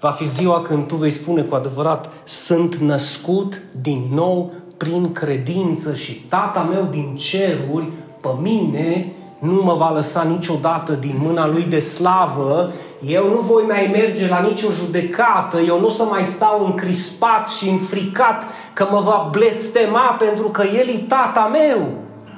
Va 0.00 0.10
fi 0.10 0.24
ziua 0.24 0.60
când 0.60 0.86
tu 0.86 0.96
vei 0.96 1.10
spune 1.10 1.42
cu 1.42 1.54
adevărat, 1.54 2.10
sunt 2.24 2.74
născut 2.74 3.62
din 3.80 4.08
nou 4.12 4.52
prin 4.76 5.12
credință 5.12 5.94
și 5.94 6.12
tata 6.12 6.60
meu 6.60 6.88
din 6.90 7.16
ceruri 7.16 7.88
pe 8.20 8.28
mine 8.40 9.12
nu 9.38 9.62
mă 9.62 9.74
va 9.74 9.90
lăsa 9.90 10.22
niciodată 10.22 10.92
din 10.92 11.14
mâna 11.18 11.46
lui 11.46 11.62
de 11.62 11.78
slavă, 11.78 12.72
eu 13.06 13.28
nu 13.28 13.40
voi 13.40 13.62
mai 13.66 13.90
merge 13.92 14.28
la 14.28 14.40
nicio 14.40 14.70
judecată, 14.70 15.60
eu 15.60 15.80
nu 15.80 15.86
o 15.86 15.90
să 15.90 16.02
mai 16.02 16.24
stau 16.24 16.64
încrispat 16.64 17.48
și 17.48 17.68
înfricat 17.68 18.42
că 18.72 18.88
mă 18.90 19.00
va 19.00 19.28
blestema 19.30 20.16
pentru 20.18 20.48
că 20.48 20.62
El 20.62 20.88
e 20.88 21.04
tata 21.08 21.50
meu. 21.52 21.92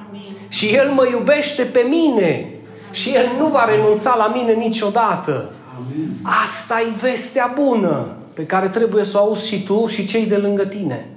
Amin. 0.07 0.35
Și 0.47 0.65
El 0.75 0.89
mă 0.89 1.07
iubește 1.11 1.63
pe 1.63 1.85
mine. 1.89 2.51
Și 2.91 3.09
El 3.09 3.25
nu 3.39 3.47
va 3.47 3.65
renunța 3.65 4.15
la 4.17 4.31
mine 4.35 4.53
niciodată. 4.53 5.51
Amin. 5.77 6.17
Asta 6.43 6.75
e 6.79 6.99
vestea 7.01 7.51
bună 7.55 8.07
pe 8.33 8.45
care 8.45 8.67
trebuie 8.67 9.03
să 9.03 9.17
o 9.17 9.21
auzi 9.21 9.47
și 9.47 9.63
tu 9.63 9.87
și 9.87 10.05
cei 10.05 10.25
de 10.25 10.35
lângă 10.35 10.65
tine. 10.65 11.09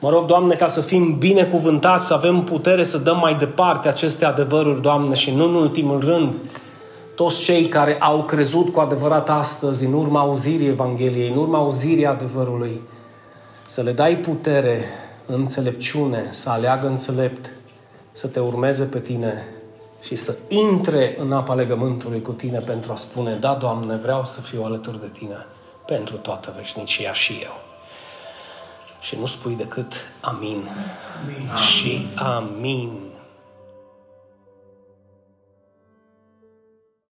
Mă 0.00 0.10
rog, 0.10 0.26
Doamne, 0.26 0.54
ca 0.54 0.66
să 0.66 0.80
fim 0.80 1.18
binecuvântați, 1.18 2.06
să 2.06 2.14
avem 2.14 2.42
putere 2.42 2.84
să 2.84 2.98
dăm 2.98 3.18
mai 3.18 3.34
departe 3.34 3.88
aceste 3.88 4.24
adevăruri, 4.24 4.82
Doamne, 4.82 5.14
și 5.14 5.34
nu 5.34 5.44
în 5.44 5.54
ultimul 5.54 6.00
rând, 6.00 6.34
toți 7.18 7.42
cei 7.42 7.68
care 7.68 7.96
au 8.00 8.24
crezut 8.24 8.72
cu 8.72 8.80
adevărat 8.80 9.30
astăzi, 9.30 9.84
în 9.84 9.92
urma 9.92 10.20
auzirii 10.20 10.68
Evangheliei, 10.68 11.30
în 11.30 11.36
urma 11.36 11.58
auzirii 11.58 12.06
adevărului, 12.06 12.82
să 13.66 13.82
le 13.82 13.92
dai 13.92 14.16
putere, 14.16 14.80
înțelepciune, 15.26 16.28
să 16.30 16.50
aleagă 16.50 16.86
înțelept, 16.86 17.50
să 18.12 18.26
te 18.26 18.40
urmeze 18.40 18.84
pe 18.84 19.00
tine 19.00 19.44
și 20.02 20.14
să 20.14 20.36
intre 20.48 21.14
în 21.18 21.32
apa 21.32 21.54
legământului 21.54 22.22
cu 22.22 22.32
tine 22.32 22.58
pentru 22.58 22.92
a 22.92 22.96
spune, 22.96 23.34
da, 23.34 23.54
Doamne, 23.54 23.96
vreau 23.96 24.24
să 24.24 24.40
fiu 24.40 24.62
alături 24.62 25.00
de 25.00 25.10
tine 25.18 25.46
pentru 25.86 26.16
toată 26.16 26.54
veșnicia 26.56 27.12
și 27.12 27.32
eu 27.42 27.60
și 29.00 29.16
nu 29.16 29.26
spui 29.26 29.54
decât 29.54 29.92
amin. 30.20 30.68
amin. 31.22 31.48
Și 31.56 32.06
amin. 32.14 33.07